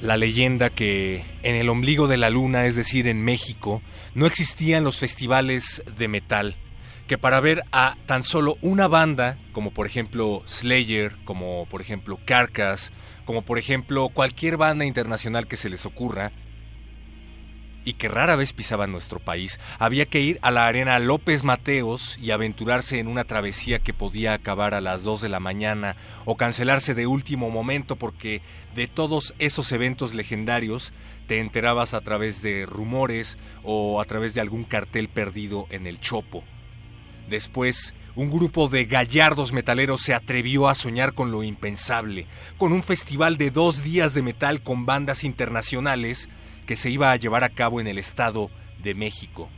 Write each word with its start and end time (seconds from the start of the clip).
la 0.00 0.16
leyenda 0.16 0.70
que 0.70 1.24
en 1.42 1.56
el 1.56 1.68
ombligo 1.68 2.06
de 2.06 2.16
la 2.16 2.30
luna, 2.30 2.66
es 2.66 2.76
decir, 2.76 3.08
en 3.08 3.22
México, 3.22 3.82
no 4.14 4.26
existían 4.26 4.84
los 4.84 4.98
festivales 4.98 5.82
de 5.98 6.08
metal, 6.08 6.56
que 7.06 7.18
para 7.18 7.40
ver 7.40 7.62
a 7.72 7.96
tan 8.06 8.24
solo 8.24 8.58
una 8.60 8.88
banda, 8.88 9.38
como 9.52 9.70
por 9.70 9.86
ejemplo 9.86 10.42
Slayer, 10.46 11.16
como 11.24 11.66
por 11.66 11.80
ejemplo 11.80 12.18
Carcass, 12.24 12.92
como 13.24 13.42
por 13.42 13.58
ejemplo 13.58 14.08
cualquier 14.08 14.56
banda 14.56 14.84
internacional 14.84 15.46
que 15.46 15.56
se 15.56 15.68
les 15.68 15.86
ocurra, 15.86 16.32
y 17.86 17.94
que 17.94 18.08
rara 18.08 18.34
vez 18.36 18.52
pisaban 18.52 18.90
nuestro 18.90 19.20
país, 19.20 19.60
había 19.78 20.06
que 20.06 20.20
ir 20.20 20.38
a 20.42 20.50
la 20.50 20.66
arena 20.66 20.98
López 20.98 21.44
Mateos 21.44 22.18
y 22.20 22.32
aventurarse 22.32 22.98
en 22.98 23.06
una 23.06 23.24
travesía 23.24 23.78
que 23.78 23.94
podía 23.94 24.34
acabar 24.34 24.74
a 24.74 24.80
las 24.80 25.04
2 25.04 25.22
de 25.22 25.28
la 25.28 25.38
mañana 25.38 25.94
o 26.24 26.36
cancelarse 26.36 26.94
de 26.94 27.06
último 27.06 27.48
momento 27.48 27.94
porque 27.94 28.42
de 28.74 28.88
todos 28.88 29.34
esos 29.38 29.70
eventos 29.70 30.14
legendarios 30.14 30.92
te 31.28 31.38
enterabas 31.38 31.94
a 31.94 32.00
través 32.00 32.42
de 32.42 32.66
rumores 32.66 33.38
o 33.62 34.00
a 34.00 34.04
través 34.04 34.34
de 34.34 34.40
algún 34.40 34.64
cartel 34.64 35.08
perdido 35.08 35.68
en 35.70 35.86
el 35.86 36.00
chopo. 36.00 36.42
Después, 37.28 37.94
un 38.16 38.32
grupo 38.32 38.68
de 38.68 38.86
gallardos 38.86 39.52
metaleros 39.52 40.00
se 40.00 40.12
atrevió 40.12 40.68
a 40.68 40.74
soñar 40.74 41.12
con 41.12 41.30
lo 41.30 41.44
impensable, 41.44 42.26
con 42.58 42.72
un 42.72 42.82
festival 42.82 43.36
de 43.36 43.52
dos 43.52 43.84
días 43.84 44.12
de 44.12 44.22
metal 44.22 44.62
con 44.62 44.86
bandas 44.86 45.22
internacionales 45.22 46.28
que 46.66 46.76
se 46.76 46.90
iba 46.90 47.10
a 47.10 47.16
llevar 47.16 47.44
a 47.44 47.50
cabo 47.50 47.80
en 47.80 47.86
el 47.86 47.98
Estado 47.98 48.50
de 48.82 48.94
México. 48.94 49.48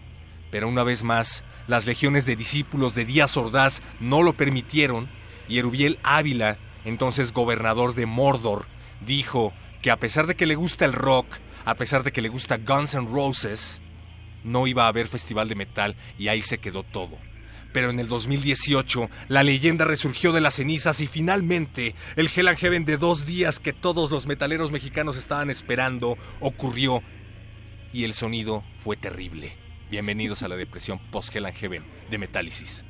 Pero 0.51 0.69
una 0.69 0.83
vez 0.83 1.03
más, 1.03 1.45
las 1.67 1.87
legiones 1.87 2.27
de 2.27 2.37
discípulos 2.37 2.95
de 2.95 3.05
Díaz 3.05 3.37
Ordaz 3.37 3.83
no 4.01 4.23
lo 4.23 4.35
permitieron 4.35 5.09
y 5.49 5.59
Erubiel 5.59 5.99
Ávila, 6.03 6.59
entonces 6.85 7.33
gobernador 7.33 7.95
de 7.95 8.07
Mordor, 8.07 8.67
dijo 9.05 9.53
que 9.83 9.91
a 9.91 9.97
pesar 9.97 10.27
de 10.27 10.37
que 10.37 10.47
le 10.47 10.55
gusta 10.55 10.85
el 10.85 10.93
rock, 10.93 11.27
a 11.65 11.75
pesar 11.75 12.03
de 12.03 12.13
que 12.13 12.23
le 12.23 12.29
gusta 12.29 12.59
Guns 12.59 12.95
N' 12.95 13.09
Roses, 13.09 13.81
no 14.45 14.67
iba 14.67 14.85
a 14.85 14.89
haber 14.89 15.07
festival 15.07 15.49
de 15.49 15.55
metal 15.55 15.97
y 16.19 16.29
ahí 16.29 16.43
se 16.43 16.59
quedó 16.59 16.83
todo. 16.83 17.19
Pero 17.73 17.91
en 17.91 18.01
el 18.01 18.09
2018, 18.09 19.11
la 19.29 19.43
leyenda 19.43 19.85
resurgió 19.85 20.33
de 20.33 20.41
las 20.41 20.55
cenizas 20.55 21.01
y 21.01 21.07
finalmente 21.07 21.95
el 22.17 22.31
Hell 22.35 22.57
Heaven 22.57 22.85
de 22.85 22.97
dos 22.97 23.27
días 23.27 23.61
que 23.61 23.73
todos 23.73 24.11
los 24.11 24.27
metaleros 24.27 24.71
mexicanos 24.71 25.17
estaban 25.17 25.51
esperando 25.51 26.17
ocurrió 26.41 27.03
y 27.93 28.05
el 28.05 28.15
sonido 28.15 28.65
fue 28.79 28.97
terrible. 28.97 29.57
Bienvenidos 29.91 30.43
a 30.43 30.49
la 30.49 30.57
depresión 30.57 30.99
post 31.11 31.35
Hell 31.35 31.47
and 31.47 31.57
Heaven 31.57 31.85
de 32.11 32.19
Metálisis. 32.19 32.85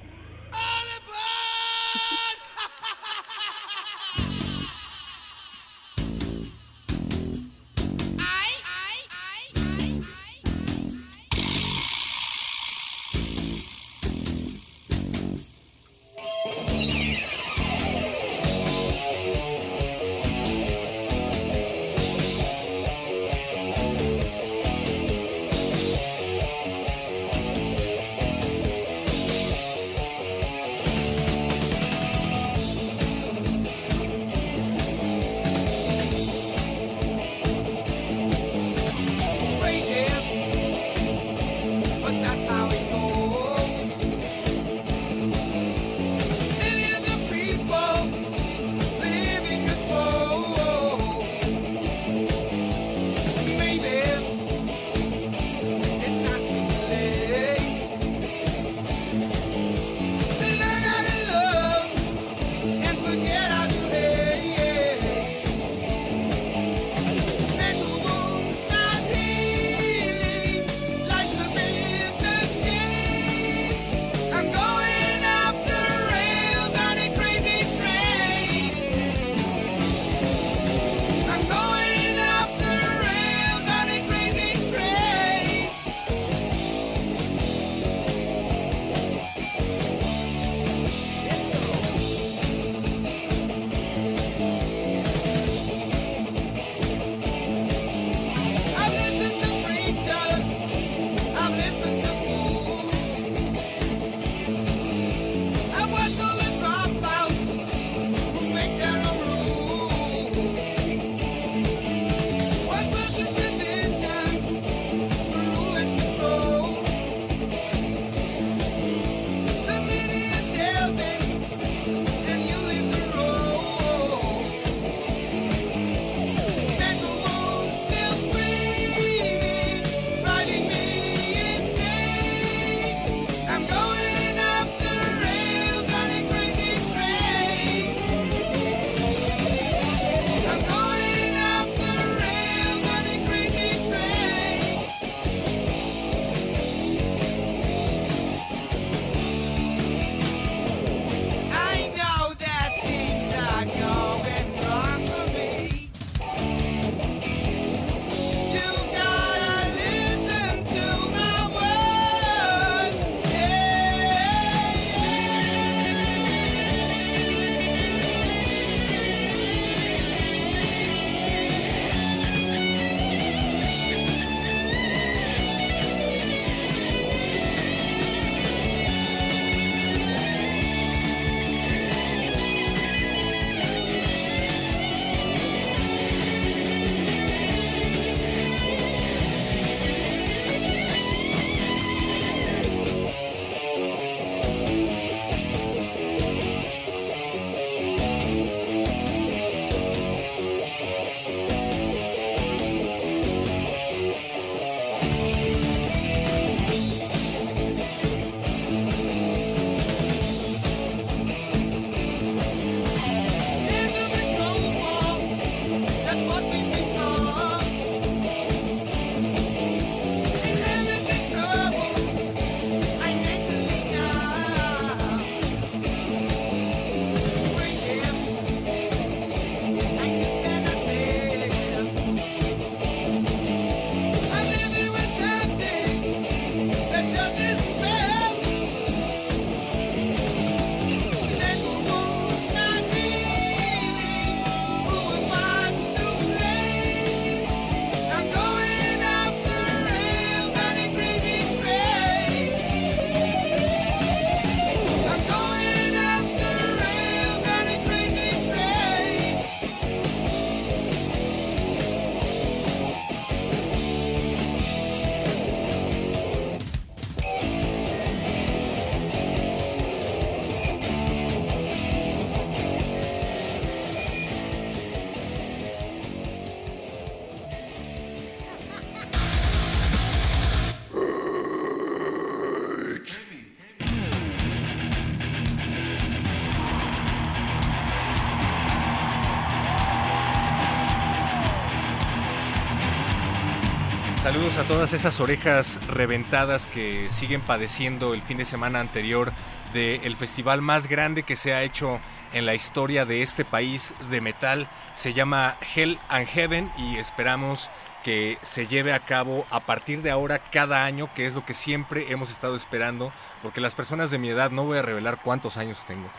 Saludos 294.29 294.59
a 294.59 294.65
todas 294.65 294.93
esas 294.93 295.21
orejas 295.21 295.81
reventadas 295.89 296.67
que 296.67 297.09
siguen 297.09 297.41
padeciendo 297.41 298.13
el 298.13 298.21
fin 298.21 298.37
de 298.37 298.45
semana 298.45 298.79
anterior 298.79 299.33
del 299.73 300.17
festival 300.17 300.61
más 300.61 300.87
grande 300.87 301.23
que 301.23 301.35
se 301.35 301.55
ha 301.55 301.63
hecho 301.63 301.99
en 302.35 302.45
la 302.45 302.55
historia 302.55 303.07
de 303.07 303.23
este 303.23 303.47
país 303.47 303.95
de 304.11 304.21
metal. 304.21 304.69
Se 304.95 305.15
llama 305.15 305.57
Hell 305.75 305.99
and 306.11 306.27
Heaven 306.27 306.71
y 306.77 306.99
esperamos 306.99 307.71
que 308.05 308.37
se 308.43 308.67
lleve 308.67 308.93
a 308.93 309.01
cabo 309.01 309.47
a 309.49 309.61
partir 309.61 310.03
de 310.03 310.11
ahora 310.11 310.39
cada 310.39 310.85
año, 310.85 311.09
que 311.15 311.25
es 311.25 311.33
lo 311.33 311.47
que 311.47 311.55
siempre 311.55 312.13
hemos 312.13 312.31
estado 312.31 312.55
esperando, 312.55 313.15
porque 313.43 313.63
las 313.63 313.75
personas 313.75 314.11
de 314.11 314.19
mi 314.19 314.29
edad, 314.29 314.51
no 314.51 314.65
voy 314.65 314.77
a 314.77 314.83
revelar 314.83 315.23
cuántos 315.23 315.57
años 315.57 315.87
tengo, 315.87 316.11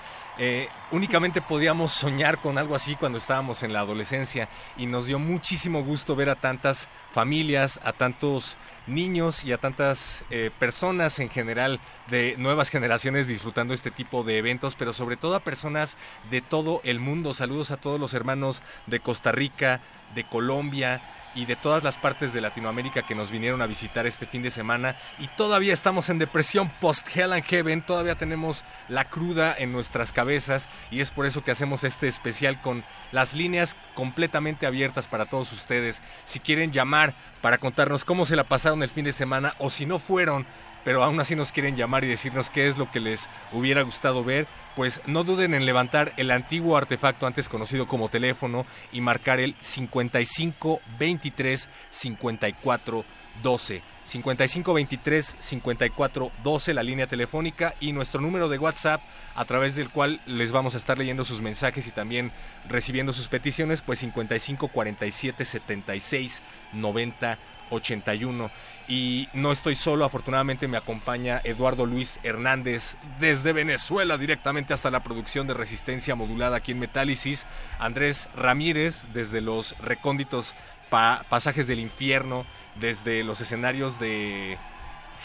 eh, 0.41 0.69
únicamente 0.91 1.41
podíamos 1.41 1.91
soñar 1.91 2.39
con 2.39 2.57
algo 2.57 2.73
así 2.73 2.95
cuando 2.95 3.17
estábamos 3.17 3.61
en 3.61 3.73
la 3.73 3.81
adolescencia 3.81 4.47
y 4.77 4.85
nos 4.85 5.05
dio 5.05 5.19
muchísimo 5.19 5.83
gusto 5.83 6.15
ver 6.15 6.29
a 6.29 6.35
tantas 6.35 6.87
familias, 7.11 7.77
a 7.83 7.91
tantos 7.91 8.55
niños 8.87 9.43
y 9.43 9.51
a 9.51 9.57
tantas 9.57 10.23
eh, 10.29 10.49
personas 10.57 11.19
en 11.19 11.29
general 11.29 11.81
de 12.07 12.35
nuevas 12.37 12.69
generaciones 12.69 13.27
disfrutando 13.27 13.73
este 13.73 13.91
tipo 13.91 14.23
de 14.23 14.37
eventos, 14.37 14.75
pero 14.75 14.93
sobre 14.93 15.17
todo 15.17 15.35
a 15.35 15.41
personas 15.41 15.97
de 16.31 16.39
todo 16.39 16.79
el 16.85 17.01
mundo. 17.01 17.33
Saludos 17.33 17.71
a 17.71 17.77
todos 17.77 17.99
los 17.99 18.13
hermanos 18.13 18.61
de 18.87 19.01
Costa 19.01 19.33
Rica, 19.33 19.81
de 20.15 20.23
Colombia, 20.23 21.01
y 21.35 21.45
de 21.45 21.55
todas 21.55 21.83
las 21.83 21.97
partes 21.97 22.33
de 22.33 22.41
Latinoamérica 22.41 23.01
que 23.01 23.15
nos 23.15 23.31
vinieron 23.31 23.61
a 23.61 23.67
visitar 23.67 24.07
este 24.07 24.25
fin 24.25 24.41
de 24.41 24.51
semana 24.51 24.95
y 25.19 25.27
todavía 25.27 25.73
estamos 25.73 26.09
en 26.09 26.19
depresión 26.19 26.69
post 26.81 27.07
Hell 27.15 27.33
and 27.33 27.43
Heaven, 27.43 27.81
todavía 27.81 28.15
tenemos 28.15 28.63
la 28.87 29.05
cruda 29.05 29.55
en 29.57 29.71
nuestras 29.71 30.13
cabezas 30.13 30.69
y 30.91 31.01
es 31.01 31.11
por 31.11 31.25
eso 31.25 31.43
que 31.43 31.51
hacemos 31.51 31.83
este 31.83 32.07
especial 32.07 32.59
con 32.61 32.83
las 33.11 33.33
líneas 33.33 33.75
completamente 33.93 34.65
abiertas 34.65 35.07
para 35.07 35.25
todos 35.25 35.51
ustedes. 35.51 36.01
Si 36.25 36.39
quieren 36.39 36.71
llamar 36.71 37.13
para 37.41 37.57
contarnos 37.57 38.05
cómo 38.05 38.25
se 38.25 38.35
la 38.35 38.43
pasaron 38.43 38.83
el 38.83 38.89
fin 38.89 39.05
de 39.05 39.13
semana 39.13 39.53
o 39.59 39.69
si 39.69 39.85
no 39.85 39.99
fueron 39.99 40.45
pero 40.83 41.03
aún 41.03 41.19
así 41.19 41.35
nos 41.35 41.51
quieren 41.51 41.75
llamar 41.75 42.03
y 42.03 42.07
decirnos 42.07 42.49
qué 42.49 42.67
es 42.67 42.77
lo 42.77 42.89
que 42.91 42.99
les 42.99 43.29
hubiera 43.51 43.81
gustado 43.81 44.23
ver, 44.23 44.47
pues 44.75 45.01
no 45.05 45.23
duden 45.23 45.53
en 45.53 45.65
levantar 45.65 46.13
el 46.17 46.31
antiguo 46.31 46.77
artefacto 46.77 47.27
antes 47.27 47.49
conocido 47.49 47.87
como 47.87 48.09
teléfono 48.09 48.65
y 48.91 49.01
marcar 49.01 49.39
el 49.39 49.55
55 49.59 50.81
23 50.97 51.69
54 51.89 53.05
12. 53.43 53.88
55 54.03 54.73
23 54.73 55.35
54 55.39 56.31
12 56.43 56.73
la 56.73 56.83
línea 56.83 57.07
telefónica 57.07 57.75
y 57.79 57.91
nuestro 57.91 58.21
número 58.21 58.49
de 58.49 58.57
WhatsApp 58.57 59.01
a 59.35 59.45
través 59.45 59.75
del 59.75 59.89
cual 59.89 60.19
les 60.25 60.51
vamos 60.51 60.75
a 60.75 60.77
estar 60.77 60.97
leyendo 60.97 61.23
sus 61.23 61.41
mensajes 61.41 61.87
y 61.87 61.91
también 61.91 62.31
recibiendo 62.67 63.13
sus 63.13 63.27
peticiones 63.27 63.81
pues 63.81 63.99
55 63.99 64.67
47 64.67 65.45
76 65.45 66.41
90 66.73 67.37
81. 67.69 68.51
Y 68.87 69.29
no 69.33 69.51
estoy 69.51 69.75
solo, 69.75 70.05
afortunadamente 70.05 70.67
me 70.67 70.77
acompaña 70.77 71.41
Eduardo 71.43 71.85
Luis 71.85 72.19
Hernández 72.23 72.97
desde 73.19 73.53
Venezuela, 73.53 74.17
directamente 74.17 74.73
hasta 74.73 74.89
la 74.89 75.03
producción 75.03 75.45
de 75.47 75.53
resistencia 75.53 76.15
modulada 76.15 76.57
aquí 76.57 76.71
en 76.71 76.79
Metálisis. 76.79 77.45
Andrés 77.77 78.29
Ramírez 78.35 79.05
desde 79.13 79.41
los 79.41 79.77
recónditos 79.79 80.55
pasajes 80.89 81.67
del 81.67 81.79
infierno, 81.79 82.45
desde 82.75 83.23
los 83.23 83.41
escenarios 83.41 83.99
de 83.99 84.57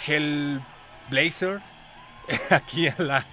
Hellblazer, 0.07 1.61
aquí 2.51 2.89
a 2.89 2.95
la 2.99 3.27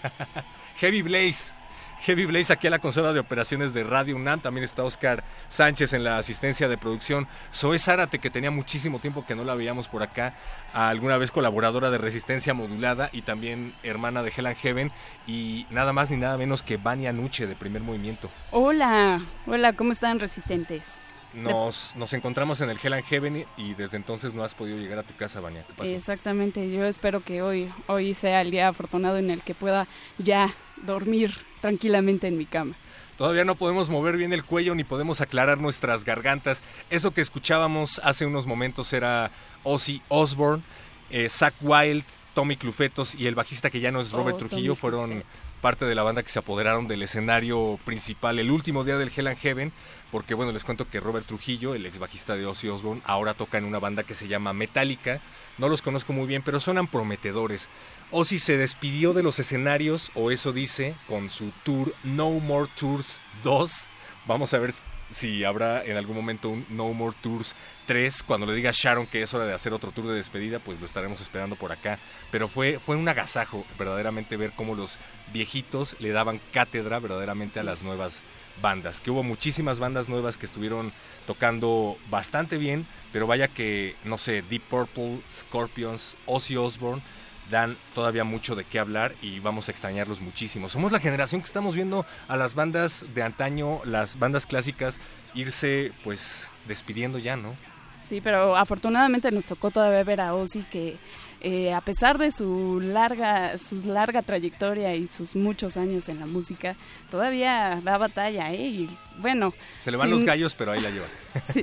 Heavy 0.77 1.01
Blaze 1.01 1.53
Heavy 2.01 2.25
Blaze 2.25 2.51
aquí 2.51 2.65
a 2.65 2.71
la 2.71 2.79
consola 2.79 3.13
de 3.13 3.19
operaciones 3.19 3.75
de 3.75 3.83
Radio 3.83 4.15
UNAM. 4.15 4.39
También 4.39 4.63
está 4.63 4.83
Oscar 4.83 5.23
Sánchez 5.49 5.93
en 5.93 6.03
la 6.03 6.17
asistencia 6.17 6.67
de 6.67 6.75
producción. 6.75 7.27
Zoe 7.53 7.77
Zárate, 7.77 8.17
que 8.17 8.31
tenía 8.31 8.49
muchísimo 8.49 8.97
tiempo 8.97 9.23
que 9.23 9.35
no 9.35 9.43
la 9.43 9.53
veíamos 9.53 9.87
por 9.87 10.01
acá. 10.01 10.33
Alguna 10.73 11.19
vez 11.19 11.29
colaboradora 11.29 11.91
de 11.91 11.99
Resistencia 11.99 12.55
Modulada 12.55 13.11
y 13.13 13.21
también 13.21 13.75
hermana 13.83 14.23
de 14.23 14.33
Helen 14.35 14.55
Heaven. 14.55 14.91
Y 15.27 15.67
nada 15.69 15.93
más 15.93 16.09
ni 16.09 16.17
nada 16.17 16.37
menos 16.37 16.63
que 16.63 16.77
Vania 16.77 17.13
Nuche 17.13 17.45
de 17.45 17.55
Primer 17.55 17.83
Movimiento. 17.83 18.31
Hola, 18.49 19.21
hola, 19.45 19.73
¿cómo 19.73 19.91
están 19.91 20.19
resistentes? 20.19 21.13
Nos, 21.33 21.95
nos 21.95 22.13
encontramos 22.13 22.59
en 22.61 22.69
el 22.69 22.77
Hell 22.81 22.93
and 22.93 23.05
Heaven 23.05 23.45
y 23.57 23.73
desde 23.73 23.97
entonces 23.97 24.33
no 24.33 24.43
has 24.43 24.53
podido 24.53 24.77
llegar 24.77 24.99
a 24.99 25.03
tu 25.03 25.15
casa, 25.15 25.39
Vania. 25.39 25.65
Exactamente, 25.83 26.69
yo 26.69 26.85
espero 26.85 27.23
que 27.23 27.41
hoy, 27.41 27.69
hoy 27.87 28.13
sea 28.13 28.41
el 28.41 28.51
día 28.51 28.67
afortunado 28.67 29.17
en 29.17 29.29
el 29.29 29.41
que 29.41 29.55
pueda 29.55 29.87
ya 30.17 30.53
dormir 30.83 31.31
tranquilamente 31.61 32.27
en 32.27 32.37
mi 32.37 32.45
cama. 32.45 32.75
Todavía 33.17 33.45
no 33.45 33.55
podemos 33.55 33.89
mover 33.89 34.17
bien 34.17 34.33
el 34.33 34.43
cuello 34.43 34.73
ni 34.73 34.83
podemos 34.83 35.21
aclarar 35.21 35.59
nuestras 35.59 36.03
gargantas. 36.03 36.63
Eso 36.89 37.11
que 37.11 37.21
escuchábamos 37.21 38.01
hace 38.03 38.25
unos 38.25 38.47
momentos 38.47 38.91
era 38.93 39.31
Ozzy 39.63 40.01
Osbourne, 40.07 40.63
eh, 41.11 41.29
Zach 41.29 41.53
Wild, 41.61 42.03
Tommy 42.33 42.55
Clufetos 42.57 43.15
y 43.15 43.27
el 43.27 43.35
bajista 43.35 43.69
que 43.69 43.79
ya 43.79 43.91
no 43.91 44.01
es 44.01 44.11
Robert 44.11 44.37
oh, 44.37 44.47
Trujillo 44.47 44.75
fueron 44.75 45.23
parte 45.61 45.85
de 45.85 45.95
la 45.95 46.03
banda 46.03 46.23
que 46.23 46.29
se 46.29 46.39
apoderaron 46.39 46.87
del 46.87 47.03
escenario 47.03 47.79
principal 47.85 48.39
el 48.39 48.51
último 48.51 48.83
día 48.83 48.97
del 48.97 49.11
Hell 49.15 49.27
and 49.27 49.37
Heaven, 49.37 49.71
porque 50.11 50.33
bueno, 50.33 50.51
les 50.51 50.63
cuento 50.63 50.89
que 50.89 50.99
Robert 50.99 51.27
Trujillo, 51.27 51.75
el 51.75 51.85
ex 51.85 51.99
bajista 51.99 52.35
de 52.35 52.45
Ozzy 52.45 52.67
Osbourne, 52.67 53.03
ahora 53.05 53.35
toca 53.35 53.59
en 53.59 53.65
una 53.65 53.79
banda 53.79 54.03
que 54.03 54.15
se 54.15 54.27
llama 54.27 54.53
Metallica. 54.53 55.21
No 55.57 55.69
los 55.69 55.81
conozco 55.81 56.11
muy 56.13 56.25
bien, 56.25 56.41
pero 56.41 56.59
suenan 56.59 56.87
prometedores. 56.87 57.69
Ozzy 58.09 58.39
se 58.39 58.57
despidió 58.57 59.13
de 59.13 59.23
los 59.23 59.39
escenarios, 59.39 60.11
o 60.15 60.31
eso 60.31 60.51
dice, 60.51 60.95
con 61.07 61.29
su 61.29 61.51
tour 61.63 61.93
No 62.03 62.31
More 62.31 62.69
Tours 62.77 63.21
2. 63.43 63.89
Vamos 64.25 64.53
a 64.53 64.59
ver 64.59 64.73
si 65.11 65.43
habrá 65.43 65.83
en 65.83 65.95
algún 65.95 66.15
momento 66.15 66.49
un 66.49 66.65
No 66.69 66.91
More 66.93 67.15
Tours 67.21 67.55
3. 67.85 68.23
Cuando 68.23 68.45
le 68.45 68.53
diga 68.53 68.71
Sharon 68.73 69.07
que 69.07 69.21
es 69.21 69.33
hora 69.33 69.45
de 69.45 69.53
hacer 69.53 69.73
otro 69.73 69.91
tour 69.91 70.07
de 70.07 70.15
despedida, 70.15 70.59
pues 70.59 70.79
lo 70.79 70.85
estaremos 70.85 71.21
esperando 71.21 71.55
por 71.55 71.71
acá. 71.71 71.99
Pero 72.31 72.47
fue, 72.47 72.79
fue 72.79 72.95
un 72.95 73.07
agasajo 73.07 73.65
verdaderamente 73.77 74.37
ver 74.37 74.51
cómo 74.55 74.75
los 74.75 74.99
viejitos 75.33 75.95
le 75.99 76.11
daban 76.11 76.39
cátedra 76.51 76.99
verdaderamente 76.99 77.59
a 77.59 77.63
las 77.63 77.81
nuevas 77.81 78.21
bandas. 78.61 79.01
Que 79.01 79.11
hubo 79.11 79.23
muchísimas 79.23 79.79
bandas 79.79 80.09
nuevas 80.09 80.37
que 80.37 80.45
estuvieron 80.45 80.91
tocando 81.27 81.97
bastante 82.09 82.57
bien, 82.57 82.85
pero 83.11 83.27
vaya 83.27 83.47
que, 83.47 83.95
no 84.03 84.17
sé, 84.17 84.41
Deep 84.41 84.63
Purple, 84.63 85.21
Scorpions, 85.31 86.17
Ozzy 86.25 86.57
Osbourne 86.57 87.01
dan 87.49 87.77
todavía 87.93 88.23
mucho 88.23 88.55
de 88.55 88.63
qué 88.63 88.79
hablar 88.79 89.13
y 89.21 89.39
vamos 89.39 89.67
a 89.67 89.71
extrañarlos 89.71 90.21
muchísimo. 90.21 90.69
Somos 90.69 90.91
la 90.91 90.99
generación 90.99 91.41
que 91.41 91.47
estamos 91.47 91.75
viendo 91.75 92.05
a 92.27 92.37
las 92.37 92.55
bandas 92.55 93.05
de 93.13 93.23
antaño, 93.23 93.81
las 93.83 94.17
bandas 94.17 94.45
clásicas, 94.45 95.01
irse 95.33 95.91
pues 96.03 96.49
despidiendo 96.67 97.19
ya, 97.19 97.35
¿no? 97.35 97.55
Sí, 98.01 98.19
pero 98.21 98.55
afortunadamente 98.55 99.31
nos 99.31 99.45
tocó 99.45 99.71
todavía 99.71 100.03
ver 100.03 100.21
a 100.21 100.33
Ozzy 100.33 100.63
que 100.63 100.97
eh, 101.39 101.73
a 101.73 101.81
pesar 101.81 102.17
de 102.17 102.31
su 102.31 102.79
larga, 102.81 103.57
su 103.57 103.85
larga 103.85 104.21
trayectoria 104.21 104.95
y 104.95 105.07
sus 105.07 105.35
muchos 105.35 105.77
años 105.77 106.09
en 106.09 106.19
la 106.19 106.25
música, 106.25 106.75
todavía 107.09 107.79
da 107.83 107.97
batalla, 107.97 108.51
¿eh? 108.51 108.67
Y 108.67 108.87
bueno. 109.19 109.53
Se 109.79 109.91
le 109.91 109.97
van 109.97 110.09
los 110.09 110.23
gallos, 110.23 110.55
pero 110.55 110.71
ahí 110.71 110.81
la 110.81 110.89
lleva. 110.89 111.07
Sí. 111.43 111.61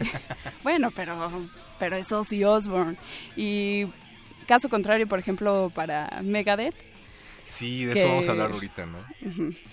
Bueno, 0.62 0.90
pero, 0.90 1.30
pero 1.78 1.97
es 1.97 2.11
Ozzy 2.11 2.42
Osbourne. 2.42 2.97
Y 3.37 3.87
Caso 4.49 4.71
contrario, 4.71 5.07
por 5.07 5.18
ejemplo, 5.18 5.71
para 5.75 6.23
Megadeth. 6.25 6.75
Sí, 7.45 7.85
de 7.85 7.92
eso 7.92 8.09
vamos 8.09 8.28
a 8.28 8.30
hablar 8.30 8.50
ahorita, 8.50 8.87
¿no? 8.87 8.99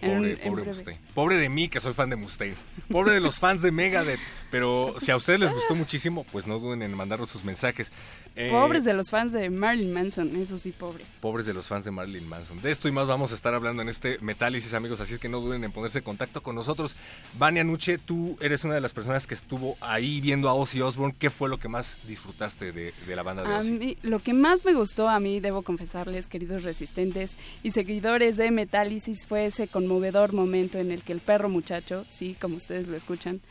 Pobre, 0.02 0.36
pobre 0.36 0.64
Mustaine. 0.66 1.00
Pobre 1.14 1.38
de 1.38 1.48
mí, 1.48 1.70
que 1.70 1.80
soy 1.80 1.94
fan 1.94 2.10
de 2.10 2.18
Mustaine. 2.18 2.56
Pobre 2.92 3.14
de 3.14 3.22
los 3.22 3.40
fans 3.40 3.62
de 3.62 3.72
Megadeth. 3.72 4.20
Pero 4.56 4.96
si 5.00 5.12
a 5.12 5.18
ustedes 5.18 5.42
les 5.42 5.54
gustó 5.54 5.76
muchísimo, 5.76 6.24
pues 6.32 6.48
no 6.48 6.60
duden 6.60 6.82
en 6.82 6.96
mandarnos 6.96 7.30
sus 7.30 7.44
mensajes. 7.44 7.92
Eh, 8.38 8.48
pobres 8.50 8.86
de 8.86 8.94
los 8.94 9.10
fans 9.10 9.34
de 9.34 9.50
Marilyn 9.50 9.92
Manson, 9.92 10.34
eso 10.38 10.58
sí, 10.58 10.72
pobres. 10.72 11.12
Pobres 11.20 11.46
de 11.46 11.54
los 11.54 11.68
fans 11.68 11.84
de 11.84 11.92
Marilyn 11.92 12.26
Manson. 12.30 12.62
De 12.62 12.72
esto 12.72 12.88
y 12.88 12.94
más 12.94 13.06
vamos 13.06 13.34
a 13.34 13.36
estar 13.36 13.54
hablando 13.54 13.82
en 13.82 13.90
este 13.90 14.18
Metálisis, 14.22 14.74
amigos, 14.74 15.02
así 15.02 15.16
es 15.16 15.20
que 15.20 15.28
no 15.28 15.42
duden 15.42 15.66
en 15.66 15.74
ponerse 15.74 15.98
en 15.98 16.06
contacto 16.06 16.42
con 16.42 16.56
nosotros. 16.56 16.96
Vania 17.38 17.66
Nuche, 17.66 17.98
tú 17.98 18.38
eres 18.40 18.64
una 18.64 18.76
de 18.76 18.80
las 18.80 18.94
personas 18.94 19.28
que 19.28 19.34
estuvo 19.34 19.76
ahí 19.82 20.22
viendo 20.22 20.48
a 20.48 20.54
Ozzy 20.54 20.80
Osbourne. 20.80 21.14
¿Qué 21.20 21.30
fue 21.30 21.50
lo 21.50 21.58
que 21.58 21.68
más 21.68 21.98
disfrutaste 22.08 22.72
de, 22.72 22.94
la 23.14 23.24
banda 23.24 23.44
de 23.44 23.54
Ozzy? 23.56 23.68
A 23.68 23.78
mí, 23.78 23.98
lo 24.04 24.20
que 24.20 24.34
más 24.34 24.64
me 24.64 24.74
gustó 24.74 25.10
a 25.10 25.20
mí, 25.20 25.42
debo 25.42 25.64
confesarles, 25.64 26.30
queridos 26.30 26.64
resistentes 26.64 27.36
y 27.62 27.72
seguidores 27.72 28.38
de 28.38 28.52
Metálisis, 28.52 29.26
fue 29.26 29.48
ese 29.48 29.68
conmovedor 29.68 30.32
momento 30.32 30.78
en 30.78 30.92
el 30.92 31.04
que 31.04 31.12
el 31.12 31.20
perro 31.20 31.50
muchacho, 31.50 32.06
sí, 32.08 32.38
como 32.40 32.56
ustedes 32.56 32.88
lo 32.88 32.96
escuchan, 32.96 33.42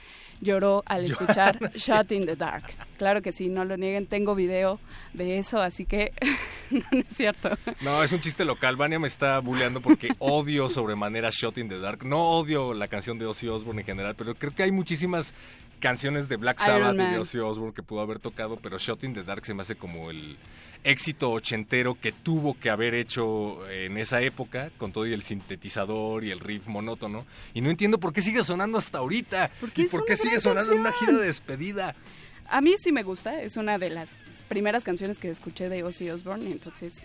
lloró 0.40 0.82
al 0.86 1.04
escuchar 1.10 1.58
Shot 1.72 2.12
in 2.12 2.26
the 2.26 2.36
Dark. 2.36 2.64
Claro 2.98 3.22
que 3.22 3.32
sí, 3.32 3.48
no 3.48 3.64
lo 3.64 3.76
nieguen, 3.76 4.06
tengo 4.06 4.34
video 4.34 4.78
de 5.12 5.38
eso, 5.38 5.60
así 5.60 5.84
que 5.86 6.12
no, 6.70 6.82
es 6.92 7.06
cierto. 7.12 7.50
No, 7.80 8.02
es 8.02 8.12
un 8.12 8.20
chiste 8.20 8.44
local. 8.44 8.76
Vania 8.76 8.98
me 8.98 9.08
está 9.08 9.38
bulleando 9.40 9.80
porque 9.80 10.10
odio 10.18 10.70
sobremanera 10.70 11.30
Shot 11.30 11.58
in 11.58 11.68
the 11.68 11.78
Dark. 11.78 12.04
No 12.04 12.30
odio 12.30 12.74
la 12.74 12.88
canción 12.88 13.18
de 13.18 13.26
Ozzy 13.26 13.48
Osbourne 13.48 13.80
en 13.82 13.86
general, 13.86 14.14
pero 14.16 14.34
creo 14.34 14.54
que 14.54 14.62
hay 14.62 14.72
muchísimas 14.72 15.34
canciones 15.80 16.28
de 16.28 16.36
Black 16.36 16.60
Sabbath 16.60 16.94
y 16.94 16.98
de 16.98 17.18
Ozzy 17.18 17.38
Osbourne 17.38 17.74
que 17.74 17.82
pudo 17.82 18.00
haber 18.00 18.18
tocado, 18.18 18.56
pero 18.56 18.78
Shot 18.78 19.04
in 19.04 19.14
the 19.14 19.22
Dark 19.22 19.44
se 19.44 19.54
me 19.54 19.62
hace 19.62 19.76
como 19.76 20.10
el 20.10 20.36
éxito 20.84 21.32
ochentero 21.32 21.98
que 21.98 22.12
tuvo 22.12 22.58
que 22.58 22.70
haber 22.70 22.94
hecho 22.94 23.68
en 23.70 23.96
esa 23.96 24.20
época, 24.20 24.70
con 24.78 24.92
todo 24.92 25.06
y 25.06 25.12
el 25.12 25.22
sintetizador 25.22 26.24
y 26.24 26.30
el 26.30 26.40
riff 26.40 26.66
monótono. 26.66 27.26
Y 27.54 27.62
no 27.62 27.70
entiendo 27.70 27.98
por 27.98 28.12
qué 28.12 28.22
sigue 28.22 28.44
sonando 28.44 28.78
hasta 28.78 28.98
ahorita. 28.98 29.50
y 29.76 29.86
por 29.86 30.04
qué 30.04 30.16
sigue 30.16 30.40
sonando 30.40 30.72
en 30.72 30.80
una 30.80 30.92
gira 30.92 31.14
de 31.14 31.26
despedida. 31.26 31.96
A 32.46 32.60
mí 32.60 32.74
sí 32.78 32.92
me 32.92 33.02
gusta, 33.02 33.40
es 33.40 33.56
una 33.56 33.78
de 33.78 33.90
las 33.90 34.14
primeras 34.48 34.84
canciones 34.84 35.18
que 35.18 35.30
escuché 35.30 35.68
de 35.70 35.82
Ozzy 35.82 36.10
Osbourne, 36.10 36.50
entonces 36.50 37.04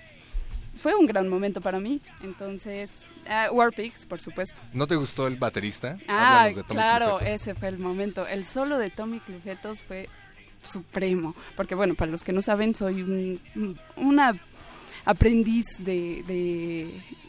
fue 0.80 0.96
un 0.96 1.06
gran 1.06 1.28
momento 1.28 1.62
para 1.62 1.80
mí. 1.80 2.02
Entonces, 2.22 3.12
uh, 3.26 3.54
Warpix, 3.54 4.06
por 4.06 4.22
supuesto. 4.22 4.62
¿No 4.74 4.88
te 4.88 4.96
gustó 4.96 5.28
el 5.28 5.36
baterista? 5.36 5.98
Ah, 6.08 6.50
claro, 6.68 7.20
ese 7.20 7.56
fue 7.56 7.68
el 7.68 7.80
momento. 7.80 8.28
El 8.28 8.46
solo 8.46 8.78
de 8.78 8.90
Tommy 8.90 9.20
Clufetos 9.20 9.84
fue 9.84 10.10
supremo, 10.64 11.36
porque 11.56 11.76
bueno, 11.76 11.96
para 11.96 12.12
los 12.12 12.24
que 12.24 12.34
no 12.34 12.42
saben, 12.42 12.76
soy 12.76 13.02
un, 13.02 13.80
una 13.96 14.40
aprendiz 15.06 15.66
de, 15.80 16.24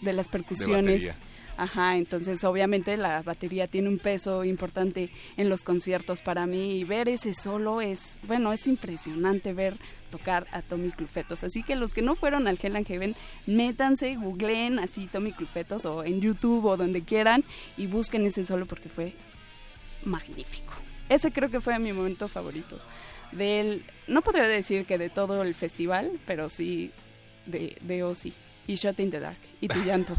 de, 0.03 0.13
las 0.13 0.29
percusiones. 0.29 1.19
Ajá, 1.57 1.97
entonces 1.97 2.43
obviamente 2.45 2.97
la 2.97 3.21
batería 3.21 3.67
tiene 3.67 3.91
un 3.91 3.99
peso 3.99 4.45
importante 4.45 5.11
en 5.37 5.51
los 5.51 5.63
conciertos 5.63 6.23
para 6.23 6.47
mí 6.47 6.79
y 6.79 6.85
ver 6.85 7.07
ese 7.07 7.35
solo 7.35 7.83
es, 7.83 8.19
bueno, 8.27 8.55
es 8.55 8.67
impresionante 8.67 9.53
ver 9.53 9.77
tocar 10.11 10.47
a 10.53 10.63
Tommy 10.63 10.91
Clufetos. 10.91 11.45
Así 11.45 11.63
que 11.63 11.77
los 11.77 11.93
que 11.93 12.01
no 12.01 12.17
fueron 12.17 12.49
al 12.49 12.59
Hell 12.61 12.77
and 12.77 12.87
Heaven, 12.87 13.15
métanse, 13.47 14.17
googleen 14.17 14.79
así 14.79 15.07
Tommy 15.07 15.33
Clufetos 15.33 15.85
o 15.85 16.03
en 16.03 16.23
YouTube 16.23 16.65
o 16.65 16.79
donde 16.79 17.03
quieran 17.03 17.45
y 17.77 17.87
busquen 17.89 18.25
ese 18.25 18.43
solo 18.43 18.65
porque 18.65 18.89
fue 18.89 19.13
magnífico. 20.03 20.73
Ese 21.11 21.31
creo 21.31 21.51
que 21.51 21.61
fue 21.61 21.79
mi 21.79 21.93
momento 21.93 22.27
favorito 22.27 22.81
del, 23.33 23.85
no 24.07 24.23
podría 24.23 24.49
decir 24.49 24.87
que 24.87 24.99
de 24.99 25.11
todo 25.11 25.43
el 25.43 25.55
festival, 25.55 26.13
pero 26.27 26.49
sí 26.49 26.91
de, 27.47 27.77
de 27.81 28.03
Ozzy 28.03 28.33
y 28.71 28.77
Shot 28.77 29.01
in 29.01 29.11
the 29.11 29.21
Dark. 29.21 29.39
Y 29.61 29.69
tu 29.69 29.83
llanto, 29.83 30.15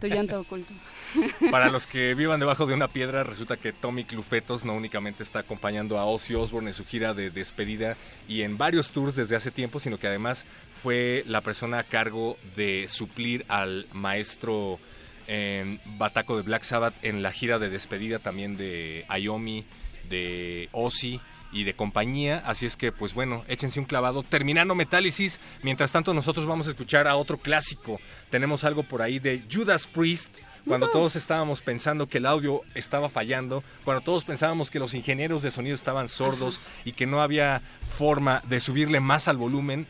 tu 0.00 0.06
llanto 0.06 0.40
oculto. 0.40 0.72
Para 1.50 1.70
los 1.70 1.86
que 1.86 2.14
vivan 2.14 2.38
debajo 2.38 2.66
de 2.66 2.74
una 2.74 2.88
piedra, 2.88 3.24
resulta 3.24 3.56
que 3.56 3.72
Tommy 3.72 4.04
Clufetos 4.04 4.64
no 4.64 4.74
únicamente 4.74 5.22
está 5.22 5.40
acompañando 5.40 5.98
a 5.98 6.04
Ozzy 6.04 6.34
Osbourne 6.34 6.70
en 6.70 6.74
su 6.74 6.84
gira 6.86 7.14
de 7.14 7.30
despedida 7.30 7.96
y 8.28 8.42
en 8.42 8.56
varios 8.58 8.92
tours 8.92 9.16
desde 9.16 9.36
hace 9.36 9.50
tiempo, 9.50 9.80
sino 9.80 9.98
que 9.98 10.06
además 10.06 10.46
fue 10.82 11.24
la 11.26 11.40
persona 11.40 11.80
a 11.80 11.84
cargo 11.84 12.38
de 12.56 12.86
suplir 12.88 13.44
al 13.48 13.86
maestro 13.92 14.78
en 15.26 15.80
Bataco 15.98 16.36
de 16.36 16.42
Black 16.42 16.62
Sabbath 16.62 16.94
en 17.02 17.22
la 17.22 17.32
gira 17.32 17.58
de 17.58 17.70
despedida 17.70 18.18
también 18.20 18.56
de 18.56 19.04
Ayomi, 19.08 19.64
de 20.08 20.68
Ozzy 20.72 21.20
y 21.52 21.64
de 21.64 21.74
compañía. 21.74 22.42
Así 22.46 22.66
es 22.66 22.76
que, 22.76 22.92
pues 22.92 23.14
bueno, 23.14 23.44
échense 23.48 23.80
un 23.80 23.86
clavado. 23.86 24.22
Terminando 24.22 24.74
Metálisis, 24.74 25.40
mientras 25.62 25.92
tanto 25.92 26.14
nosotros 26.14 26.46
vamos 26.46 26.66
a 26.66 26.70
escuchar 26.70 27.08
a 27.08 27.16
otro 27.16 27.38
clásico. 27.38 27.98
Tenemos 28.30 28.64
algo 28.64 28.82
por 28.82 29.02
ahí 29.02 29.18
de 29.18 29.42
Judas 29.50 29.86
Priest. 29.86 30.38
Cuando 30.66 30.90
todos 30.90 31.16
estábamos 31.16 31.62
pensando 31.62 32.06
que 32.06 32.18
el 32.18 32.26
audio 32.26 32.60
estaba 32.74 33.08
fallando, 33.08 33.64
cuando 33.82 34.02
todos 34.02 34.24
pensábamos 34.24 34.70
que 34.70 34.78
los 34.78 34.92
ingenieros 34.92 35.42
de 35.42 35.50
sonido 35.50 35.74
estaban 35.74 36.08
sordos 36.10 36.60
y 36.84 36.92
que 36.92 37.06
no 37.06 37.22
había 37.22 37.62
forma 37.88 38.42
de 38.46 38.60
subirle 38.60 39.00
más 39.00 39.26
al 39.26 39.38
volumen, 39.38 39.86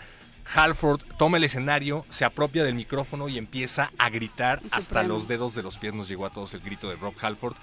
Halford 0.54 1.02
toma 1.16 1.36
el 1.36 1.44
escenario, 1.44 2.04
se 2.08 2.24
apropia 2.24 2.64
del 2.64 2.74
micrófono 2.74 3.28
y 3.28 3.38
empieza 3.38 3.92
a 3.98 4.10
gritar 4.10 4.60
hasta 4.72 5.02
los 5.02 5.28
dedos 5.28 5.54
de 5.54 5.62
los 5.62 5.78
pies. 5.78 5.94
Nos 5.94 6.08
llegó 6.08 6.26
a 6.26 6.30
todos 6.30 6.54
el 6.54 6.60
grito 6.60 6.88
de 6.88 6.96
Rob 6.96 7.14
Halford 7.20 7.56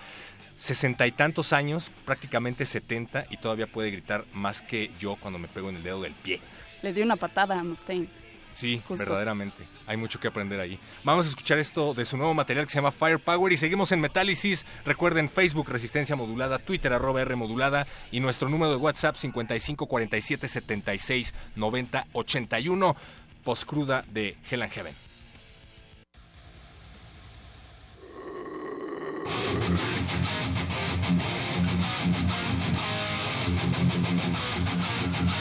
sesenta 0.58 1.08
y 1.08 1.12
tantos 1.12 1.54
años, 1.54 1.92
prácticamente 2.04 2.66
setenta, 2.66 3.26
y 3.30 3.38
todavía 3.38 3.68
puede 3.68 3.92
gritar 3.92 4.26
más 4.34 4.62
que 4.62 4.92
yo 5.00 5.16
cuando 5.16 5.40
me 5.40 5.48
pego 5.48 5.70
en 5.70 5.78
el 5.78 5.84
dedo 5.84 6.02
del 6.02 6.14
pie. 6.14 6.42
Le 6.82 6.92
dio 6.92 7.06
una 7.06 7.16
patada 7.16 7.58
a 7.60 7.64
Mustaine. 7.64 8.10
Sí, 8.58 8.82
verdaderamente. 8.90 9.68
Hay 9.86 9.98
mucho 9.98 10.20
que 10.20 10.28
aprender 10.28 10.60
ahí. 10.60 10.80
Vamos 11.04 11.28
a 11.28 11.30
escuchar 11.30 11.60
esto 11.60 11.94
de 11.94 12.06
su 12.06 12.18
nuevo 12.18 12.34
material 12.34 12.66
que 12.66 12.72
se 12.72 12.80
llama 12.80 12.92
Firepower 12.92 13.54
y 13.54 13.58
seguimos 13.58 13.92
en 13.92 14.02
Metálisis. 14.02 14.66
Recuerden 14.84 15.30
Facebook 15.30 15.70
Resistencia 15.70 16.16
Modulada, 16.16 16.58
Twitter 16.58 16.92
arroba 16.92 17.22
R 17.22 17.36
Modulada 17.36 17.86
y 18.12 18.20
nuestro 18.20 18.50
número 18.50 18.72
de 18.72 18.78
WhatsApp 18.78 19.16
55 19.16 19.86
47 19.86 20.48
76 20.48 21.36
90 21.56 22.08
81. 22.14 22.96
Postcruda 23.44 24.04
de 24.12 24.36
Hell 24.50 24.64
and 24.64 24.72
Heaven. 24.74 24.96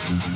Mm-hmm. 0.06 0.35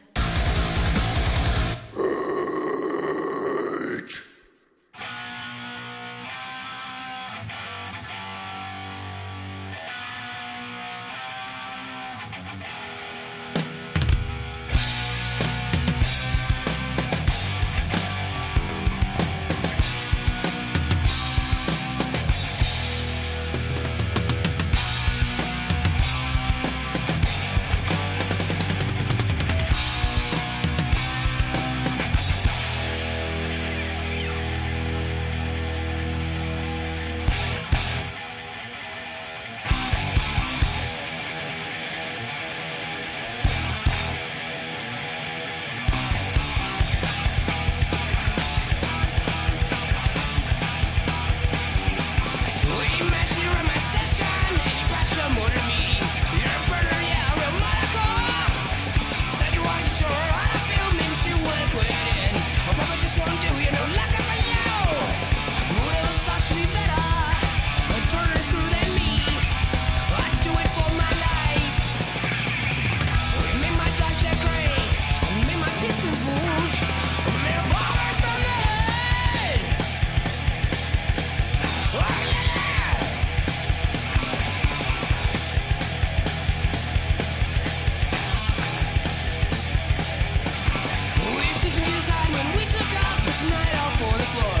night 93.49 93.73
out 93.75 93.91
for 93.97 94.17
the 94.17 94.25
floor. 94.25 94.60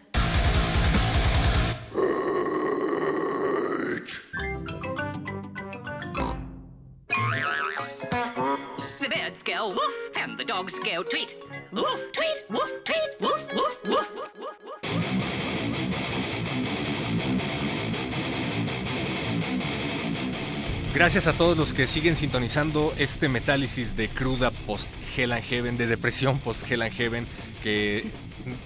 Gracias 21.13 21.35
a 21.35 21.37
todos 21.37 21.57
los 21.57 21.73
que 21.73 21.87
siguen 21.87 22.15
sintonizando 22.15 22.93
este 22.97 23.27
metálisis 23.27 23.97
de 23.97 24.07
cruda 24.07 24.49
post 24.49 24.89
Hell 25.13 25.33
and 25.33 25.43
Heaven, 25.43 25.77
de 25.77 25.85
depresión 25.85 26.39
post 26.39 26.71
Hell 26.71 26.83
and 26.83 26.93
Heaven, 26.93 27.27
que 27.61 28.05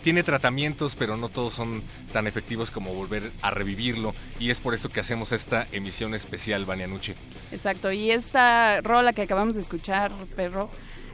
tiene 0.03 0.21
tratamientos, 0.21 0.95
pero 0.95 1.17
no 1.17 1.29
todos 1.29 1.55
son 1.55 1.81
tan 2.13 2.27
efectivos 2.27 2.69
como 2.69 2.93
volver 2.93 3.31
a 3.41 3.49
revivirlo. 3.49 4.13
Y 4.39 4.51
es 4.51 4.60
por 4.60 4.75
eso 4.75 4.89
que 4.89 4.99
hacemos 4.99 5.31
esta 5.31 5.65
emisión 5.71 6.13
especial, 6.13 6.67
Nuche. 6.88 7.15
Exacto, 7.51 7.91
y 7.91 8.12
esta 8.12 8.79
rola 8.81 9.12
que 9.12 9.23
acabamos 9.23 9.55
de 9.55 9.62
escuchar, 9.62 10.12
perro, 10.36 10.69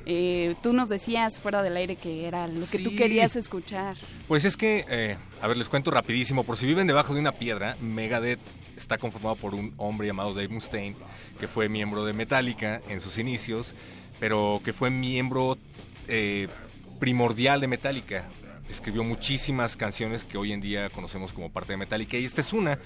eh, 0.05 0.55
tú 0.61 0.73
nos 0.73 0.89
decías 0.89 1.39
fuera 1.39 1.63
del 1.63 1.77
aire 1.77 1.95
que 1.95 2.27
era 2.27 2.45
lo 2.47 2.65
que 2.67 2.79
tú 2.79 2.93
querías 2.93 3.37
escuchar. 3.37 3.95
Pues 4.27 4.43
es 4.43 4.57
que, 4.57 4.83
eh, 4.89 5.15
a 5.41 5.47
ver, 5.47 5.55
les 5.55 5.69
cuento 5.69 5.91
rapidísimo. 5.91 6.43
Por 6.43 6.57
si 6.57 6.65
viven 6.65 6.87
debajo 6.87 7.13
de 7.13 7.21
una 7.21 7.31
piedra, 7.31 7.77
Megadeth 7.79 8.41
está 8.81 8.97
conformado 8.97 9.35
por 9.35 9.53
un 9.55 9.73
hombre 9.77 10.07
llamado 10.07 10.33
Dave 10.33 10.49
Mustaine, 10.49 10.95
que 11.39 11.47
fue 11.47 11.69
miembro 11.69 12.03
de 12.05 12.13
Metallica 12.13 12.81
en 12.89 13.01
sus 13.01 13.17
inicios, 13.17 13.75
pero 14.19 14.61
que 14.63 14.73
fue 14.73 14.89
miembro 14.89 15.57
eh, 16.07 16.47
primordial 16.99 17.61
de 17.61 17.67
Metallica. 17.67 18.25
Escribió 18.69 19.03
muchísimas 19.03 19.75
canciones 19.75 20.23
que 20.23 20.37
hoy 20.37 20.51
en 20.51 20.61
día 20.61 20.89
conocemos 20.89 21.33
como 21.33 21.51
parte 21.51 21.73
de 21.73 21.77
Metallica. 21.77 22.17
Y 22.17 22.25
esta 22.25 22.41
es 22.41 22.53
una 22.53 22.79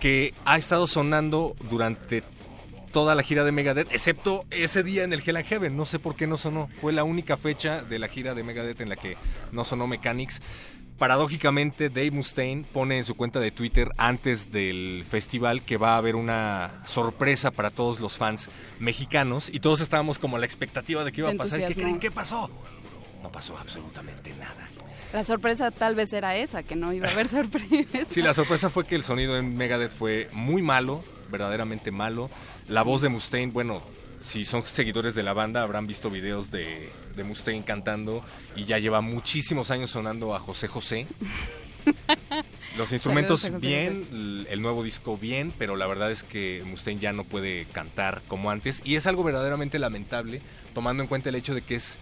que 0.00 0.34
ha 0.44 0.58
estado 0.58 0.86
sonando 0.86 1.54
durante 1.70 2.22
toda 2.92 3.14
la 3.14 3.22
gira 3.22 3.44
de 3.44 3.52
Megadeth, 3.52 3.92
excepto 3.92 4.46
ese 4.50 4.82
día 4.82 5.04
en 5.04 5.12
el 5.12 5.22
Hell 5.24 5.36
and 5.36 5.46
Heaven. 5.46 5.76
No 5.76 5.84
sé 5.84 5.98
por 5.98 6.16
qué 6.16 6.26
no 6.26 6.38
sonó. 6.38 6.68
Fue 6.80 6.92
la 6.92 7.04
única 7.04 7.36
fecha 7.36 7.82
de 7.82 7.98
la 7.98 8.08
gira 8.08 8.34
de 8.34 8.42
Megadeth 8.42 8.80
en 8.80 8.88
la 8.88 8.96
que 8.96 9.16
no 9.52 9.64
sonó 9.64 9.86
Mechanics. 9.86 10.40
Paradójicamente, 10.98 11.90
Dave 11.90 12.10
Mustaine 12.10 12.64
pone 12.72 12.96
en 12.96 13.04
su 13.04 13.16
cuenta 13.16 13.38
de 13.38 13.50
Twitter 13.50 13.92
antes 13.98 14.50
del 14.50 15.04
festival 15.06 15.62
que 15.62 15.76
va 15.76 15.94
a 15.94 15.98
haber 15.98 16.16
una 16.16 16.82
sorpresa 16.86 17.50
para 17.50 17.70
todos 17.70 18.00
los 18.00 18.16
fans 18.16 18.48
mexicanos 18.78 19.50
y 19.52 19.60
todos 19.60 19.82
estábamos 19.82 20.18
como 20.18 20.36
a 20.36 20.38
la 20.38 20.46
expectativa 20.46 21.04
de 21.04 21.12
qué 21.12 21.20
iba 21.20 21.30
a 21.30 21.34
pasar. 21.34 21.66
¿Qué 21.68 21.74
creen? 21.74 21.98
¿Qué 21.98 22.10
pasó? 22.10 22.50
No 23.22 23.30
pasó 23.30 23.58
absolutamente 23.58 24.30
nada. 24.38 24.68
La 25.12 25.22
sorpresa 25.22 25.70
tal 25.70 25.94
vez 25.94 26.12
era 26.14 26.34
esa, 26.36 26.62
que 26.62 26.76
no 26.76 26.92
iba 26.94 27.08
a 27.08 27.10
haber 27.10 27.28
sorpresa. 27.30 28.04
Sí, 28.08 28.22
la 28.22 28.32
sorpresa 28.32 28.70
fue 28.70 28.86
que 28.86 28.94
el 28.94 29.02
sonido 29.02 29.36
en 29.36 29.54
Megadeth 29.54 29.92
fue 29.92 30.30
muy 30.32 30.62
malo, 30.62 31.04
verdaderamente 31.30 31.90
malo. 31.90 32.30
La 32.68 32.82
voz 32.82 33.02
de 33.02 33.10
Mustaine, 33.10 33.52
bueno, 33.52 33.82
si 34.20 34.44
son 34.44 34.64
seguidores 34.66 35.14
de 35.14 35.22
la 35.22 35.32
banda 35.32 35.62
habrán 35.62 35.86
visto 35.86 36.10
videos 36.10 36.50
de, 36.50 36.90
de 37.14 37.24
Mustaine 37.24 37.64
cantando 37.64 38.22
y 38.54 38.64
ya 38.64 38.78
lleva 38.78 39.00
muchísimos 39.00 39.70
años 39.70 39.90
sonando 39.90 40.34
a 40.34 40.40
José 40.40 40.68
José. 40.68 41.06
Los 42.76 42.92
instrumentos 42.92 43.42
Saludos 43.42 43.62
a 43.62 43.66
José 43.66 43.90
bien, 43.90 44.46
el 44.50 44.60
nuevo 44.60 44.82
disco 44.82 45.16
bien, 45.16 45.52
pero 45.56 45.76
la 45.76 45.86
verdad 45.86 46.10
es 46.10 46.24
que 46.24 46.62
Mustaine 46.66 47.00
ya 47.00 47.12
no 47.12 47.24
puede 47.24 47.64
cantar 47.66 48.22
como 48.28 48.50
antes 48.50 48.82
y 48.84 48.96
es 48.96 49.06
algo 49.06 49.22
verdaderamente 49.22 49.78
lamentable 49.78 50.42
tomando 50.74 51.02
en 51.02 51.08
cuenta 51.08 51.28
el 51.28 51.36
hecho 51.36 51.54
de 51.54 51.62
que 51.62 51.76
es 51.76 51.98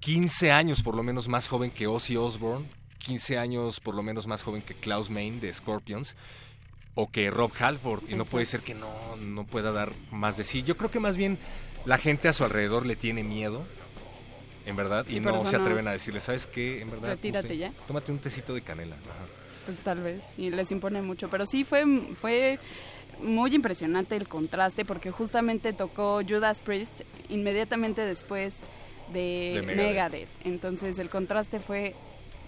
15 0.00 0.52
años 0.52 0.82
por 0.82 0.94
lo 0.94 1.02
menos 1.02 1.28
más 1.28 1.48
joven 1.48 1.70
que 1.70 1.86
Ozzy 1.86 2.16
Osbourne, 2.16 2.66
15 2.98 3.38
años 3.38 3.80
por 3.80 3.94
lo 3.94 4.02
menos 4.02 4.26
más 4.26 4.42
joven 4.42 4.62
que 4.62 4.74
Klaus 4.74 5.10
Main 5.10 5.40
de 5.40 5.52
Scorpions 5.52 6.14
o 6.94 7.10
que 7.10 7.30
Rob 7.30 7.52
Halford 7.58 8.02
y 8.08 8.14
no 8.14 8.24
puede 8.24 8.46
ser 8.46 8.60
que 8.60 8.74
no, 8.74 9.16
no 9.16 9.44
pueda 9.44 9.72
dar 9.72 9.92
más 10.10 10.36
de 10.36 10.44
sí. 10.44 10.62
Yo 10.62 10.76
creo 10.76 10.90
que 10.90 11.00
más 11.00 11.16
bien 11.16 11.38
la 11.84 11.98
gente 11.98 12.28
a 12.28 12.32
su 12.32 12.44
alrededor 12.44 12.86
le 12.86 12.96
tiene 12.96 13.22
miedo, 13.22 13.64
en 14.66 14.76
verdad, 14.76 15.06
y, 15.08 15.20
no 15.20 15.44
se 15.46 15.56
atreven 15.56 15.88
a 15.88 15.92
decirle, 15.92 16.20
¿sabes 16.20 16.46
qué? 16.46 16.82
En 16.82 16.90
verdad, 16.90 17.10
Retírate 17.10 17.48
no 17.48 17.54
sé, 17.54 17.58
ya. 17.58 17.72
Tómate 17.86 18.12
un 18.12 18.18
tecito 18.18 18.54
de 18.54 18.62
canela. 18.62 18.96
Ajá. 18.96 19.26
Pues 19.66 19.80
tal 19.80 20.00
vez, 20.00 20.34
y 20.36 20.50
les 20.50 20.70
impone 20.70 21.02
mucho. 21.02 21.28
Pero 21.28 21.46
sí 21.46 21.64
fue, 21.64 21.84
fue 22.14 22.58
muy 23.20 23.54
impresionante 23.54 24.16
el 24.16 24.28
contraste, 24.28 24.84
porque 24.84 25.10
justamente 25.10 25.72
tocó 25.72 26.20
Judas 26.28 26.60
Priest 26.60 27.02
inmediatamente 27.28 28.02
después 28.02 28.60
de, 29.12 29.52
De 29.56 29.62
Megadeth. 29.62 29.86
Megadeth. 29.86 30.28
Entonces 30.44 30.98
el 30.98 31.08
contraste 31.08 31.58
fue 31.60 31.94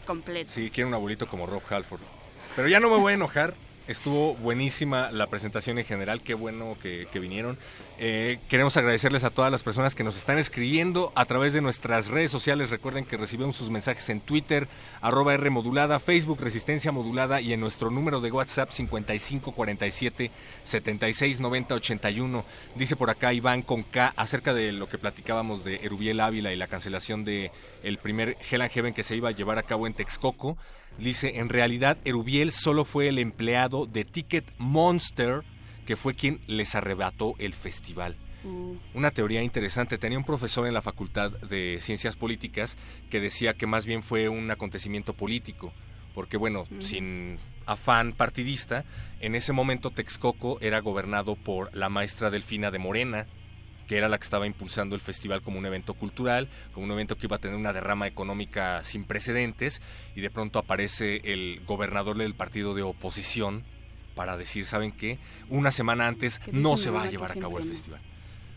completo. 0.07 0.51
Sí, 0.53 0.71
quiero 0.71 0.89
un 0.89 0.95
abuelito 0.95 1.27
como 1.27 1.47
Rob 1.47 1.63
Halford. 1.69 2.01
Pero 2.57 2.69
ya 2.69 2.81
no 2.81 2.91
me 2.91 2.97
voy 2.97 3.13
a 3.13 3.15
enojar. 3.15 3.55
Estuvo 3.87 4.35
buenísima 4.37 5.12
la 5.12 5.27
presentación 5.27 5.79
en 5.79 5.85
general, 5.85 6.23
qué 6.23 6.33
bueno 6.33 6.75
que, 6.81 7.07
vinieron. 7.20 7.59
Eh, 7.99 8.38
queremos 8.49 8.79
agradecerles 8.79 9.25
a 9.25 9.31
todas 9.31 9.53
las 9.53 9.62
personas 9.62 9.94
que 9.94 10.03
nos 10.03 10.16
están 10.16 10.38
escribiendo 10.38 11.12
a 11.14 11.27
través 11.27 11.53
de 11.53 11.61
nuestras 11.61 12.09
redes 12.09 12.31
sociales. 12.31 12.70
Recuerden 12.70 13.05
que 13.05 13.18
recibimos 13.18 13.57
sus 13.57 13.68
mensajes 13.68 14.09
en 14.09 14.20
Twitter, 14.20 14.68
arroba 15.03 15.35
R 15.35 15.51
modulada, 15.51 16.01
Facebook 16.01 16.40
Resistencia 16.40 16.92
Modulada 16.92 17.42
y 17.42 17.53
en 17.53 17.61
nuestro 17.61 17.90
número 17.90 18.23
de 18.23 18.33
WhatsApp 18.33 18.70
5547 18.70 20.31
769081. 20.64 22.44
Dice 22.77 22.97
por 22.97 23.11
acá 23.11 23.35
Iván 23.35 23.61
con 23.61 23.83
K 23.83 24.14
acerca 24.16 24.55
de 24.55 24.73
lo 24.73 24.88
que 24.88 24.97
platicábamos 24.97 25.62
de 25.62 25.77
Erubiel 25.83 26.20
Ávila 26.20 26.55
y 26.55 26.57
la 26.57 26.68
cancelación 26.68 27.27
de 27.27 27.51
el 27.83 27.99
primer 27.99 28.38
Hell 28.51 28.62
and 28.62 28.73
Heaven 28.73 28.94
que 28.94 29.03
se 29.03 29.14
iba 29.14 29.29
a 29.29 29.33
llevar 29.33 29.59
a 29.59 29.62
cabo 29.62 29.87
en 29.87 29.92
Texcoco. 29.92 30.57
Dice, 30.99 31.39
en 31.39 31.49
realidad 31.49 31.99
Erubiel 32.05 32.53
solo 32.53 32.85
fue 32.85 33.09
el 33.09 33.19
empleado 33.19 33.87
de 33.87 34.05
Ticket 34.05 34.45
Monster 34.59 35.43
que 35.85 35.97
fue 35.97 36.15
quien 36.15 36.41
les 36.47 36.75
arrebató 36.75 37.35
el 37.39 37.53
festival. 37.55 38.17
Uh, 38.45 38.77
Una 38.95 39.11
teoría 39.11 39.43
interesante. 39.43 39.99
Tenía 39.99 40.19
un 40.19 40.25
profesor 40.25 40.67
en 40.67 40.75
la 40.75 40.83
Facultad 40.83 41.31
de 41.31 41.79
Ciencias 41.81 42.17
Políticas 42.17 42.77
que 43.11 43.21
decía 43.21 43.55
que 43.55 43.67
más 43.67 43.87
bien 43.87 44.03
fue 44.03 44.29
un 44.29 44.51
acontecimiento 44.51 45.15
político. 45.15 45.73
Porque, 46.15 46.37
bueno, 46.37 46.65
sin 46.79 47.39
afán 47.67 48.13
partidista, 48.13 48.85
en 49.21 49.35
ese 49.35 49.53
momento 49.53 49.91
Texcoco 49.91 50.61
era 50.61 50.81
gobernado 50.81 51.35
por 51.35 51.75
la 51.75 51.89
maestra 51.89 52.31
Delfina 52.31 52.71
de 52.71 52.79
Morena, 52.79 53.27
que 53.87 53.97
era 53.97 54.09
la 54.09 54.18
que 54.18 54.25
estaba 54.25 54.47
impulsando 54.47 54.94
el 54.94 55.01
festival 55.01 55.42
como 55.42 55.59
un 55.59 55.66
evento 55.66 55.94
cultural, 55.94 56.49
como 56.73 56.87
un 56.87 56.92
evento 56.92 57.16
que 57.16 57.27
iba 57.27 57.37
a 57.37 57.40
tener 57.40 57.57
una 57.57 57.73
derrama 57.73 58.07
económica 58.07 58.83
sin 58.85 59.05
precedentes, 59.05 59.83
y 60.14 60.20
de 60.20 60.31
pronto 60.31 60.59
aparece 60.59 61.20
el 61.25 61.61
gobernador 61.66 62.16
del 62.16 62.35
partido 62.35 62.75
de 62.75 62.83
oposición 62.83 63.64
para 64.14 64.37
decir, 64.37 64.66
¿saben 64.66 64.92
qué? 64.92 65.18
Una 65.49 65.73
semana 65.73 66.07
antes 66.07 66.40
no 66.53 66.77
se 66.77 66.90
va 66.90 67.03
a 67.03 67.11
llevar 67.11 67.33
a 67.33 67.35
cabo 67.35 67.59
el 67.59 67.64
festival 67.64 68.01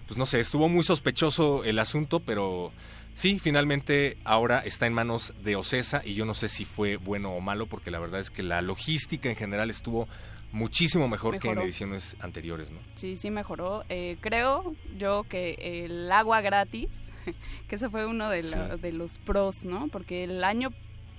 pues 0.08 0.18
no 0.18 0.26
sé, 0.26 0.40
estuvo 0.40 0.70
muy 0.70 0.84
sospechoso 0.84 1.64
el 1.66 1.80
asunto, 1.80 2.22
pero 2.22 2.72
sí, 3.14 3.40
finalmente 3.40 4.18
ahora 4.24 4.60
está 4.60 4.88
en 4.88 4.94
manos 4.94 5.34
de 5.44 5.58
Ocesa 5.58 6.02
y 6.04 6.14
yo 6.14 6.26
no 6.26 6.34
sé 6.34 6.48
si 6.48 6.64
fue 6.64 6.96
bueno 6.96 7.34
o 7.34 7.42
malo, 7.42 7.68
porque 7.68 7.92
la 7.92 8.00
verdad 8.00 8.22
es 8.22 8.32
que 8.32 8.42
la 8.42 8.62
logística 8.62 9.30
en 9.30 9.36
general 9.36 9.70
estuvo 9.70 10.08
muchísimo 10.52 11.08
mejor 11.08 11.40
que 11.40 11.50
en 11.50 11.60
ediciones 11.60 12.16
anteriores, 12.20 12.72
¿no? 12.72 12.80
sí, 12.96 13.18
sí 13.18 13.30
mejoró. 13.32 13.84
Eh, 13.90 14.18
creo 14.22 14.76
yo 14.98 15.24
que 15.24 15.84
el 15.86 16.12
agua 16.12 16.42
gratis, 16.42 17.12
que 17.68 17.76
ese 17.76 17.90
fue 17.90 18.06
uno 18.06 18.30
de, 18.30 18.44
la- 18.44 18.76
Sí. 18.76 18.82
de 18.82 18.92
los 18.94 19.18
pros, 19.20 19.64
¿no? 19.66 19.88
Porque 19.90 20.24
el 20.24 20.44
año, 20.44 20.70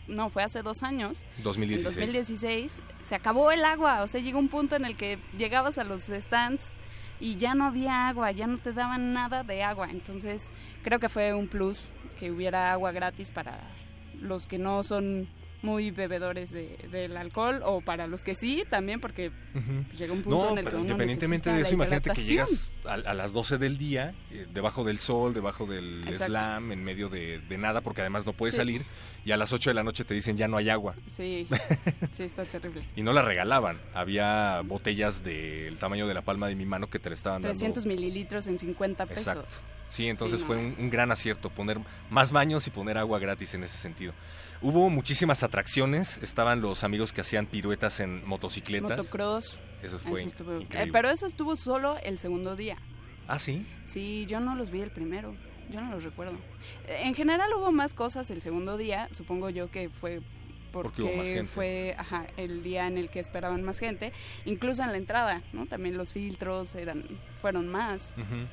no, 0.08 0.30
fue 0.30 0.42
hace 0.42 0.62
dos 0.62 0.82
años, 0.82 1.26
2016. 1.42 1.96
En 1.96 2.00
2016 2.06 2.82
se 3.02 3.14
acabó 3.14 3.50
el 3.52 3.64
agua, 3.64 4.02
o 4.02 4.06
sea, 4.06 4.20
llegó 4.20 4.38
un 4.38 4.48
punto 4.48 4.76
en 4.76 4.84
el 4.84 4.96
que 4.96 5.18
llegabas 5.36 5.76
a 5.78 5.84
los 5.84 6.02
stands 6.04 6.80
y 7.20 7.36
ya 7.36 7.54
no 7.54 7.64
había 7.66 8.08
agua, 8.08 8.30
ya 8.32 8.46
no 8.46 8.56
te 8.58 8.72
daban 8.72 9.12
nada 9.12 9.42
de 9.44 9.62
agua. 9.62 9.88
Entonces, 9.90 10.50
creo 10.82 10.98
que 11.00 11.08
fue 11.08 11.34
un 11.34 11.48
plus 11.48 11.90
que 12.18 12.30
hubiera 12.30 12.72
agua 12.72 12.92
gratis 12.92 13.30
para 13.30 13.60
los 14.20 14.46
que 14.46 14.58
no 14.58 14.82
son 14.82 15.28
muy 15.62 15.90
bebedores 15.90 16.50
de- 16.50 16.76
del 16.92 17.16
alcohol 17.16 17.62
o 17.64 17.80
para 17.80 18.06
los 18.06 18.22
que 18.22 18.34
sí 18.34 18.64
también, 18.70 19.00
porque 19.00 19.32
pues, 19.88 19.98
llega 19.98 20.12
un 20.12 20.22
punto 20.22 20.44
No, 20.44 20.50
en 20.52 20.58
el 20.58 20.64
que 20.66 20.70
uno 20.76 20.82
independientemente 20.84 21.50
de 21.52 21.62
eso, 21.62 21.74
imagínate 21.74 22.10
que 22.10 22.22
llegas 22.22 22.72
a, 22.86 22.94
a 22.94 23.14
las 23.14 23.32
12 23.32 23.58
del 23.58 23.76
día, 23.78 24.14
eh, 24.30 24.46
debajo 24.52 24.84
del 24.84 24.98
sol, 24.98 25.34
debajo 25.34 25.66
del 25.66 26.02
Exacto. 26.06 26.26
slam, 26.26 26.72
en 26.72 26.84
medio 26.84 27.08
de, 27.08 27.40
de 27.40 27.58
nada, 27.58 27.80
porque 27.80 28.02
además 28.02 28.24
no 28.24 28.32
puedes 28.32 28.54
Sí. 28.54 28.58
salir, 28.60 28.82
y 29.24 29.32
a 29.32 29.36
las 29.36 29.52
8 29.52 29.70
de 29.70 29.74
la 29.74 29.82
noche 29.82 30.04
te 30.04 30.14
dicen 30.14 30.36
ya 30.36 30.46
no 30.48 30.56
hay 30.56 30.70
agua. 30.70 30.94
Sí, 31.08 31.46
sí, 32.12 32.22
está 32.22 32.44
terrible. 32.44 32.84
Y 32.96 33.02
no 33.02 33.12
la 33.12 33.22
regalaban. 33.22 33.80
Había 33.94 34.62
botellas 34.64 35.24
del 35.24 35.76
tamaño 35.78 36.06
de 36.06 36.14
la 36.14 36.22
palma 36.22 36.46
de 36.48 36.54
mi 36.54 36.66
mano 36.66 36.88
que 36.88 36.98
te 36.98 37.10
la 37.10 37.14
estaban 37.14 37.42
dando. 37.42 37.52
300 37.58 37.84
mililitros 37.84 38.46
en 38.46 38.58
50 38.58 39.06
pesos. 39.06 39.26
Exacto. 39.26 39.56
Sí, 39.88 40.06
entonces 40.08 40.40
Sí, 40.40 40.46
fue 40.46 40.56
un, 40.56 40.74
un 40.78 40.90
gran 40.90 41.10
acierto 41.10 41.48
poner 41.50 41.78
más 42.10 42.30
baños 42.32 42.66
y 42.66 42.70
poner 42.70 42.98
agua 42.98 43.18
gratis 43.18 43.54
en 43.54 43.64
ese 43.64 43.78
sentido. 43.78 44.12
Hubo 44.60 44.90
muchísimas 44.90 45.42
atracciones, 45.42 46.18
estaban 46.22 46.60
los 46.60 46.84
amigos 46.84 47.12
que 47.12 47.20
hacían 47.22 47.46
piruetas 47.46 48.00
en 48.00 48.26
motocicletas. 48.26 48.98
Motocross. 48.98 49.60
Eso 49.82 49.98
fue 49.98 50.20
eso 50.20 50.28
estuvo- 50.28 50.60
increíble. 50.60 50.88
eh, 50.88 50.92
pero 50.92 51.08
eso 51.10 51.26
estuvo 51.26 51.54
solo 51.56 51.96
el 52.02 52.18
segundo 52.18 52.56
día. 52.56 52.76
Ah, 53.28 53.38
sí. 53.38 53.66
Sí, 53.84 54.26
yo 54.28 54.40
no 54.40 54.56
los 54.56 54.70
vi 54.70 54.80
el 54.80 54.90
primero. 54.90 55.34
Yo 55.70 55.80
no 55.80 55.90
los 55.90 56.02
recuerdo. 56.02 56.32
Eh, 56.86 57.02
En 57.04 57.14
general 57.14 57.50
hubo 57.54 57.70
más 57.72 57.94
cosas 57.94 58.30
el 58.30 58.42
segundo 58.42 58.76
día. 58.76 59.08
Supongo 59.12 59.50
yo 59.50 59.70
que 59.70 59.88
fue 59.90 60.20
Porque 60.72 61.02
porque, 61.02 61.02
hubo 61.02 61.16
más 61.18 61.26
gente. 61.28 61.44
fue 61.44 61.94
ajá, 61.98 62.26
el 62.36 62.62
día 62.62 62.86
en 62.88 62.98
el 62.98 63.10
que 63.10 63.20
esperaban 63.20 63.62
más 63.62 63.78
gente. 63.78 64.12
Incluso 64.44 64.82
en 64.82 64.90
la 64.92 64.96
entrada, 64.98 65.42
¿no? 65.52 65.66
También 65.66 65.96
los 65.96 66.12
filtros 66.12 66.74
eran 66.74 67.04
fueron 67.40 67.68
más. 67.68 68.14
Ujú. 68.16 68.46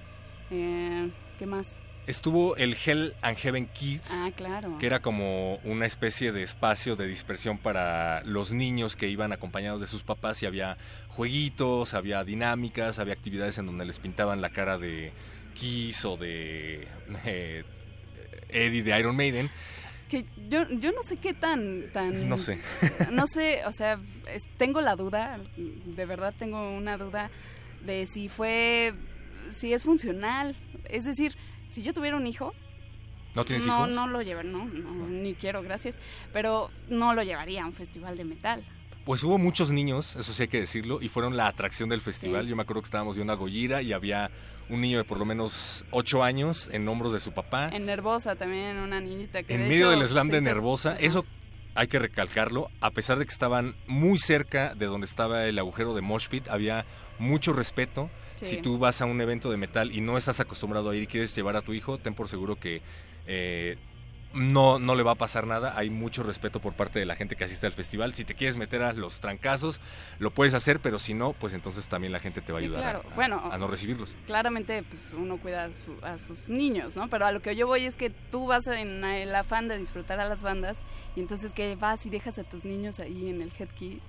Eh, 0.52 1.10
¿Qué 1.40 1.46
más? 1.46 1.80
Estuvo 2.08 2.56
el 2.56 2.78
Hell 2.86 3.16
and 3.24 3.36
Heaven 3.38 3.66
Kids. 3.68 4.10
Ah, 4.12 4.30
claro. 4.36 4.78
que 4.78 4.86
era 4.86 5.00
como 5.02 5.56
una 5.64 5.86
especie 5.88 6.32
de 6.32 6.44
espacio 6.44 6.96
de 6.96 7.08
dispersión 7.08 7.58
para 7.58 8.22
los 8.26 8.52
niños 8.52 8.96
que 8.96 9.08
iban 9.10 9.34
acompañados 9.34 9.82
de 9.82 9.88
sus 9.88 10.04
papás 10.04 10.42
y 10.44 10.46
había 10.46 10.78
jueguitos, 11.10 11.94
había 11.96 12.24
dinámicas, 12.24 13.00
había 13.00 13.14
actividades 13.14 13.58
en 13.58 13.66
donde 13.66 13.86
les 13.86 13.98
pintaban 14.00 14.40
la 14.40 14.52
cara 14.52 14.78
de 14.78 15.12
Kiss 15.56 16.06
o 16.06 16.16
de 16.16 16.88
eh, 17.26 17.64
Eddie 18.50 18.84
de 18.84 19.00
Iron 19.00 19.16
Maiden. 19.16 19.50
Que 20.08 20.26
yo, 20.48 20.68
yo 20.70 20.92
no 20.92 21.02
sé 21.02 21.18
qué 21.18 21.34
tan, 21.34 21.86
tan... 21.92 22.30
No 22.30 22.38
sé. 22.38 22.60
No 23.12 23.26
sé, 23.26 23.62
o 23.66 23.74
sea, 23.74 24.00
es- 24.32 24.48
tengo 24.58 24.80
la 24.82 24.96
duda, 24.96 25.40
de 25.58 26.06
verdad 26.06 26.36
tengo 26.38 26.70
una 26.78 26.98
duda 26.98 27.32
de 27.84 28.06
si 28.06 28.30
fue, 28.30 28.94
si 29.50 29.74
es 29.74 29.84
funcional. 29.84 30.56
Es 30.90 31.06
decir, 31.06 31.36
si 31.70 31.84
yo 31.84 31.94
tuviera 31.94 32.18
un 32.18 32.28
hijo, 32.28 32.54
¿No 33.36 33.44
tienes 33.46 33.66
no, 33.66 33.86
hijos? 33.86 33.96
no 33.96 34.08
lo 34.08 34.22
llevaría, 34.22 34.52
no, 34.52 34.66
no, 34.66 35.08
ni 35.08 35.34
quiero, 35.34 35.62
gracias, 35.62 35.98
pero 36.32 36.72
no 36.90 37.14
lo 37.14 37.24
llevaría 37.24 37.64
a 37.64 37.66
un 37.66 37.74
festival 37.74 38.18
de 38.18 38.24
metal. 38.24 38.66
Pues 39.04 39.22
hubo 39.24 39.38
muchos 39.38 39.70
niños, 39.72 40.16
eso 40.16 40.34
sí 40.34 40.44
hay 40.44 40.48
que 40.48 40.60
decirlo, 40.60 41.00
y 41.02 41.10
fueron 41.10 41.38
la 41.38 41.48
atracción 41.48 41.90
del 41.90 42.02
festival. 42.02 42.46
Sí. 42.46 42.50
Yo 42.50 42.56
me 42.56 42.64
acuerdo 42.64 42.82
que 42.82 42.86
estábamos 42.86 43.16
viendo 43.16 43.34
a 43.34 43.36
Gojira 43.36 43.82
y 43.82 43.94
había 43.94 44.32
un 44.70 44.82
niño 44.82 44.98
de 44.98 45.04
por 45.04 45.20
lo 45.20 45.26
menos 45.26 45.86
8 45.92 46.24
años 46.24 46.70
en 46.74 46.88
hombros 46.88 47.14
de 47.14 47.20
su 47.20 47.32
papá. 47.32 47.70
En 47.70 47.86
Nervosa 47.86 48.36
también, 48.36 48.78
una 48.78 49.00
niñita 49.00 49.44
que 49.44 49.54
en 49.54 49.62
de 49.62 49.68
medio 49.68 49.92
hecho 49.92 50.00
del 50.00 50.08
slam 50.08 50.30
de 50.30 50.42
Nervosa. 50.42 50.96
Eso 51.00 51.24
hay 51.76 51.88
que 51.88 52.00
recalcarlo, 52.00 52.72
a 52.80 52.92
pesar 52.92 53.20
de 53.20 53.26
que 53.26 53.32
estaban 53.32 53.76
muy 53.86 54.18
cerca 54.18 54.74
de 54.76 54.86
donde 54.86 55.06
estaba 55.06 55.46
el 55.46 55.60
agujero 55.60 55.94
de 55.94 56.02
Mosh 56.02 56.30
Pit, 56.30 56.48
había 56.48 56.86
mucho 57.20 57.54
respeto. 57.54 58.10
Sí. 58.36 58.46
Si 58.48 58.58
tú 58.58 58.78
vas 58.78 59.02
a 59.02 59.06
un 59.06 59.22
evento 59.22 59.52
de 59.52 59.58
metal 59.58 59.92
y 59.94 60.02
no 60.02 60.18
estás 60.18 60.40
acostumbrado 60.40 60.90
a 60.90 60.96
ir 60.96 61.04
y 61.04 61.08
quieres 61.08 61.36
llevar 61.36 61.56
a 61.56 61.62
tu 61.62 61.74
hijo, 61.74 61.98
ten 61.98 62.16
por 62.16 62.28
seguro 62.28 62.56
que 62.56 62.82
eh, 63.28 63.78
no, 64.36 64.78
no 64.80 64.96
le 64.96 65.04
va 65.04 65.12
a 65.12 65.16
pasar 65.16 65.48
nada. 65.48 65.74
Hay 65.78 65.90
mucho 65.90 66.22
respeto 66.24 66.60
por 66.60 66.74
parte 66.74 67.00
de 67.00 67.06
la 67.06 67.16
gente 67.16 67.36
que 67.36 67.44
asiste 67.46 67.66
al 67.66 67.74
festival. 67.74 68.14
Si 68.14 68.26
te 68.26 68.36
quieres 68.36 68.58
meter 68.58 68.84
a 68.84 68.94
los 68.94 69.20
trancazos, 69.22 69.80
lo 70.20 70.32
puedes 70.32 70.54
hacer, 70.54 70.80
pero 70.80 71.00
si 71.00 71.14
no, 71.14 71.34
pues 71.34 71.54
entonces 71.54 71.88
también 71.88 72.12
la 72.14 72.20
gente 72.20 72.42
te 72.42 72.52
va 72.52 72.60
a 72.60 72.62
Sí, 72.62 72.66
ayudar 72.66 72.84
a- 72.84 72.92
claro. 73.00 73.10
a, 73.12 73.16
Bueno, 73.16 73.42
a 73.52 73.58
no 73.58 73.68
recibirlos. 73.68 74.16
claramente 74.28 74.84
pues 74.84 75.12
uno 75.18 75.38
cuida 75.38 75.64
a, 75.66 75.74
su- 75.74 75.98
a 76.04 76.18
sus 76.18 76.50
niños, 76.50 76.96
¿no? 76.96 77.08
Pero 77.10 77.26
a 77.26 77.32
lo 77.32 77.42
que 77.42 77.56
yo 77.56 77.66
voy 77.68 77.86
es 77.86 77.96
que 77.96 78.10
tú 78.10 78.48
vas 78.48 78.68
en 78.68 79.04
el 79.04 79.34
afán 79.34 79.68
de 79.68 79.78
disfrutar 79.78 80.20
a 80.20 80.28
las 80.30 80.44
bandas 80.44 80.84
y 81.16 81.22
entonces 81.22 81.54
que 81.54 81.76
vas 81.76 82.06
y 82.06 82.10
dejas 82.10 82.38
a 82.40 82.44
tus 82.44 82.66
niños 82.66 83.00
ahí 83.00 83.30
en 83.30 83.42
el 83.42 83.52
Head 83.58 83.70
Kids 83.70 84.04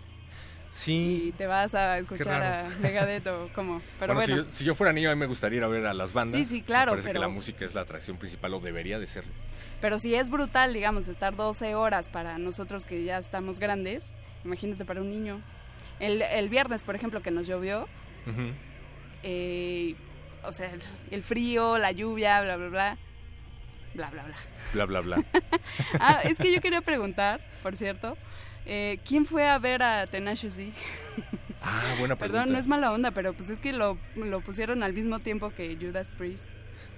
Sí. 0.70 1.28
y 1.28 1.32
te 1.32 1.46
vas 1.46 1.74
a 1.74 1.96
escuchar 1.98 2.42
a 2.42 2.68
Megadeth 2.80 3.26
o 3.28 3.48
como, 3.54 3.80
pero 3.98 4.14
bueno, 4.14 4.26
bueno, 4.34 4.42
Si, 4.44 4.48
yo, 4.50 4.52
si 4.58 4.64
yo 4.64 4.74
fuera 4.74 4.92
niño, 4.92 5.10
a 5.10 5.14
mí 5.14 5.18
me 5.20 5.26
gustaría 5.26 5.58
ir 5.58 5.64
a 5.64 5.68
ver 5.68 5.86
a 5.86 5.94
las 5.94 6.12
bandas. 6.12 6.34
Sí, 6.38 6.44
sí, 6.44 6.62
claro, 6.62 6.92
Me 6.92 6.96
parece 6.96 7.08
que 7.08 7.12
pero- 7.14 7.22
la 7.22 7.28
música 7.28 7.64
es 7.64 7.74
la 7.74 7.80
atracción 7.80 8.18
principal 8.18 8.52
o 8.54 8.60
debería 8.60 8.98
de 8.98 9.06
serlo. 9.06 9.32
pero 9.80 9.98
si 9.98 10.14
es 10.14 10.28
brutal, 10.30 10.72
digamos, 10.74 11.08
estar 11.08 11.34
12 11.36 11.74
horas 11.74 12.08
para 12.08 12.36
nosotros 12.38 12.84
que 12.84 13.04
ya 13.04 13.16
estamos 13.18 13.58
grandes, 13.58 14.12
imagínate 14.44 14.84
para 14.84 15.00
un 15.00 15.08
niño. 15.08 15.40
El, 15.98 16.20
el 16.22 16.48
viernes, 16.50 16.84
por 16.84 16.94
ejemplo, 16.94 17.22
que 17.22 17.30
nos 17.30 17.46
llovió, 17.46 17.88
Ujú. 18.26 18.52
eh, 19.22 19.94
o 20.44 20.52
sea, 20.52 20.70
el, 20.70 20.82
el 21.10 21.22
frío, 21.22 21.78
la 21.78 21.90
lluvia, 21.92 22.42
bla, 22.42 22.56
bla, 22.56 22.68
bla, 22.68 22.98
bla, 23.94 24.10
bla, 24.10 24.22
bla. 24.24 24.36
Bla, 24.74 24.84
bla, 24.84 25.00
bla. 25.00 25.24
Ah, 26.00 26.20
es 26.24 26.38
que 26.38 26.52
yo 26.52 26.60
quería 26.60 26.80
preguntar, 26.82 27.40
por 27.62 27.76
cierto, 27.76 28.16
eh, 28.66 28.98
¿quién 29.06 29.24
fue 29.24 29.48
a 29.48 29.58
ver 29.58 29.82
a 29.82 30.06
Tenacious 30.06 30.56
D? 30.56 30.72
Ah, 31.62 31.94
buena 31.98 32.16
pregunta. 32.18 32.40
Perdón, 32.40 32.52
no 32.52 32.58
es 32.58 32.66
mala 32.66 32.92
onda, 32.92 33.12
pero 33.12 33.32
pues 33.32 33.50
es 33.50 33.60
que 33.60 33.72
lo, 33.72 33.98
lo 34.16 34.40
pusieron 34.40 34.82
al 34.82 34.92
mismo 34.92 35.18
tiempo 35.20 35.50
que 35.50 35.76
Judas 35.80 36.10
Priest. 36.10 36.48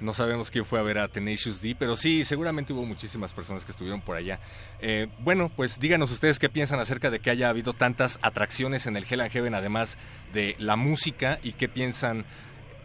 No 0.00 0.14
sabemos 0.14 0.50
quién 0.50 0.64
fue 0.64 0.78
a 0.78 0.82
ver 0.82 0.98
a 0.98 1.08
Tenacious 1.08 1.60
D, 1.60 1.74
pero 1.76 1.96
sí, 1.96 2.24
seguramente 2.24 2.72
hubo 2.72 2.84
muchísimas 2.84 3.34
personas 3.34 3.64
que 3.64 3.72
estuvieron 3.72 4.00
por 4.00 4.16
allá. 4.16 4.38
Eh, 4.80 5.08
bueno, 5.18 5.50
pues 5.54 5.80
díganos 5.80 6.12
ustedes 6.12 6.38
qué 6.38 6.48
piensan 6.48 6.78
acerca 6.78 7.10
de 7.10 7.18
que 7.18 7.30
haya 7.30 7.48
habido 7.48 7.72
tantas 7.72 8.20
atracciones 8.22 8.86
en 8.86 8.96
el 8.96 9.04
Hell 9.10 9.20
and 9.22 9.32
Heaven, 9.32 9.54
además 9.54 9.98
de 10.32 10.54
la 10.58 10.76
música, 10.76 11.40
y 11.42 11.52
qué 11.52 11.68
piensan 11.68 12.24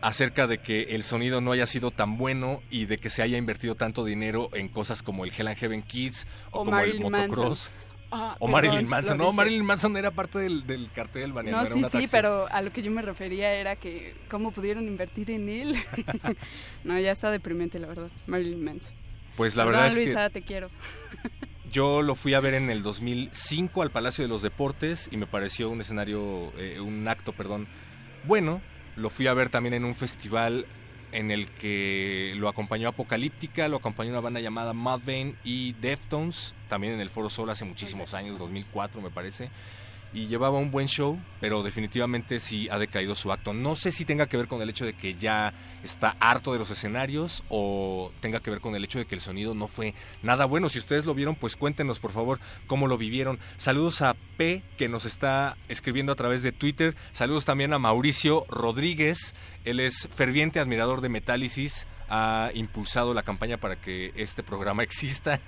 acerca 0.01 0.47
de 0.47 0.57
que 0.57 0.95
el 0.95 1.03
sonido 1.03 1.39
no 1.39 1.51
haya 1.51 1.67
sido 1.67 1.91
tan 1.91 2.17
bueno 2.17 2.61
y 2.71 2.85
de 2.85 2.97
que 2.97 3.09
se 3.09 3.21
haya 3.21 3.37
invertido 3.37 3.75
tanto 3.75 4.03
dinero 4.03 4.49
en 4.53 4.67
cosas 4.67 5.03
como 5.03 5.23
el 5.23 5.31
Hell 5.37 5.47
and 5.47 5.57
Heaven 5.57 5.83
Kids 5.83 6.25
o, 6.51 6.61
O 6.61 6.65
como 6.65 6.79
el 6.79 6.99
motocross. 6.99 7.69
Ah, 8.15 8.35
O 8.39 8.45
perdón, 8.45 8.51
Marilyn 8.51 8.87
Manson. 8.87 9.17
No. 9.17 9.33
Marilyn 9.33 9.65
Manson 9.65 9.97
era 9.97 10.11
parte 10.11 10.39
del, 10.39 10.67
del 10.67 10.91
cartel 10.91 11.33
baneado. 11.33 11.57
No, 11.57 11.63
era 11.65 11.73
sí, 11.73 11.79
una 11.79 11.89
sí, 11.89 12.07
pero 12.11 12.47
a 12.51 12.61
lo 12.61 12.71
que 12.71 12.83
yo 12.83 12.91
me 12.91 13.01
refería 13.01 13.53
era 13.53 13.75
que 13.75 14.15
cómo 14.29 14.51
pudieron 14.51 14.85
invertir 14.87 15.31
en 15.31 15.49
él. 15.49 15.75
no, 16.83 16.99
ya 16.99 17.11
está 17.11 17.31
deprimente, 17.31 17.79
la 17.79 17.87
verdad. 17.87 18.09
Marilyn 18.27 18.63
Manson. 18.63 18.93
Pues 19.35 19.55
la 19.55 19.65
Perdón, 19.65 19.81
verdad 19.81 19.87
es 19.87 19.97
que... 19.97 20.05
Luisa, 20.05 20.29
te 20.29 20.41
quiero. 20.43 20.69
Yo 21.71 22.03
lo 22.03 22.13
fui 22.13 22.35
a 22.35 22.39
ver 22.39 22.53
en 22.53 22.69
el 22.69 22.83
2005 22.83 23.81
al 23.81 23.89
Palacio 23.89 24.23
de 24.23 24.27
los 24.27 24.43
Deportes 24.43 25.09
y 25.11 25.17
me 25.17 25.25
pareció 25.25 25.71
un 25.71 25.81
escenario, 25.81 26.51
eh, 26.57 26.79
un 26.79 27.07
acto, 27.07 27.33
perdón, 27.33 27.67
bueno. 28.25 28.61
Lo 28.95 29.09
fui 29.09 29.25
a 29.25 29.33
ver 29.33 29.49
también 29.49 29.73
en 29.73 29.85
un 29.85 29.95
festival 29.95 30.67
en 31.13 31.31
el 31.31 31.47
que 31.47 32.33
lo 32.35 32.49
acompañó 32.49 32.89
Apocalíptica, 32.89 33.67
lo 33.67 33.77
acompañó 33.77 34.09
una 34.09 34.19
banda 34.19 34.39
llamada 34.39 34.73
Mudvayne 34.73 35.35
y 35.43 35.73
Deftones, 35.73 36.55
también 36.67 36.93
en 36.93 36.99
el 36.99 37.09
Foro 37.09 37.29
Sol 37.29 37.49
hace 37.49 37.65
muchísimos 37.65 38.13
años, 38.13 38.39
2004 38.39 39.01
me 39.01 39.09
parece. 39.09 39.49
Y 40.15 40.27
llevaba 40.27 40.59
un 40.59 40.69
buen 40.69 40.87
show, 40.87 41.19
pero 41.39 41.63
definitivamente 41.63 42.39
sí 42.39 42.69
ha 42.69 42.77
decaído 42.77 43.15
su 43.15 43.31
acto. 43.31 43.51
No 43.51 43.75
sé 43.75 43.91
si 43.91 44.05
tenga 44.05 44.27
que 44.27 44.37
ver 44.37 44.47
con 44.47 44.61
el 44.61 44.69
hecho 44.69 44.85
de 44.85 44.93
que 44.93 45.15
ya 45.15 45.53
está 45.83 46.15
harto 46.19 46.53
de 46.53 46.59
los 46.59 46.69
escenarios 46.69 47.43
o 47.49 48.11
tenga 48.19 48.39
que 48.39 48.51
ver 48.51 48.61
con 48.61 48.75
el 48.75 48.83
hecho 48.83 48.99
de 48.99 49.05
que 49.05 49.15
el 49.15 49.21
sonido 49.21 49.55
no 49.55 49.67
fue 49.67 49.95
nada 50.21 50.45
bueno. 50.45 50.69
Si 50.69 50.77
ustedes 50.77 51.05
lo 51.05 51.15
vieron, 51.15 51.33
pues 51.33 51.55
cuéntenos 51.55 51.99
por 51.99 52.11
favor 52.11 52.39
cómo 52.67 52.85
lo 52.85 52.99
vivieron. 52.99 53.39
Saludos 53.57 54.03
a 54.03 54.15
P 54.37 54.61
que 54.77 54.87
nos 54.87 55.05
está 55.05 55.57
escribiendo 55.67 56.11
a 56.11 56.15
través 56.15 56.43
de 56.43 56.51
Twitter. 56.51 56.95
Saludos 57.11 57.45
también 57.45 57.73
a 57.73 57.79
Mauricio 57.79 58.45
Rodríguez. 58.49 59.33
Él 59.63 59.79
es 59.79 60.07
ferviente 60.13 60.59
admirador 60.59 61.01
de 61.01 61.09
Metálisis. 61.09 61.87
Ha 62.09 62.51
impulsado 62.53 63.13
la 63.13 63.23
campaña 63.23 63.57
para 63.57 63.79
que 63.79 64.11
este 64.15 64.43
programa 64.43 64.83
exista 64.89 65.39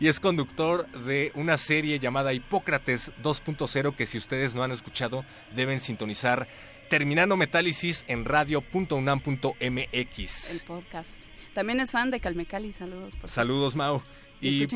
y 0.00 0.08
es 0.08 0.18
conductor 0.18 0.86
de 1.04 1.30
una 1.34 1.58
serie 1.58 1.98
llamada 1.98 2.32
Hipócrates 2.32 3.12
2.0 3.22 3.94
que 3.94 4.06
si 4.06 4.18
ustedes 4.18 4.54
no 4.54 4.62
han 4.62 4.72
escuchado 4.72 5.24
deben 5.54 5.80
sintonizar 5.80 6.48
terminando 6.88 7.36
Metálisis 7.36 8.04
en 8.08 8.20
El 8.20 8.24
radio.unam.mx. 8.24 10.64
podcast. 10.66 11.20
También 11.52 11.80
es 11.80 11.92
fan 11.92 12.10
de 12.10 12.20
Calmecali, 12.20 12.72
saludos. 12.72 13.14
por 13.14 13.28
Saludos 13.28 13.76
Mau. 13.76 14.02
Y 14.44 14.66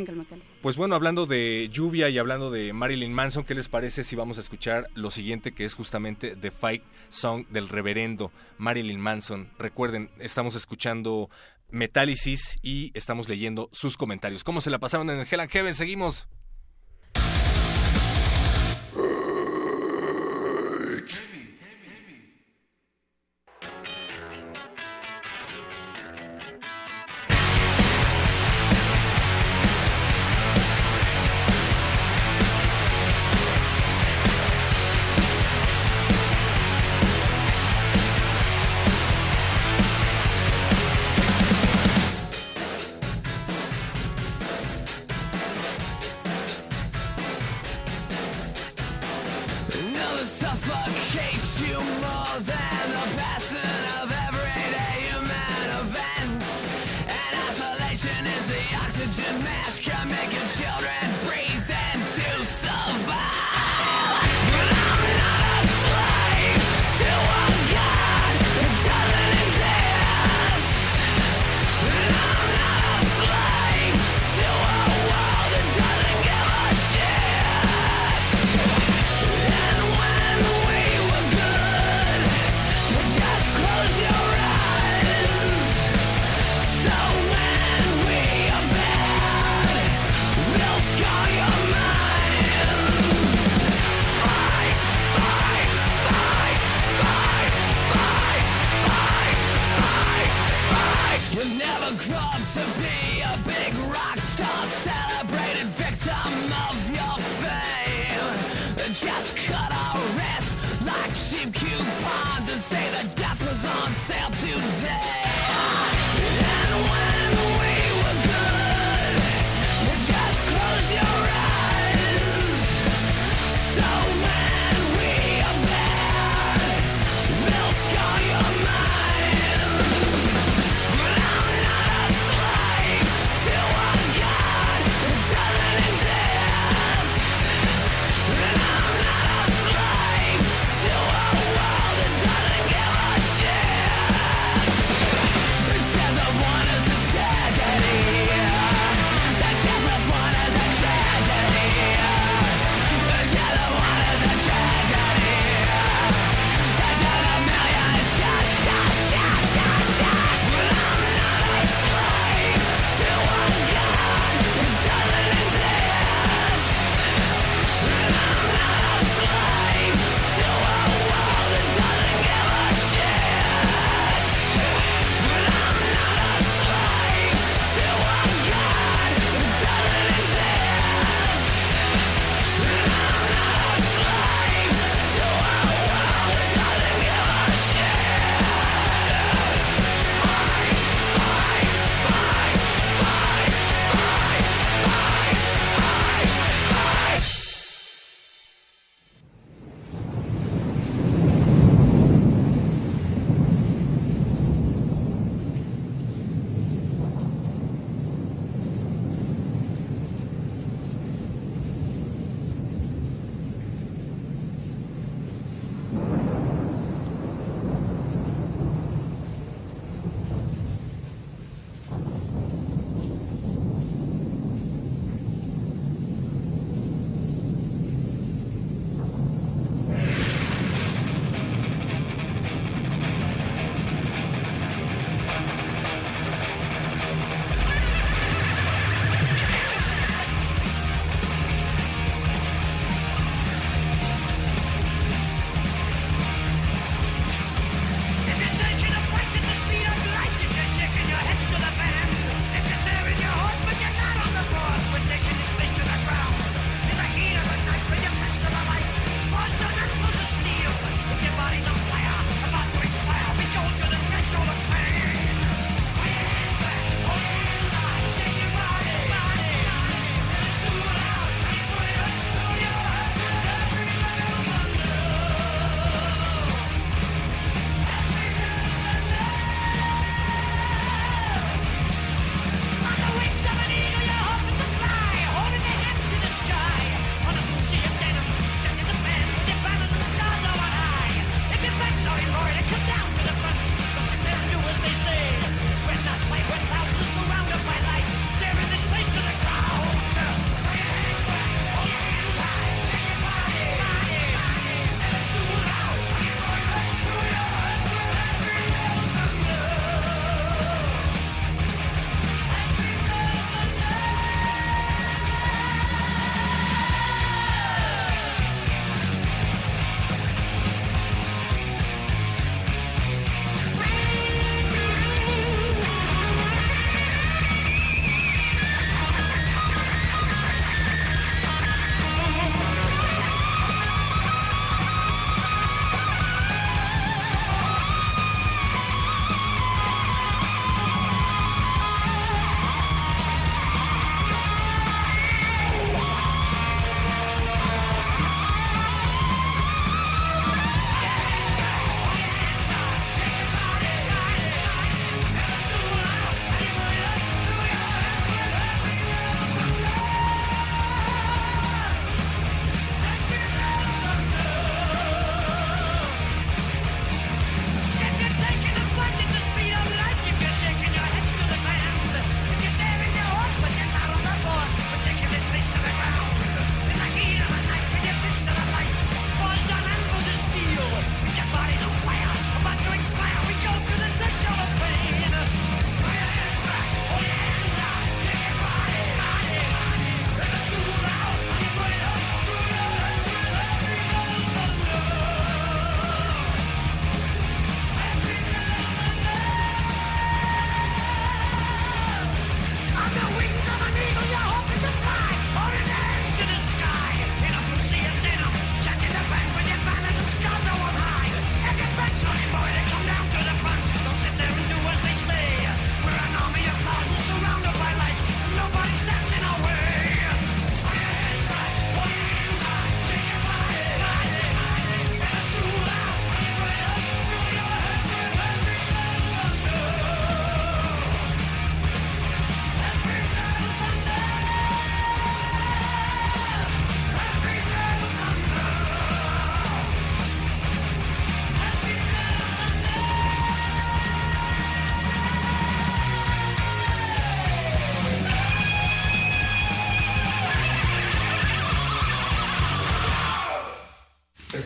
pues 0.63 0.77
bueno, 0.77 0.95
hablando 0.95 1.27
de 1.27 1.69
lluvia 1.71 2.09
y 2.09 2.19
hablando 2.19 2.51
de 2.51 2.73
Marilyn 2.73 3.13
Manson, 3.13 3.45
¿qué 3.45 3.55
les 3.55 3.69
parece 3.69 4.03
si 4.05 4.17
vamos 4.17 4.39
a 4.39 4.41
escuchar 4.41 4.89
lo 4.95 5.11
siguiente 5.11 5.53
que 5.53 5.65
es 5.65 5.75
justamente 5.75 6.37
The 6.37 6.51
Fight 6.51 6.83
Song 7.09 7.47
del 7.51 7.69
reverendo 7.69 8.33
Marilyn 8.57 9.01
Manson? 9.01 9.51
Recuerden, 9.59 10.11
estamos 10.19 10.55
escuchando 10.55 11.29
Metálisis 11.71 12.59
y 12.63 12.91
estamos 12.95 13.29
leyendo 13.29 13.69
sus 13.73 13.97
comentarios. 13.97 14.43
¿Cómo 14.43 14.61
se 14.61 14.71
la 14.71 14.79
pasaron 14.79 15.11
en 15.11 15.21
el 15.21 15.27
Hell 15.31 15.41
and 15.41 15.51
Heaven? 15.51 15.75
Seguimos. 15.75 16.29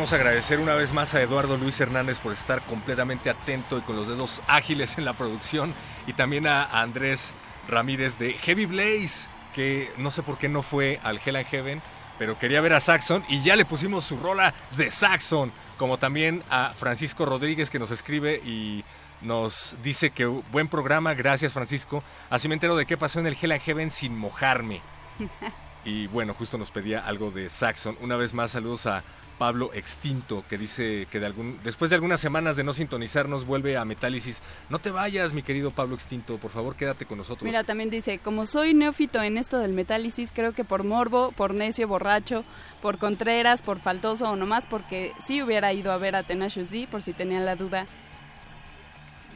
Queremos 0.00 0.14
agradecer 0.14 0.60
una 0.60 0.74
vez 0.74 0.94
más 0.94 1.12
a 1.12 1.20
Eduardo 1.20 1.58
Luis 1.58 1.78
Hernández 1.78 2.16
por 2.20 2.32
estar 2.32 2.62
completamente 2.62 3.28
atento 3.28 3.76
y 3.76 3.82
con 3.82 3.96
los 3.96 4.08
dedos 4.08 4.40
ágiles 4.46 4.96
en 4.96 5.04
la 5.04 5.12
producción 5.12 5.74
y 6.06 6.14
también 6.14 6.46
a 6.46 6.80
Andrés 6.80 7.34
Ramírez 7.68 8.18
de 8.18 8.32
Heavy 8.32 8.64
Blaze, 8.64 9.28
que 9.54 9.92
no 9.98 10.10
sé 10.10 10.22
por 10.22 10.38
qué 10.38 10.48
no 10.48 10.62
fue 10.62 10.98
al 11.02 11.20
Hell 11.22 11.36
and 11.36 11.46
Heaven, 11.48 11.82
pero 12.18 12.38
quería 12.38 12.62
ver 12.62 12.72
a 12.72 12.80
Saxon 12.80 13.26
y 13.28 13.42
ya 13.42 13.56
le 13.56 13.66
pusimos 13.66 14.06
su 14.06 14.16
rola 14.16 14.54
de 14.74 14.90
Saxon, 14.90 15.52
como 15.76 15.98
también 15.98 16.42
a 16.48 16.72
Francisco 16.72 17.26
Rodríguez 17.26 17.68
que 17.68 17.78
nos 17.78 17.90
escribe 17.90 18.36
y 18.36 18.82
nos 19.20 19.76
dice 19.82 20.12
que 20.12 20.24
buen 20.24 20.68
programa, 20.68 21.12
gracias 21.12 21.52
Francisco. 21.52 22.02
Así 22.30 22.48
me 22.48 22.54
entero 22.54 22.74
de 22.74 22.86
qué 22.86 22.96
pasó 22.96 23.20
en 23.20 23.26
el 23.26 23.36
Hell 23.38 23.52
and 23.52 23.60
Heaven 23.60 23.90
sin 23.90 24.16
mojarme. 24.16 24.80
Y 25.82 26.08
bueno, 26.08 26.34
justo 26.34 26.58
nos 26.58 26.70
pedía 26.70 27.06
algo 27.06 27.30
de 27.30 27.48
Saxon. 27.48 27.96
Una 28.02 28.16
vez 28.16 28.34
más, 28.34 28.50
saludos 28.50 28.84
a 28.84 29.02
Pablo 29.40 29.70
Extinto, 29.72 30.44
que 30.50 30.58
dice 30.58 31.08
que 31.10 31.18
de 31.18 31.24
algún, 31.24 31.58
después 31.64 31.88
de 31.88 31.94
algunas 31.94 32.20
semanas 32.20 32.56
de 32.56 32.62
no 32.62 32.74
sintonizarnos 32.74 33.46
vuelve 33.46 33.78
a 33.78 33.86
Metálisis. 33.86 34.42
No 34.68 34.80
te 34.80 34.90
vayas, 34.90 35.32
mi 35.32 35.42
querido 35.42 35.70
Pablo 35.70 35.94
Extinto, 35.94 36.36
por 36.36 36.50
favor 36.50 36.76
quédate 36.76 37.06
con 37.06 37.16
nosotros. 37.16 37.44
Mira, 37.46 37.64
también 37.64 37.88
dice, 37.88 38.18
como 38.18 38.44
soy 38.44 38.74
neófito 38.74 39.22
en 39.22 39.38
esto 39.38 39.56
del 39.56 39.72
metálisis, 39.72 40.30
creo 40.34 40.52
que 40.52 40.62
por 40.62 40.84
morbo, 40.84 41.32
por 41.32 41.54
necio, 41.54 41.88
borracho, 41.88 42.44
por 42.82 42.98
contreras, 42.98 43.62
por 43.62 43.78
faltoso 43.80 44.30
o 44.30 44.36
nomás 44.36 44.66
porque 44.66 45.14
sí 45.24 45.42
hubiera 45.42 45.72
ido 45.72 45.90
a 45.90 45.96
ver 45.96 46.16
a 46.16 46.22
Tenacious 46.22 46.70
D, 46.70 46.86
por 46.90 47.00
si 47.00 47.14
tenían 47.14 47.46
la 47.46 47.56
duda. 47.56 47.86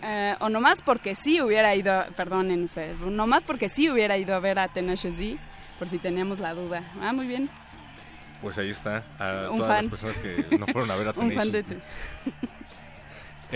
Eh, 0.02 0.34
o 0.40 0.50
nomás 0.50 0.82
porque 0.82 1.14
sí 1.14 1.40
hubiera 1.40 1.74
ido, 1.74 1.90
a- 1.94 2.08
nomás 3.10 3.42
porque 3.44 3.70
sí 3.70 3.88
hubiera 3.88 4.18
ido 4.18 4.34
a 4.34 4.38
ver 4.38 4.58
a 4.58 4.68
Tenacious 4.68 5.16
D, 5.16 5.38
por 5.78 5.88
si 5.88 5.96
teníamos 5.96 6.40
la 6.40 6.52
duda. 6.52 6.82
Ah, 7.00 7.14
muy 7.14 7.26
bien. 7.26 7.48
Pues 8.44 8.58
ahí 8.58 8.68
está, 8.68 9.02
a 9.18 9.48
Un 9.50 9.58
todas 9.58 9.72
fan. 9.72 9.84
las 9.84 9.88
personas 9.88 10.18
que 10.18 10.58
no 10.58 10.66
fueron 10.66 10.90
a 10.90 10.96
ver 10.96 11.08
a 11.08 11.10
Un 11.16 11.32
fan 11.32 11.50
de... 11.50 11.64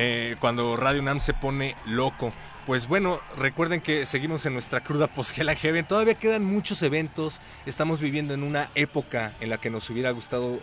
Eh, 0.00 0.36
cuando 0.38 0.76
Radio 0.76 1.02
Nam 1.02 1.18
se 1.18 1.34
pone 1.34 1.74
loco. 1.84 2.32
Pues 2.66 2.86
bueno, 2.86 3.20
recuerden 3.36 3.80
que 3.80 4.06
seguimos 4.06 4.46
en 4.46 4.52
nuestra 4.52 4.80
cruda 4.80 5.08
and 5.48 5.58
Heaven. 5.58 5.84
Todavía 5.86 6.14
quedan 6.14 6.44
muchos 6.44 6.82
eventos. 6.82 7.40
Estamos 7.66 7.98
viviendo 7.98 8.32
en 8.32 8.44
una 8.44 8.68
época 8.76 9.32
en 9.40 9.50
la 9.50 9.58
que 9.58 9.70
nos 9.70 9.90
hubiera 9.90 10.12
gustado 10.12 10.60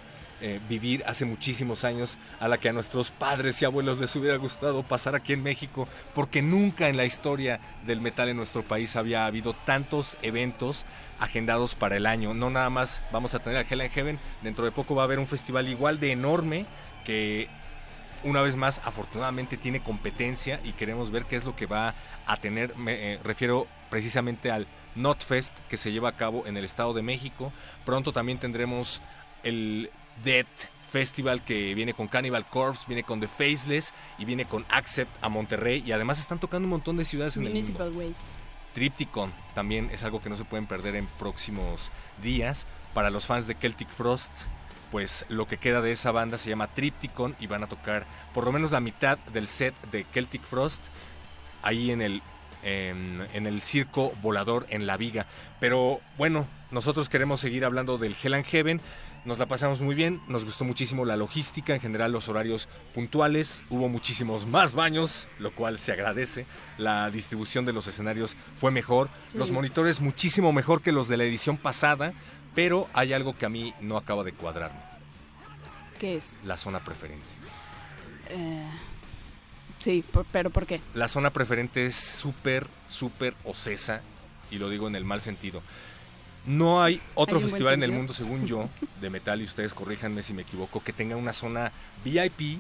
eh, 0.48 0.60
vivir 0.70 1.04
hace 1.08 1.26
muchísimos 1.26 1.84
años, 1.84 2.20
a 2.40 2.48
la 2.48 2.60
que 2.60 2.70
a 2.70 2.72
nuestros 2.72 3.10
padres 3.10 3.60
y 3.60 3.66
abuelos 3.66 3.98
les 3.98 4.16
hubiera 4.16 4.38
gustado 4.38 4.84
pasar 4.84 5.16
aquí 5.16 5.34
en 5.34 5.42
México, 5.42 5.88
porque 6.14 6.44
nunca 6.44 6.88
en 6.88 6.98
la 6.98 7.06
historia 7.06 7.60
del 7.84 8.00
metal 8.00 8.30
en 8.30 8.38
nuestro 8.38 8.62
país 8.62 8.96
había 8.96 9.26
habido 9.26 9.56
tantos 9.66 10.18
eventos 10.22 10.86
agendados 11.20 11.74
para 11.74 11.98
el 11.98 12.06
año. 12.06 12.36
No 12.36 12.52
nada 12.52 12.70
más 12.70 13.02
vamos 13.12 13.34
a 13.34 13.40
tener 13.40 13.58
a 13.58 13.68
Hell 13.68 13.82
and 13.82 13.92
Heaven, 13.92 14.20
dentro 14.44 14.66
de 14.66 14.72
poco 14.72 14.94
va 14.94 15.02
a 15.02 15.06
haber 15.06 15.18
un 15.18 15.26
festival 15.26 15.68
igual 15.68 16.00
de 16.00 16.12
enorme 16.12 16.68
que 17.06 17.50
una 18.24 18.44
vez 18.44 18.56
más, 18.56 18.82
afortunadamente 18.86 19.58
tiene 19.58 19.82
competencia 19.82 20.60
y 20.64 20.74
queremos 20.74 21.10
ver 21.10 21.26
qué 21.26 21.38
es 21.38 21.44
lo 21.44 21.56
que 21.56 21.66
va 21.66 21.96
a 22.28 22.38
tener. 22.38 22.76
Me 22.76 23.14
eh, 23.14 23.20
refiero 23.24 23.66
precisamente 23.90 24.52
al 24.52 24.68
NotFest 24.94 25.58
que 25.70 25.78
se 25.78 25.92
lleva 25.92 26.10
a 26.10 26.18
cabo 26.18 26.46
en 26.46 26.56
el 26.56 26.66
Estado 26.66 26.94
de 26.94 27.02
México. 27.02 27.52
Pronto 27.84 28.14
también 28.14 28.38
tendremos 28.38 29.02
el 29.42 29.90
Death 30.24 30.48
Festival 30.90 31.44
que 31.44 31.74
viene 31.74 31.94
con 31.94 32.08
Cannibal 32.08 32.48
Corpse, 32.48 32.86
viene 32.88 33.04
con 33.04 33.20
The 33.20 33.28
Faceless 33.28 33.94
y 34.18 34.26
viene 34.26 34.46
con 34.46 34.66
Accept 34.70 35.12
a 35.22 35.30
Monterrey. 35.30 35.84
Y 35.86 35.92
además 35.92 36.20
están 36.20 36.40
tocando 36.40 36.66
un 36.66 36.72
montón 36.72 36.96
de 36.98 37.06
ciudades 37.06 37.36
en 37.36 37.44
el 37.44 37.54
mundo. 37.54 37.60
Municipal 37.60 37.92
Waste. 37.92 38.24
Tripticon 38.74 39.34
también 39.54 39.90
es 39.92 40.04
algo 40.04 40.22
que 40.22 40.30
no 40.30 40.36
se 40.36 40.44
pueden 40.44 40.68
perder 40.68 40.96
en 40.96 41.08
próximos 41.20 41.92
días. 42.22 42.66
Para 42.94 43.10
los 43.10 43.26
fans 43.26 43.48
de 43.48 43.56
Celtic 43.56 43.90
Frost, 43.90 44.32
pues 44.92 45.26
lo 45.28 45.48
que 45.48 45.58
queda 45.58 45.82
de 45.82 45.92
esa 45.92 46.12
banda 46.12 46.38
se 46.38 46.50
llama 46.50 46.68
Tripticon 46.68 47.36
y 47.40 47.48
van 47.48 47.64
a 47.64 47.68
tocar 47.68 48.06
por 48.34 48.46
lo 48.46 48.52
menos 48.52 48.72
la 48.72 48.80
mitad 48.80 49.18
del 49.34 49.48
set 49.48 49.76
de 49.92 50.06
Celtic 50.14 50.44
Frost 50.44 50.84
ahí 51.62 51.92
en 51.92 52.02
el 52.02 52.22
en, 52.64 53.26
en 53.34 53.48
el 53.48 53.62
circo 53.62 54.14
volador 54.22 54.66
en 54.70 54.88
la 54.88 54.98
viga. 54.98 55.26
Pero 55.60 56.00
bueno, 56.18 56.48
nosotros 56.72 57.10
queremos 57.10 57.40
seguir 57.40 57.64
hablando 57.64 57.98
del 57.98 58.16
Hell 58.22 58.34
and 58.34 58.46
Heaven. 58.46 58.82
Nos 59.26 59.40
la 59.40 59.48
pasamos 59.48 59.82
muy 59.82 59.96
bien, 59.96 60.22
nos 60.28 60.46
gustó 60.46 60.66
muchísimo 60.66 61.04
la 61.04 61.18
logística, 61.18 61.74
en 61.74 61.82
general 61.82 62.12
los 62.12 62.30
horarios 62.30 62.68
puntuales, 62.94 63.64
hubo 63.72 63.90
muchísimos 63.90 64.46
más 64.46 64.74
baños, 64.74 65.28
lo 65.40 65.52
cual 65.52 65.80
se 65.80 65.92
agradece. 65.94 66.46
La 66.78 67.10
distribución 67.10 67.66
de 67.66 67.74
los 67.74 67.88
escenarios 67.88 68.36
fue 68.60 68.70
mejor, 68.70 69.10
Sí. 69.30 69.40
los 69.40 69.52
monitores 69.52 70.00
muchísimo 70.00 70.54
mejor 70.54 70.82
que 70.84 70.92
los 70.92 71.08
de 71.08 71.18
la 71.18 71.24
edición 71.24 71.58
pasada, 71.58 72.14
pero 72.54 72.88
hay 72.94 73.14
algo 73.14 73.36
que 73.36 73.48
a 73.48 73.50
mí 73.50 73.74
no 73.82 73.98
acaba 73.98 74.24
de 74.24 74.32
cuadrarme, 74.32 74.80
¿Qué 76.00 76.18
es? 76.18 76.38
la 76.46 76.56
zona 76.56 76.80
preferente. 76.82 77.26
Eh, 78.30 78.64
sí, 79.80 80.04
por- 80.12 80.26
pero 80.32 80.52
¿por 80.52 80.68
qué? 80.68 80.82
La 80.94 81.08
zona 81.08 81.32
preferente 81.32 81.88
es 81.88 81.96
súper, 81.96 82.68
súper 82.86 83.34
ocesa, 83.44 84.02
y 84.52 84.60
lo 84.60 84.70
digo 84.70 84.88
en 84.88 84.96
el 84.96 85.04
mal 85.04 85.20
sentido. 85.22 85.64
No 86.46 86.84
hay 86.84 87.02
otro 87.16 87.38
¿Hay 87.38 87.44
un 87.44 87.50
buen 87.50 87.52
festival 87.52 87.74
en 87.74 87.84
el 87.84 87.92
mundo, 87.92 88.14
según 88.14 88.46
yo, 88.46 88.70
de 89.02 89.10
metal, 89.10 89.42
y 89.42 89.46
ustedes 89.46 89.74
corríjanme 89.74 90.22
si 90.22 90.34
me 90.34 90.44
equivoco, 90.44 90.84
que 90.84 90.94
tenga 90.94 91.16
una 91.16 91.34
zona 91.34 91.72
VIP, 92.04 92.60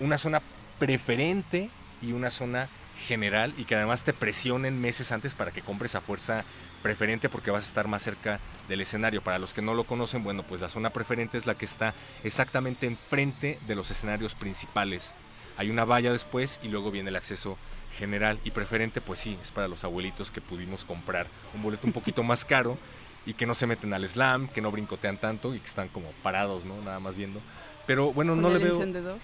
una 0.00 0.16
zona 0.16 0.40
preferente 0.78 1.70
y 2.00 2.12
una 2.12 2.30
zona 2.30 2.68
general, 3.06 3.52
y 3.58 3.64
que 3.64 3.74
además 3.74 4.04
te 4.04 4.12
presionen 4.12 4.80
meses 4.80 5.12
antes 5.12 5.34
para 5.34 5.50
que 5.50 5.60
compres 5.60 5.94
a 5.94 6.00
fuerza 6.00 6.44
preferente 6.82 7.28
porque 7.28 7.50
vas 7.50 7.64
a 7.64 7.68
estar 7.68 7.88
más 7.88 8.02
cerca 8.02 8.40
del 8.68 8.80
escenario. 8.80 9.22
Para 9.22 9.38
los 9.38 9.52
que 9.52 9.62
no 9.62 9.74
lo 9.74 9.84
conocen, 9.84 10.24
bueno, 10.24 10.42
pues 10.42 10.60
la 10.60 10.68
zona 10.68 10.90
preferente 10.90 11.38
es 11.38 11.46
la 11.46 11.56
que 11.56 11.64
está 11.64 11.94
exactamente 12.24 12.86
enfrente 12.86 13.58
de 13.66 13.74
los 13.74 13.90
escenarios 13.90 14.34
principales. 14.34 15.14
Hay 15.56 15.70
una 15.70 15.84
valla 15.84 16.12
después 16.12 16.58
y 16.62 16.68
luego 16.68 16.90
viene 16.90 17.10
el 17.10 17.16
acceso 17.16 17.58
general 17.98 18.38
y 18.44 18.50
preferente, 18.52 19.00
pues 19.00 19.18
sí, 19.18 19.36
es 19.42 19.50
para 19.50 19.68
los 19.68 19.84
abuelitos 19.84 20.30
que 20.30 20.40
pudimos 20.40 20.84
comprar 20.84 21.26
un 21.54 21.62
boleto 21.62 21.86
un 21.86 21.92
poquito 21.92 22.22
más 22.22 22.44
caro 22.44 22.78
y 23.26 23.34
que 23.34 23.46
no 23.46 23.54
se 23.54 23.66
meten 23.66 23.92
al 23.92 24.08
slam, 24.08 24.48
que 24.48 24.60
no 24.60 24.70
brincotean 24.70 25.18
tanto 25.18 25.54
y 25.54 25.58
que 25.60 25.66
están 25.66 25.88
como 25.88 26.10
parados, 26.22 26.64
¿no? 26.64 26.80
Nada 26.82 27.00
más 27.00 27.16
viendo. 27.16 27.40
Pero 27.86 28.12
bueno, 28.12 28.32
¿Con 28.32 28.42
no 28.42 28.50
le 28.50 28.58
veo 28.58 28.74
encendedor? 28.74 29.18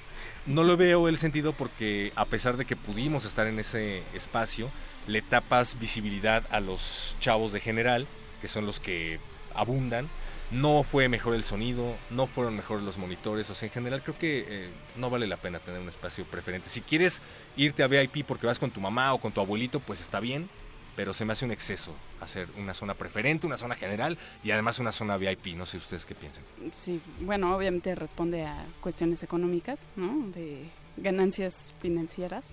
no 0.47 0.62
lo 0.62 0.76
veo 0.76 1.09
el 1.09 1.18
sentido 1.18 1.53
porque 1.53 2.12
a 2.16 2.24
pesar 2.24 2.57
de 2.57 2.64
que 2.64 2.76
pudimos 2.76 3.24
estar 3.24 3.47
en 3.47 3.59
ese 3.59 4.03
espacio, 4.14 4.70
le 5.07 5.22
tapas 5.22 5.78
visibilidad 5.78 6.44
a 6.51 6.61
los 6.61 7.16
chavos 7.20 7.53
de 7.53 7.61
general, 7.61 8.07
que 8.40 8.49
son 8.49 8.66
los 8.66 8.80
que 8.80 9.18
abundan. 9.55 10.09
No 10.53 10.84
fue 10.84 11.09
mejor 11.09 11.34
el 11.34 11.42
sonido, 11.42 11.97
no 12.11 12.28
fueron 12.28 12.55
mejores 12.55 12.84
los 12.84 12.99
monitores, 12.99 13.51
o 13.51 13.55
sea, 13.57 13.66
en 13.66 13.72
general 13.72 14.01
creo 14.03 14.16
que 14.16 14.47
eh, 14.49 14.68
no 14.94 15.11
vale 15.11 15.26
la 15.26 15.36
pena 15.36 15.59
tener 15.59 15.80
un 15.80 15.88
espacio 15.88 16.24
preferente. 16.24 16.68
Si 16.68 16.82
quieres 16.82 17.20
irte 17.57 17.82
a 17.82 17.88
VIP 17.88 18.24
porque 18.24 18.47
vas 18.47 18.61
con 18.61 18.70
tu 18.70 18.80
mamá 18.80 19.12
o 19.12 19.18
con 19.18 19.32
tu 19.32 19.40
abuelito, 19.40 19.80
pues 19.80 20.01
está 20.01 20.20
bien, 20.20 20.49
pero 20.97 21.12
se 21.12 21.24
me 21.24 21.34
hace 21.34 21.44
un 21.44 21.51
exceso 21.53 21.94
hacer 22.20 22.49
una 22.59 22.72
zona 22.74 22.94
preferente, 22.94 23.47
una 23.47 23.59
zona 23.59 23.74
general 23.76 24.16
y 24.42 24.51
además 24.51 24.78
una 24.78 24.90
zona 24.92 25.16
VIP. 25.18 25.49
No 25.55 25.66
sé 25.66 25.76
ustedes 25.76 26.05
qué 26.07 26.14
piensan. 26.14 26.42
Sí, 26.74 27.01
bueno, 27.20 27.55
obviamente 27.55 27.94
responde 27.94 28.47
a 28.47 28.64
cuestiones 28.80 29.22
económicas, 29.22 29.86
¿no? 29.94 30.28
De 30.30 30.64
ganancias 30.97 31.74
financieras. 31.80 32.53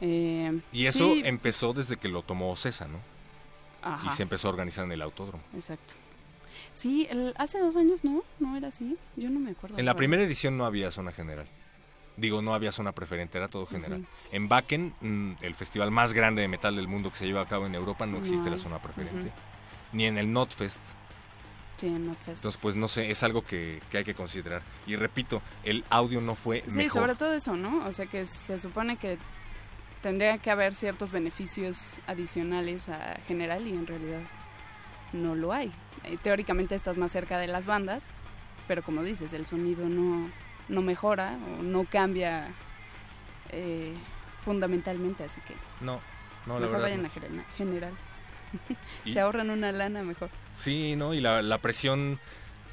Eh, 0.00 0.58
Y 0.72 0.86
eso 0.86 1.12
sí, 1.12 1.22
empezó 1.24 1.72
desde 1.72 1.96
que 1.96 2.08
lo 2.08 2.22
tomó 2.22 2.54
César, 2.56 2.88
¿no? 2.88 2.98
Ajá. 3.82 4.10
Y 4.12 4.16
se 4.16 4.22
empezó 4.22 4.48
a 4.48 4.52
organizar 4.52 4.84
en 4.84 4.92
el 4.92 5.02
autódromo. 5.02 5.42
Exacto. 5.54 5.94
Sí, 6.72 7.06
el- 7.10 7.34
hace 7.36 7.58
dos 7.58 7.74
años 7.76 8.04
no, 8.04 8.22
no 8.38 8.56
era 8.56 8.68
así. 8.68 8.96
Yo 9.16 9.28
no 9.30 9.40
me 9.40 9.50
acuerdo. 9.50 9.76
En 9.78 9.84
la 9.84 9.94
primera 9.96 10.22
edición 10.22 10.56
no 10.56 10.64
había 10.64 10.90
zona 10.92 11.10
general. 11.12 11.46
Digo, 12.16 12.42
no 12.42 12.54
había 12.54 12.72
zona 12.72 12.92
preferente, 12.92 13.38
era 13.38 13.48
todo 13.48 13.66
general. 13.66 14.04
En 14.32 14.50
Wacken, 14.50 14.94
mm, 15.00 15.32
el 15.42 15.54
festival 15.54 15.90
más 15.90 16.12
grande 16.12 16.42
de 16.42 16.48
metal 16.48 16.76
del 16.76 16.86
mundo 16.88 17.10
que 17.10 17.16
se 17.16 17.26
lleva 17.26 17.42
a 17.42 17.46
cabo 17.46 17.66
en 17.66 17.74
Europa, 17.74 18.04
no 18.06 18.18
existe 18.18 18.50
No 18.50 18.56
la 18.56 18.62
zona 18.62 18.78
preferente. 18.80 19.32
Ni 19.92 20.06
en 20.06 20.18
el 20.18 20.32
Notfest. 20.32 20.80
Sí, 21.78 21.86
en 21.86 22.06
Notfest. 22.08 22.38
Entonces, 22.38 22.60
pues 22.60 22.76
no 22.76 22.88
sé, 22.88 23.10
es 23.10 23.22
algo 23.22 23.42
que, 23.42 23.80
que 23.90 23.98
hay 23.98 24.04
que 24.04 24.14
considerar. 24.14 24.62
Y 24.86 24.96
repito, 24.96 25.40
el 25.64 25.84
audio 25.88 26.20
no 26.20 26.34
fue 26.34 26.62
Sí, 26.68 26.76
mejor. 26.76 26.92
sobre 26.92 27.14
todo 27.14 27.32
eso, 27.32 27.56
¿no? 27.56 27.86
O 27.86 27.92
sea 27.92 28.04
que 28.06 28.26
se 28.26 28.58
supone 28.58 28.98
que 28.98 29.16
tendría 30.02 30.36
que 30.38 30.50
haber 30.50 30.74
ciertos 30.74 31.10
beneficios 31.10 32.00
adicionales 32.06 32.88
a 32.90 33.18
general 33.26 33.66
y 33.66 33.70
en 33.72 33.86
realidad 33.86 34.20
no 35.14 35.34
lo 35.34 35.52
hay. 35.54 35.72
Eh, 36.04 36.18
teóricamente 36.22 36.74
estás 36.74 36.96
más 36.98 37.12
cerca 37.12 37.38
de 37.38 37.46
las 37.48 37.66
bandas, 37.66 38.06
pero 38.68 38.82
como 38.82 39.02
dices, 39.02 39.32
el 39.32 39.46
sonido 39.46 39.88
no, 39.88 40.28
no 40.70 40.80
mejora 40.82 41.36
o 41.58 41.62
no 41.62 41.84
cambia 41.84 42.48
eh, 43.50 43.92
fundamentalmente, 44.40 45.24
así 45.24 45.40
que 45.42 45.54
No, 45.80 46.00
no, 46.46 46.54
la 46.54 46.60
mejor 46.66 46.80
verdad. 46.80 46.82
vayan 46.82 47.02
no. 47.36 47.42
a 47.42 47.44
general. 47.56 47.92
Y- 49.04 49.12
Se 49.12 49.20
ahorran 49.20 49.50
una 49.50 49.70
lana 49.72 50.02
mejor. 50.02 50.30
Sí, 50.56 50.96
¿no? 50.96 51.14
Y 51.14 51.20
la, 51.20 51.42
la 51.42 51.58
presión 51.58 52.18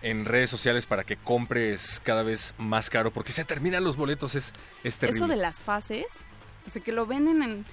en 0.02 0.26
redes 0.26 0.50
sociales 0.50 0.86
para 0.86 1.04
que 1.04 1.18
compres 1.18 2.02
cada 2.04 2.24
vez 2.24 2.54
más 2.58 2.90
caro, 2.90 3.12
porque 3.12 3.32
se 3.32 3.44
terminan 3.46 3.84
los 3.84 3.98
boletos, 3.98 4.36
es, 4.36 4.54
es 4.84 4.98
terrible. 4.98 5.18
Eso 5.18 5.28
de 5.28 5.36
las 5.36 5.60
fases, 5.60 6.06
o 6.66 6.70
sea, 6.70 6.84
que 6.84 6.92
lo 6.92 7.06
venden 7.06 7.42
en... 7.44 7.66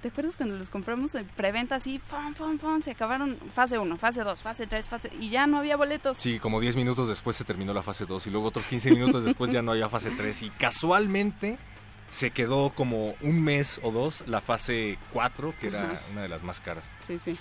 ¿Te 0.00 0.08
acuerdas 0.08 0.36
cuando 0.36 0.56
los 0.56 0.70
compramos 0.70 1.14
en 1.14 1.26
preventa 1.26 1.76
así? 1.76 2.00
¡Fum, 2.02 2.32
fum, 2.32 2.58
fum! 2.58 2.80
Se 2.80 2.92
acabaron 2.92 3.36
fase 3.54 3.78
1, 3.78 3.96
fase 3.96 4.22
2, 4.22 4.40
fase 4.40 4.66
3, 4.66 4.88
fase... 4.88 5.10
Y 5.20 5.30
ya 5.30 5.46
no 5.46 5.58
había 5.58 5.76
boletos. 5.76 6.16
Sí, 6.18 6.38
como 6.38 6.60
10 6.60 6.76
minutos 6.76 7.08
después 7.08 7.36
se 7.36 7.44
terminó 7.44 7.74
la 7.74 7.82
fase 7.82 8.06
2 8.06 8.26
y 8.26 8.30
luego 8.30 8.48
otros 8.48 8.66
15 8.66 8.90
minutos 8.90 9.24
después 9.24 9.50
ya 9.50 9.62
no 9.62 9.72
había 9.72 9.88
fase 9.88 10.10
3 10.10 10.42
y 10.42 10.50
casualmente 10.50 11.58
se 12.08 12.30
quedó 12.30 12.70
como 12.70 13.14
un 13.20 13.42
mes 13.42 13.80
o 13.82 13.90
dos 13.92 14.24
la 14.26 14.40
fase 14.40 14.98
4, 15.12 15.54
que 15.60 15.68
era 15.68 15.84
Ajá. 15.84 16.00
una 16.12 16.22
de 16.22 16.28
las 16.28 16.42
más 16.42 16.60
caras. 16.60 16.90
Sí, 17.06 17.18
sí. 17.18 17.38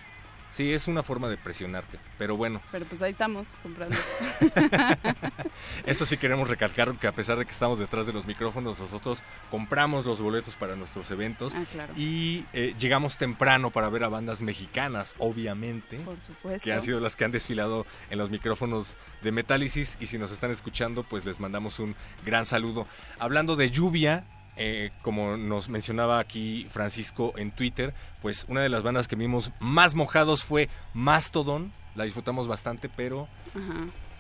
Sí, 0.52 0.74
es 0.74 0.88
una 0.88 1.04
forma 1.04 1.30
de 1.30 1.38
presionarte, 1.38 2.00
pero 2.18 2.36
bueno, 2.36 2.60
Pero 2.72 2.86
pues 2.86 3.02
ahí 3.02 3.12
estamos 3.12 3.56
comprando. 3.62 3.96
eso 5.86 6.06
sí 6.06 6.18
queremos 6.18 6.50
recalcar 6.50 6.94
que 6.98 7.08
a 7.08 7.12
pesar 7.12 7.38
de 7.38 7.46
que 7.46 7.52
estamos 7.52 7.80
detrás 7.80 8.08
de 8.08 8.14
los 8.14 8.26
micrófonos, 8.26 8.80
nosotros 8.80 9.22
compramos 9.52 10.06
los 10.06 10.20
boletos 10.20 10.56
para 10.56 10.76
nuestros 10.76 11.10
eventos 11.12 11.54
Ah, 11.56 11.64
claro. 11.72 11.94
y 11.96 12.46
eh, 12.54 12.74
llegamos 12.80 13.18
temprano 13.18 13.70
para 13.72 13.90
ver 13.90 14.04
a 14.04 14.10
bandas 14.10 14.42
mexicanas, 14.42 15.16
obviamente. 15.20 15.98
Por 16.00 16.20
supuesto. 16.20 16.64
que 16.64 16.74
han 16.74 16.82
sido 16.82 17.00
las 17.00 17.16
que 17.16 17.26
han 17.26 17.32
desfilado 17.32 17.86
en 18.10 18.18
los 18.18 18.30
micrófonos 18.30 18.96
de 19.22 19.32
Metálisis 19.32 19.98
y 20.00 20.08
si 20.08 20.18
nos 20.18 20.32
están 20.32 20.52
escuchando 20.52 21.04
pues 21.04 21.26
les 21.26 21.40
mandamos 21.40 21.80
un 21.80 21.96
gran 22.26 22.46
saludo. 22.46 22.88
Hablando 23.20 23.56
de 23.56 23.70
lluvia, 23.70 24.26
eh, 24.62 24.92
como 25.04 25.38
nos 25.38 25.70
mencionaba 25.70 26.20
aquí 26.20 26.68
Francisco 26.70 27.32
en 27.38 27.52
Twitter, 27.52 27.94
pues 28.22 28.46
una 28.50 28.60
de 28.60 28.68
las 28.68 28.84
bandas 28.84 29.08
que 29.08 29.16
vimos 29.16 29.54
más 29.62 29.96
mojados 29.96 30.44
fue 30.44 30.68
Mastodon, 30.94 31.72
la 31.96 32.04
disfrutamos 32.04 32.50
bastante, 32.50 32.90
pero 32.90 33.30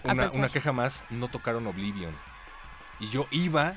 una, 0.05 0.29
una 0.31 0.47
queja 0.47 0.71
más, 0.71 1.03
no 1.09 1.27
tocaron 1.27 1.67
Oblivion. 1.67 2.15
Y 3.01 3.09
yo 3.09 3.27
iba 3.31 3.75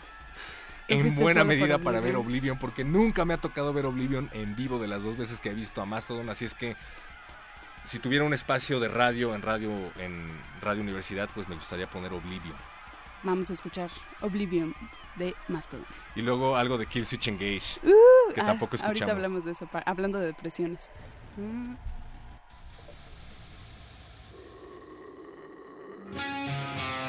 en 0.87 1.17
buena 1.17 1.43
medida 1.43 1.79
para 1.79 1.99
ver 1.99 2.15
Oblivion. 2.15 2.27
Oblivion, 2.27 2.59
porque 2.61 2.85
nunca 2.85 3.25
me 3.25 3.35
ha 3.35 3.39
tocado 3.39 3.73
ver 3.73 3.85
Oblivion 3.85 4.31
en 4.33 4.55
vivo 4.55 4.79
de 4.79 4.87
las 4.87 5.03
dos 5.03 5.17
veces 5.17 5.41
que 5.41 5.51
he 5.51 5.55
visto 5.55 5.83
a 5.83 5.85
Mastodon, 5.85 6.31
así 6.31 6.45
es 6.45 6.55
que 6.55 6.77
si 7.83 7.99
tuviera 7.99 8.25
un 8.25 8.35
espacio 8.35 8.79
de 8.79 8.87
radio 8.87 9.35
en 9.35 9.43
radio 9.43 9.73
en 9.99 10.31
Radio 10.61 10.83
Universidad, 10.83 11.29
pues 11.35 11.49
me 11.49 11.57
gustaría 11.57 11.91
poner 11.91 12.13
Oblivion. 12.13 12.55
Vamos 13.25 13.51
a 13.51 13.55
escuchar 13.55 13.91
Oblivion 14.21 14.77
de 15.17 15.35
Mastodon. 15.49 15.87
Y 16.15 16.23
luego 16.23 16.57
algo 16.57 16.79
de 16.79 16.87
Kill 16.87 17.07
Switch 17.07 17.29
Engage, 17.29 17.81
Uh, 17.83 18.33
que 18.35 18.41
ah, 18.41 18.47
tampoco 18.47 18.77
escuchamos. 18.77 19.03
Ahorita 19.03 19.13
hablamos 19.13 19.45
de 19.45 19.53
eso, 19.53 19.69
hablando 19.87 20.19
de 20.19 20.27
depresiones. 20.27 20.91
Mm. 21.37 21.75
Thank 26.15 27.02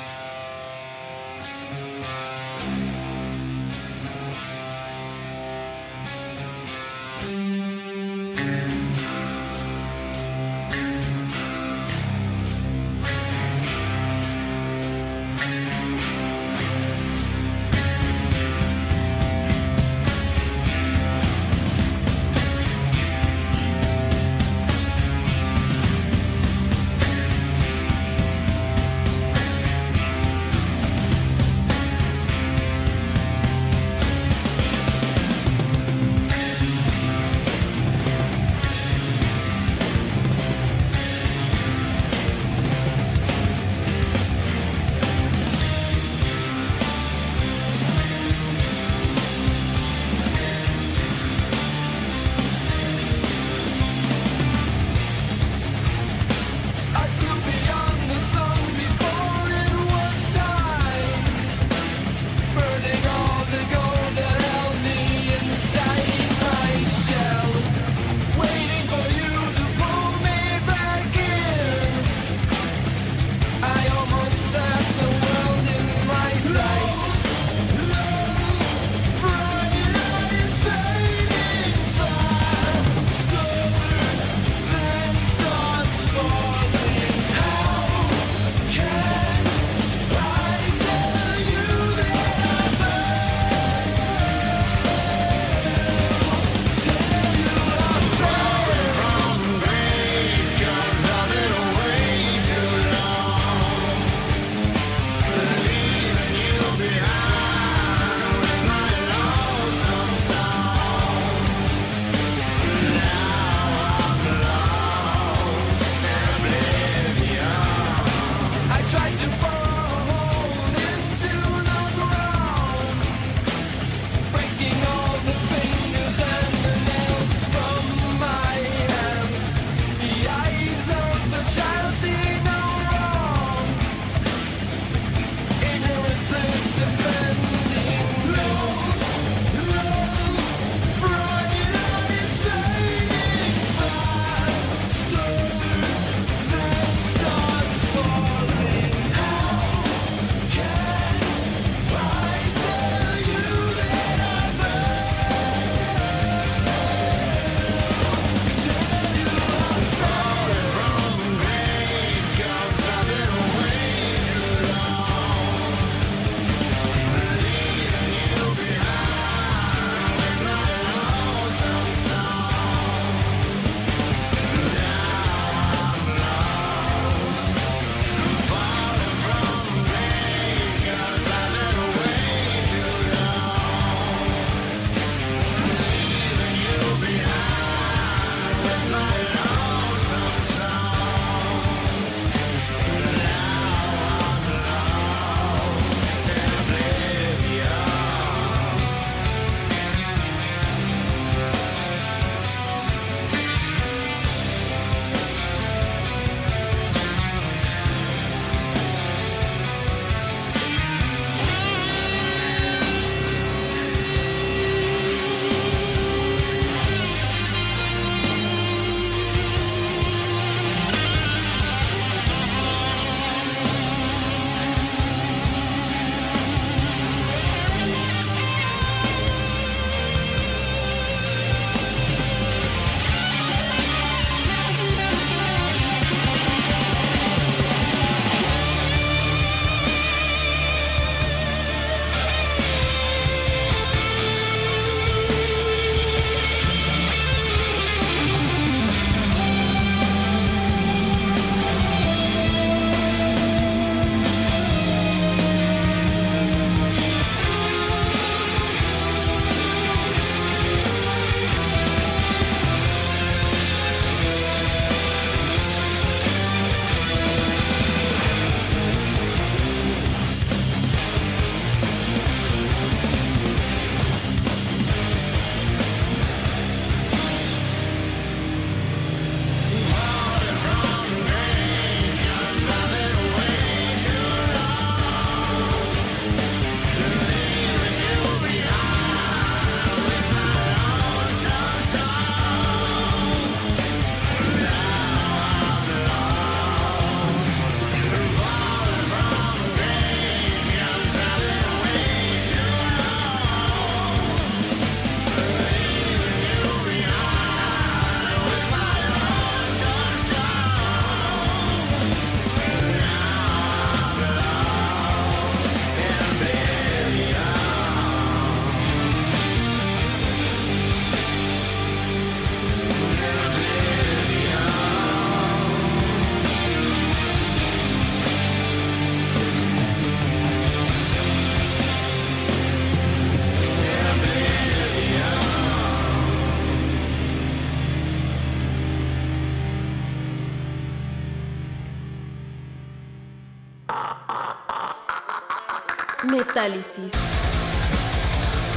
Metálisis. 346.54 347.12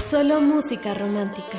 Solo 0.08 0.40
música 0.40 0.94
romántica. 0.94 1.58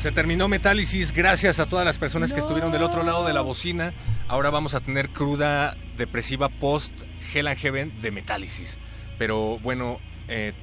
Se 0.00 0.12
terminó 0.12 0.48
Metálisis, 0.48 1.12
gracias 1.12 1.60
a 1.60 1.66
todas 1.66 1.84
las 1.84 1.98
personas 1.98 2.32
que 2.32 2.40
estuvieron 2.40 2.72
del 2.72 2.82
otro 2.82 3.02
lado 3.02 3.26
de 3.26 3.34
la 3.34 3.42
bocina. 3.42 3.92
Ahora 4.28 4.48
vamos 4.48 4.72
a 4.72 4.80
tener 4.80 5.10
cruda 5.10 5.76
depresiva 5.98 6.48
post 6.48 7.02
Hell 7.34 7.48
and 7.48 7.58
Heaven 7.58 8.00
de 8.00 8.12
Metálisis. 8.12 8.78
Pero 9.18 9.58
bueno, 9.58 9.98
eh, 10.28 10.54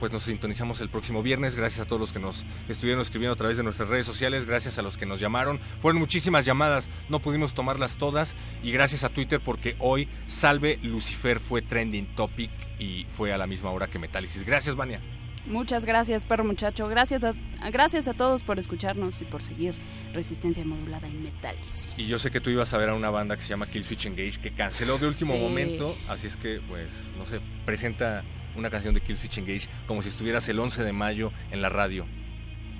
pues 0.00 0.12
nos 0.12 0.24
sintonizamos 0.24 0.80
el 0.80 0.88
próximo 0.88 1.22
viernes. 1.22 1.54
Gracias 1.56 1.84
a 1.84 1.88
todos 1.88 2.00
los 2.00 2.12
que 2.12 2.18
nos 2.18 2.44
estuvieron 2.68 3.00
escribiendo 3.00 3.34
a 3.34 3.36
través 3.36 3.56
de 3.56 3.62
nuestras 3.62 3.88
redes 3.88 4.06
sociales. 4.06 4.44
Gracias 4.44 4.78
a 4.78 4.82
los 4.82 4.96
que 4.96 5.06
nos 5.06 5.20
llamaron. 5.20 5.60
Fueron 5.80 6.00
muchísimas 6.00 6.44
llamadas, 6.44 6.88
no 7.08 7.20
pudimos 7.20 7.54
tomarlas 7.54 7.96
todas. 7.96 8.34
Y 8.62 8.72
gracias 8.72 9.04
a 9.04 9.08
Twitter 9.08 9.40
porque 9.40 9.76
hoy 9.78 10.08
Salve 10.26 10.78
Lucifer 10.82 11.40
fue 11.40 11.62
trending 11.62 12.06
topic 12.14 12.50
y 12.78 13.06
fue 13.16 13.32
a 13.32 13.38
la 13.38 13.46
misma 13.46 13.70
hora 13.70 13.88
que 13.88 13.98
Metálisis. 13.98 14.44
Gracias, 14.44 14.76
Vania. 14.76 15.00
Muchas 15.46 15.84
gracias, 15.84 16.24
perro 16.24 16.44
muchacho. 16.44 16.88
Gracias 16.88 17.22
a, 17.24 17.70
gracias 17.70 18.08
a 18.08 18.14
todos 18.14 18.42
por 18.42 18.58
escucharnos 18.58 19.20
y 19.20 19.24
por 19.24 19.42
seguir 19.42 19.74
Resistencia 20.14 20.64
Modulada 20.64 21.06
en 21.06 21.22
Metálisis. 21.22 21.88
Y 21.98 22.06
yo 22.06 22.18
sé 22.18 22.30
que 22.30 22.40
tú 22.40 22.50
ibas 22.50 22.72
a 22.72 22.78
ver 22.78 22.88
a 22.88 22.94
una 22.94 23.10
banda 23.10 23.36
que 23.36 23.42
se 23.42 23.50
llama 23.50 23.68
Killswitch 23.68 24.06
Engage 24.06 24.38
que 24.40 24.52
canceló 24.54 24.96
de 24.98 25.06
último 25.06 25.34
Sí. 25.34 25.40
momento, 25.40 25.96
así 26.08 26.26
es 26.28 26.36
que, 26.36 26.60
pues, 26.66 27.06
no 27.18 27.26
sé, 27.26 27.40
presenta 27.66 28.24
una 28.56 28.70
canción 28.70 28.94
de 28.94 29.00
Killswitch 29.02 29.38
Engage 29.38 29.68
como 29.86 30.00
si 30.00 30.08
estuvieras 30.08 30.48
el 30.48 30.58
11 30.60 30.82
de 30.82 30.92
mayo 30.92 31.30
en 31.50 31.60
la 31.60 31.68
radio. 31.68 32.06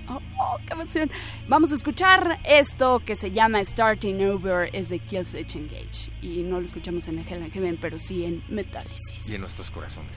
Oh, 0.09 0.21
oh, 0.39 0.59
qué 0.67 0.73
emoción. 0.75 1.11
Vamos 1.49 1.73
a 1.73 1.75
escuchar 1.75 2.39
esto 2.45 3.01
que 3.01 3.17
se 3.17 3.31
llama 3.33 3.63
Starting 3.65 4.23
Over, 4.27 4.69
es 4.75 4.91
de 4.91 4.99
Killswitch 5.01 5.57
Engage. 5.57 6.11
Y 6.23 6.43
no 6.43 6.61
lo 6.61 6.67
escuchamos 6.67 7.09
en 7.09 7.19
el 7.19 7.27
Hell 7.27 7.43
and 7.43 7.53
Heaven, 7.53 7.79
pero 7.81 7.99
sí 7.99 8.25
en 8.25 8.43
Metálisis. 8.49 9.31
y 9.31 9.35
en 9.35 9.41
nuestros 9.41 9.71
corazones. 9.71 10.17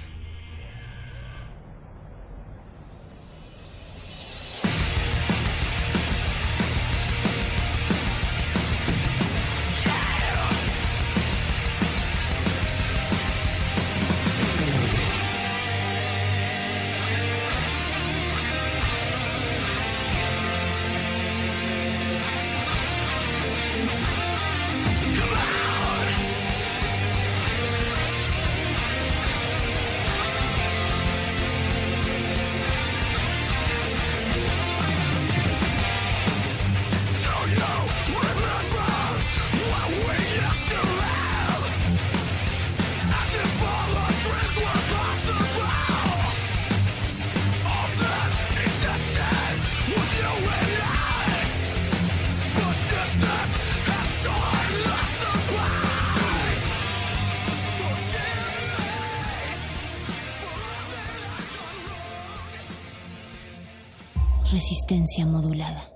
Resistencia 64.62 65.24
modulada. 65.28 65.88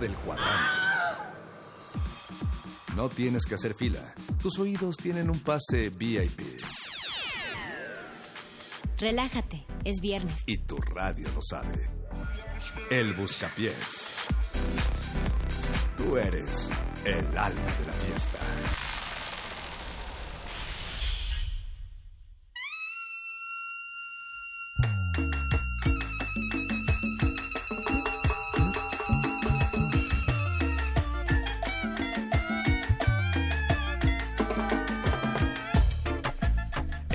del 0.00 0.12
cuadrante. 0.12 0.80
No 2.96 3.08
tienes 3.08 3.46
que 3.46 3.54
hacer 3.54 3.74
fila. 3.74 4.00
Tus 4.42 4.58
oídos 4.58 4.96
tienen 4.96 5.30
un 5.30 5.38
pase 5.38 5.90
VIP. 5.90 6.40
Relájate, 8.98 9.64
es 9.84 10.00
viernes. 10.00 10.42
Y 10.46 10.58
tu 10.66 10.78
radio 10.78 11.28
lo 11.32 11.40
sabe. 11.48 11.90
El 12.90 13.14
Buscapiés. 13.14 14.14
Tú 15.96 16.16
eres 16.16 16.72
el 17.04 17.24
alma 17.38 17.72
de 17.78 17.86
la 17.86 17.92
fiesta. 18.04 18.38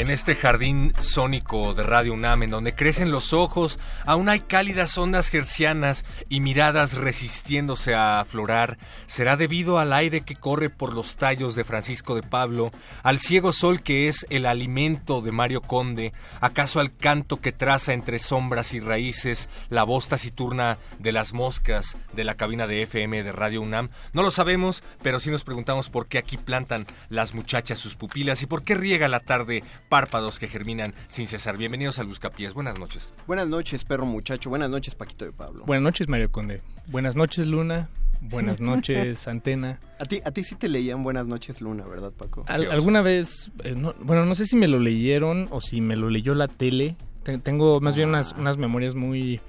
En 0.03 0.11
este 0.11 0.35
jardín 0.35 0.91
sónico 0.99 1.73
de 1.73 1.81
Radio 1.81 2.11
UNAM, 2.11 2.43
en 2.43 2.49
donde 2.49 2.75
crecen 2.75 3.09
los 3.09 3.31
ojos, 3.31 3.79
aún 4.05 4.27
hay 4.27 4.41
cálidas 4.41 4.97
ondas 4.97 5.29
gercianas 5.29 6.03
y 6.27 6.41
miradas 6.41 6.93
resistiéndose 6.93 7.95
a 7.95 8.19
aflorar. 8.19 8.77
Será 9.07 9.37
debido 9.37 9.79
al 9.79 9.93
aire 9.93 10.19
que 10.19 10.35
corre 10.35 10.69
por 10.69 10.91
los 10.91 11.15
tallos 11.15 11.55
de 11.55 11.63
Francisco 11.63 12.15
de 12.15 12.21
Pablo, 12.21 12.69
al 13.01 13.19
ciego 13.19 13.53
sol 13.53 13.81
que 13.81 14.09
es 14.09 14.25
el 14.29 14.45
alimento 14.45 15.21
de 15.21 15.31
Mario 15.31 15.61
Conde, 15.61 16.11
acaso 16.41 16.81
al 16.81 16.93
canto 16.93 17.39
que 17.39 17.53
traza 17.53 17.93
entre 17.93 18.19
sombras 18.19 18.73
y 18.73 18.81
raíces 18.81 19.47
la 19.69 19.85
voz 19.85 20.09
taciturna 20.09 20.79
de 20.99 21.13
las 21.13 21.31
moscas 21.31 21.95
de 22.11 22.25
la 22.25 22.35
cabina 22.35 22.67
de 22.67 22.81
FM 22.81 23.23
de 23.23 23.31
Radio 23.31 23.61
UNAM. 23.61 23.87
No 24.11 24.21
lo 24.21 24.31
sabemos, 24.31 24.83
pero 25.01 25.21
sí 25.21 25.31
nos 25.31 25.45
preguntamos 25.45 25.89
por 25.89 26.07
qué 26.07 26.17
aquí 26.17 26.35
plantan 26.35 26.85
las 27.07 27.33
muchachas 27.33 27.79
sus 27.79 27.95
pupilas 27.95 28.41
y 28.41 28.47
por 28.47 28.65
qué 28.65 28.75
riega 28.75 29.07
la 29.07 29.21
tarde 29.21 29.63
párpados 29.93 30.39
que 30.39 30.47
germinan 30.47 30.91
sin 31.07 31.27
cesar. 31.27 31.55
Bienvenidos 31.55 31.99
al 31.99 32.07
Buscapiés. 32.07 32.55
Buenas 32.55 32.79
noches. 32.79 33.13
Buenas 33.27 33.47
noches, 33.47 33.85
perro 33.85 34.07
muchacho. 34.07 34.49
Buenas 34.49 34.71
noches, 34.71 34.95
Paquito 34.95 35.23
de 35.23 35.31
Pablo. 35.31 35.65
Buenas 35.67 35.83
noches, 35.83 36.07
Mario 36.07 36.31
Conde. 36.31 36.63
Buenas 36.87 37.15
noches, 37.15 37.45
Luna. 37.45 37.89
Buenas 38.19 38.59
noches, 38.59 39.27
Antena. 39.27 39.79
A 39.99 40.05
ti, 40.05 40.19
a 40.25 40.31
ti 40.31 40.43
sí 40.43 40.55
te 40.55 40.67
leían 40.67 41.03
Buenas 41.03 41.27
noches, 41.27 41.61
Luna, 41.61 41.85
¿verdad, 41.85 42.11
Paco? 42.11 42.43
Al- 42.47 42.71
alguna 42.71 43.03
vez, 43.03 43.51
eh, 43.63 43.75
no- 43.77 43.93
bueno, 44.01 44.25
no 44.25 44.33
sé 44.33 44.47
si 44.47 44.55
me 44.57 44.67
lo 44.67 44.79
leyeron 44.79 45.47
o 45.51 45.61
si 45.61 45.79
me 45.79 45.95
lo 45.95 46.09
leyó 46.09 46.33
la 46.33 46.47
tele. 46.47 46.95
Te- 47.21 47.37
Tengo 47.37 47.79
más 47.79 47.95
bien 47.95 48.09
unas, 48.09 48.33
unas 48.33 48.57
memorias 48.57 48.95
muy 48.95 49.41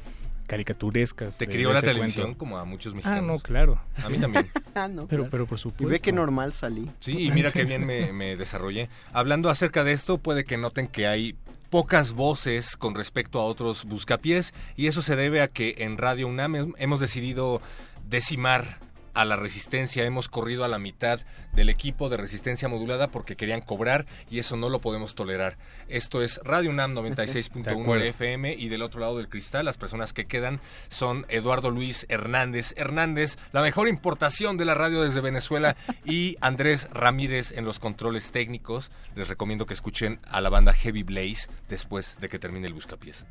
caricaturescas. 0.46 1.38
Te 1.38 1.46
crió 1.46 1.72
la 1.72 1.80
televisión 1.80 2.26
cuento. 2.26 2.38
como 2.38 2.58
a 2.58 2.64
muchos 2.64 2.92
Ah, 2.92 2.96
mexicanos. 2.96 3.24
no, 3.26 3.38
claro. 3.38 3.80
A 4.02 4.08
mí 4.08 4.18
también. 4.18 4.48
Ah, 4.76 4.88
no, 4.88 5.06
Pero, 5.06 5.22
claro. 5.24 5.30
pero 5.30 5.46
por 5.46 5.58
Y 5.58 5.62
supuesto. 5.62 5.88
ve 5.88 6.00
que 6.00 6.10
normal 6.12 6.52
salí. 6.52 6.90
Sí, 6.98 7.12
y 7.26 7.30
mira 7.30 7.52
qué 7.52 7.64
bien 7.64 7.86
me, 7.86 8.12
me 8.12 8.36
desarrollé. 8.36 8.88
Hablando 9.12 9.48
acerca 9.48 9.84
de 9.84 9.92
esto, 9.92 10.18
puede 10.18 10.44
que 10.44 10.56
noten 10.58 10.88
que 10.88 11.06
hay 11.06 11.36
pocas 11.70 12.12
voces 12.12 12.76
con 12.76 12.94
respecto 12.96 13.38
a 13.40 13.44
otros 13.44 13.84
buscapiés 13.84 14.52
y 14.76 14.88
eso 14.88 15.00
se 15.00 15.14
debe 15.14 15.42
a 15.42 15.48
que 15.48 15.76
en 15.78 15.96
Radio 15.96 16.26
UNAM 16.26 16.54
hem- 16.54 16.74
hemos 16.78 16.98
decidido 16.98 17.60
decimar 18.08 18.78
a 19.14 19.24
la 19.24 19.36
resistencia, 19.36 20.04
hemos 20.04 20.28
corrido 20.28 20.64
a 20.64 20.68
la 20.68 20.78
mitad 20.78 21.20
del 21.52 21.68
equipo 21.68 22.08
de 22.08 22.16
resistencia 22.16 22.68
modulada 22.68 23.08
porque 23.08 23.36
querían 23.36 23.60
cobrar 23.60 24.06
y 24.30 24.40
eso 24.40 24.56
no 24.56 24.68
lo 24.68 24.80
podemos 24.80 25.14
tolerar. 25.14 25.56
Esto 25.88 26.22
es 26.22 26.40
Radio 26.44 26.70
UNAM 26.70 26.94
De 26.94 27.00
96.1 27.00 27.82
acuerdo. 27.82 28.04
FM 28.04 28.54
y 28.54 28.68
del 28.68 28.82
otro 28.82 29.00
lado 29.00 29.16
del 29.16 29.28
cristal 29.28 29.64
las 29.64 29.78
personas 29.78 30.12
que 30.12 30.26
quedan 30.26 30.60
son 30.88 31.26
Eduardo 31.28 31.70
Luis 31.70 32.06
Hernández 32.08 32.74
Hernández, 32.76 33.36
la 33.52 33.62
mejor 33.62 33.88
importación 33.88 34.56
de 34.56 34.64
la 34.64 34.74
radio 34.74 35.02
desde 35.02 35.20
Venezuela 35.20 35.76
y 36.04 36.36
Andrés 36.40 36.88
Ramírez 36.92 37.52
en 37.52 37.64
los 37.64 37.78
controles 37.78 38.30
técnicos. 38.32 38.90
Les 39.14 39.28
recomiendo 39.28 39.66
que 39.66 39.74
escuchen 39.74 40.20
a 40.24 40.40
la 40.40 40.50
banda 40.50 40.72
Heavy 40.72 41.02
Blaze 41.02 41.48
después 41.68 42.18
de 42.20 42.28
que 42.28 42.38
termine 42.38 42.66
el 42.66 42.74
buscapiés. 42.74 43.24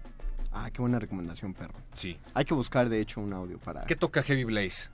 Ah, 0.51 0.69
qué 0.71 0.81
buena 0.81 0.99
recomendación, 0.99 1.53
perro. 1.53 1.73
Sí. 1.93 2.17
Hay 2.34 2.45
que 2.45 2.53
buscar, 2.53 2.88
de 2.88 3.01
hecho, 3.01 3.19
un 3.19 3.34
audio 3.34 3.57
para... 3.57 3.86
¿Qué 3.86 3.95
toca 3.95 4.21
Heavy 4.21 4.43
Blaze? 4.43 4.91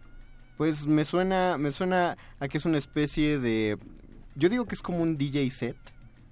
Pues 0.60 0.86
me 0.88 1.06
suena, 1.06 1.58
me 1.58 1.72
suena 1.72 2.18
a 2.42 2.50
que 2.50 2.58
es 2.58 2.66
una 2.66 2.78
especie 2.78 3.40
de... 3.40 3.78
Yo 4.36 4.50
digo 4.50 4.66
que 4.66 4.76
es 4.76 4.82
como 4.82 4.98
un 4.98 5.18
DJ 5.18 5.50
set, 5.52 5.78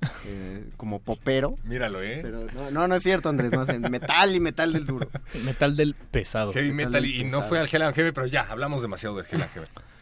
eh, 0.26 0.66
como 0.76 1.00
popero. 1.00 1.56
Míralo, 1.64 2.04
¿eh? 2.04 2.20
Pero 2.24 2.46
no, 2.54 2.70
no, 2.72 2.88
no 2.90 2.96
es 2.96 3.04
cierto, 3.04 3.30
Andrés, 3.30 3.54
no 3.54 3.64
es 3.64 3.80
metal 3.80 4.36
y 4.36 4.42
metal 4.42 4.74
del 4.74 4.86
duro. 4.86 5.10
Metal 5.46 5.78
del 5.78 5.94
pesado. 5.94 6.52
Heavy 6.52 6.74
Metal 6.74 7.06
y 7.06 7.24
no 7.24 7.42
fue 7.42 7.58
al 7.58 7.70
Hell 7.72 7.84
and 7.84 7.96
pero 7.96 8.26
ya, 8.26 8.42
hablamos 8.50 8.82
demasiado 8.82 9.16
del 9.16 9.28
Hell 9.32 9.44
and. 9.44 9.52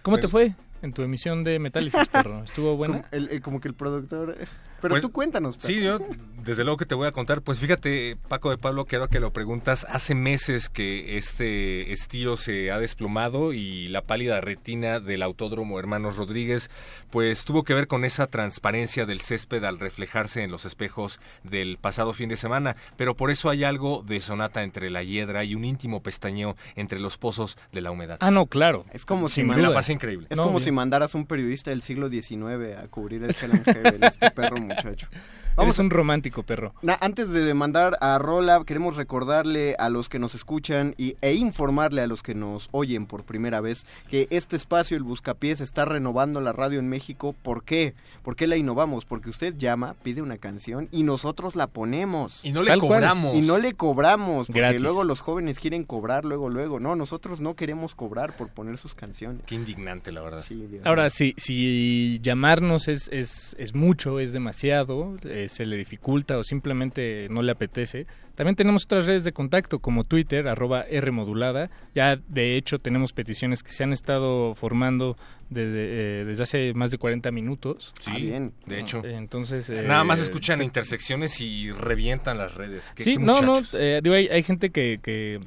¿Cómo 0.02 0.18
te 0.18 0.26
Bueno, 0.26 0.30
fue 0.30 0.56
en 0.82 0.92
tu 0.92 1.04
emisión 1.04 1.44
de 1.44 1.60
Metálisis, 1.60 2.08
perro? 2.08 2.44
¿Estuvo 2.44 2.76
buena? 2.76 3.04
Como 3.04 3.08
el, 3.12 3.30
el- 3.30 3.42
como 3.44 3.62
que 3.62 3.68
el 3.68 3.76
productor... 3.76 4.36
Pero 4.82 4.94
Pues, 4.94 5.04
tú 5.04 5.12
cuéntanos, 5.12 5.58
perro. 5.58 5.68
Sí, 5.68 5.82
yo 5.84 6.00
Desde 6.46 6.64
luego 6.64 6.78
que 6.78 6.86
te 6.86 6.94
voy 6.94 7.08
a 7.08 7.12
contar. 7.12 7.42
Pues 7.42 7.58
fíjate, 7.58 8.18
Paco 8.28 8.52
de 8.52 8.60
Pablo, 8.60 8.86
que 8.86 8.98
ahora 8.98 9.08
que 9.08 9.20
lo 9.20 9.34
preguntas, 9.34 9.84
hace 9.90 10.14
meses 10.14 10.70
que 10.70 11.18
este 11.18 11.92
estío 11.92 12.38
se 12.38 12.70
ha 12.72 12.78
desplomado 12.78 13.52
y 13.52 13.88
la 13.88 14.04
pálida 14.04 14.40
retina 14.42 15.00
del 15.00 15.24
autódromo 15.24 15.80
Hermanos 15.80 16.18
Rodríguez, 16.18 16.70
pues 17.10 17.46
tuvo 17.46 17.64
que 17.64 17.74
ver 17.74 17.88
con 17.88 18.06
esa 18.06 18.28
transparencia 18.28 19.08
del 19.08 19.22
césped 19.22 19.64
al 19.64 19.80
reflejarse 19.80 20.44
en 20.44 20.52
los 20.52 20.66
espejos 20.66 21.20
del 21.44 21.78
pasado 21.82 22.14
fin 22.14 22.30
de 22.30 22.38
semana. 22.38 22.76
Pero 22.96 23.16
por 23.16 23.32
eso 23.32 23.50
hay 23.50 23.64
algo 23.64 24.04
de 24.06 24.22
sonata 24.22 24.62
entre 24.62 24.92
la 24.92 25.02
hiedra 25.02 25.44
y 25.46 25.56
un 25.56 25.66
íntimo 25.66 26.04
pestañeo 26.04 26.56
entre 26.76 27.00
los 27.00 27.18
pozos 27.18 27.58
de 27.72 27.82
la 27.82 27.90
humedad. 27.90 28.18
Ah, 28.22 28.30
no, 28.30 28.46
claro. 28.46 28.86
Es 28.94 29.04
como 29.04 29.30
si 29.30 29.42
manda- 29.42 29.70
la 29.70 29.74
pasé 29.74 29.94
increíble. 29.94 30.28
Es 30.30 30.38
No, 30.38 30.44
como 30.44 30.58
bien. 30.60 30.66
si 30.66 30.72
mandaras 30.72 31.16
un 31.16 31.26
periodista 31.26 31.72
del 31.72 31.82
siglo 31.82 32.08
XIX 32.08 32.78
a 32.78 32.88
cubrir 32.88 33.24
el 33.24 33.34
Heaven, 33.34 34.04
este 34.04 34.30
perro 34.30 34.58
muchacho. 34.58 35.08
Vamos 35.56 35.80
un 35.80 35.90
romántico, 35.90 36.44
perro. 36.44 36.74
Na- 36.82 36.98
antes 37.00 37.30
de 37.30 37.54
mandar 37.54 37.98
a 38.02 38.18
Rola, 38.20 38.62
queremos 38.66 38.98
recordarle 38.98 39.76
a 39.80 39.90
los 39.90 40.10
que 40.10 40.20
nos 40.20 40.36
escuchan 40.36 40.94
y, 40.98 41.16
e 41.22 41.34
informarle 41.36 42.02
a 42.02 42.08
los 42.08 42.24
que 42.24 42.36
nos 42.36 42.68
oyen 42.72 43.06
por 43.06 43.24
primera 43.24 43.62
vez 43.62 43.86
que 44.10 44.28
este 44.32 44.58
espacio, 44.58 44.98
el 44.98 45.04
Buscapiés, 45.04 45.62
está 45.62 45.86
renovando 45.86 46.42
la 46.42 46.52
radio 46.52 46.80
en 46.80 46.90
México. 46.90 47.34
¿Por 47.42 47.64
qué? 47.64 47.94
¿Por 48.22 48.36
qué 48.36 48.48
la 48.48 48.58
innovamos? 48.58 49.06
Porque 49.06 49.30
usted 49.30 49.56
llama, 49.58 49.96
pide 50.04 50.22
una 50.22 50.38
canción 50.38 50.90
y 50.92 51.04
nosotros 51.04 51.56
la 51.56 51.68
ponemos. 51.68 52.44
Y 52.44 52.52
no 52.52 52.62
le 52.62 52.68
Tal 52.72 52.80
cual. 52.82 52.90
cobramos. 53.00 53.36
Y 53.36 53.42
no 53.42 53.58
le 53.58 53.74
cobramos, 53.76 54.48
porque 54.48 54.60
Gratis. 54.60 54.82
luego 54.82 55.06
los 55.06 55.22
jóvenes 55.22 55.60
quieren 55.60 55.86
cobrar 55.86 56.26
luego, 56.26 56.50
luego. 56.50 56.82
No, 56.82 56.96
nosotros 56.98 57.40
no 57.40 57.56
queremos 57.56 57.96
cobrar 57.96 58.36
por 58.36 58.50
poner 58.50 58.76
sus 58.78 58.94
canciones. 58.94 59.42
Qué 59.46 59.56
indignante, 59.56 60.12
la 60.12 60.22
verdad. 60.22 60.44
Sí, 60.46 60.68
Ahora, 60.84 61.10
si, 61.10 61.34
si 61.38 62.20
llamarnos 62.22 62.90
es, 62.90 63.08
es, 63.14 63.56
es 63.58 63.74
mucho, 63.74 64.20
es 64.20 64.34
demasiado, 64.34 65.16
eh, 65.24 65.45
se 65.50 65.66
le 65.66 65.78
dificulta 65.78 66.38
o 66.38 66.44
simplemente 66.44 67.28
no 67.30 67.42
le 67.42 67.52
apetece, 67.52 68.06
también 68.36 68.56
tenemos 68.56 68.84
otras 68.86 69.06
redes 69.06 69.24
de 69.24 69.32
contacto 69.32 69.80
como 69.80 70.04
Twitter, 70.04 70.48
arroba 70.50 70.84
Rmodulada. 70.92 71.70
Ya 71.94 72.18
de 72.28 72.58
hecho 72.58 72.80
tenemos 72.80 73.14
peticiones 73.14 73.64
que 73.64 73.72
se 73.72 73.84
han 73.86 73.94
estado 73.94 74.56
formando 74.56 75.18
desde, 75.50 76.22
eh, 76.22 76.26
desde 76.26 76.44
hace 76.44 76.74
más 76.74 76.92
de 76.92 76.98
40 76.98 77.32
minutos. 77.32 77.94
Sí, 78.00 78.12
Ah, 78.14 78.18
bien. 78.18 78.54
de 78.66 78.80
hecho. 78.82 79.02
Entonces... 79.06 79.70
eh, 79.70 79.84
Nada 79.88 80.04
más 80.04 80.20
escuchan 80.20 80.62
intersecciones 80.62 81.40
y 81.40 81.72
revientan 81.72 82.38
las 82.38 82.56
redes. 82.56 82.92
Qué- 82.96 83.04
Sí, 83.04 83.18
qué 83.18 83.24
no, 83.24 83.42
no, 83.42 83.62
eh, 83.74 84.02
digo, 84.04 84.16
hay, 84.16 84.28
hay 84.28 84.44
gente 84.44 84.70
que, 84.70 85.00
que, 85.02 85.40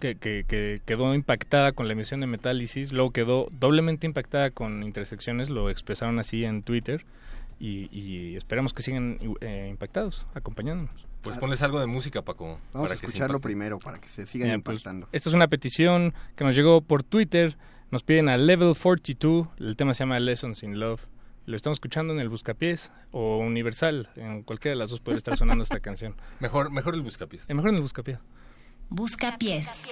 que, 0.00 0.16
que- 0.16 0.44
que 0.46 0.82
quedó 0.84 1.14
impactada 1.14 1.72
con 1.72 1.86
la 1.86 1.94
emisión 1.94 2.20
de 2.20 2.26
Metálisis, 2.26 2.92
luego 2.92 3.12
quedó 3.12 3.48
doblemente 3.58 4.06
impactada 4.06 4.50
con 4.50 4.82
Intersecciones, 4.82 5.48
lo 5.48 5.70
expresaron 5.70 6.18
así 6.18 6.44
en 6.44 6.62
Twitter, 6.62 7.06
y, 7.58 7.88
y 7.96 8.36
esperamos 8.36 8.72
que 8.72 8.82
sigan 8.82 9.18
eh, 9.40 9.68
impactados, 9.70 10.26
acompañándonos. 10.34 11.06
Pues 11.22 11.38
ponles 11.38 11.62
algo 11.62 11.80
de 11.80 11.86
música, 11.86 12.22
Paco. 12.22 12.58
Vamos 12.74 12.88
para 12.88 12.92
a 12.92 12.94
escucharlo 12.94 13.40
primero 13.40 13.78
para 13.78 13.98
que 13.98 14.08
se 14.08 14.26
sigan 14.26 14.48
Mira, 14.48 14.58
pues, 14.62 14.74
impactando. 14.80 15.08
esta 15.12 15.28
es 15.30 15.34
una 15.34 15.48
petición 15.48 16.12
que 16.36 16.44
nos 16.44 16.54
llegó 16.54 16.82
por 16.82 17.02
Twitter, 17.02 17.56
nos 17.90 18.02
piden 18.02 18.28
a 18.28 18.36
Level 18.36 18.74
42, 18.76 19.48
el 19.58 19.76
tema 19.76 19.94
se 19.94 20.00
llama 20.00 20.20
Lessons 20.20 20.62
in 20.62 20.78
Love. 20.78 21.00
Lo 21.46 21.56
estamos 21.56 21.76
escuchando 21.76 22.12
en 22.14 22.20
el 22.20 22.28
Buscapiés 22.28 22.90
o 23.10 23.38
Universal, 23.38 24.10
en 24.16 24.42
cualquiera 24.42 24.74
de 24.74 24.78
las 24.78 24.90
dos 24.90 25.00
puede 25.00 25.18
estar 25.18 25.36
sonando 25.36 25.62
esta 25.62 25.80
canción. 25.80 26.14
Mejor, 26.40 26.70
mejor 26.70 26.94
el 26.94 27.02
buscapiés. 27.02 27.42
Eh, 27.48 27.54
mejor 27.54 27.70
en 27.70 27.76
el 27.76 27.82
Buscapiés. 27.82 28.18
Busca 28.90 29.36
pies. 29.38 29.90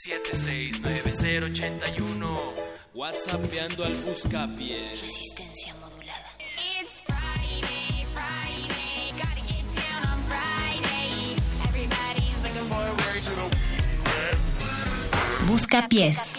5547769081 0.00 2.54
WhatsAppeando 2.94 3.84
al 3.84 3.92
buscapié 3.92 4.92
Resistencia 5.02 5.74
modulada. 5.74 6.24
It's 6.56 7.02
Friday, 7.04 8.06
Friday, 8.14 9.12
gotta 9.18 9.42
get 9.46 9.64
down 9.76 10.02
on 10.10 10.18
Friday. 10.24 11.36
Everybody's 11.68 12.38
looking 12.42 12.64
forward 12.70 13.22
to 13.24 13.30
the 13.36 13.44
Busca 15.46 15.80
pies. 15.90 16.29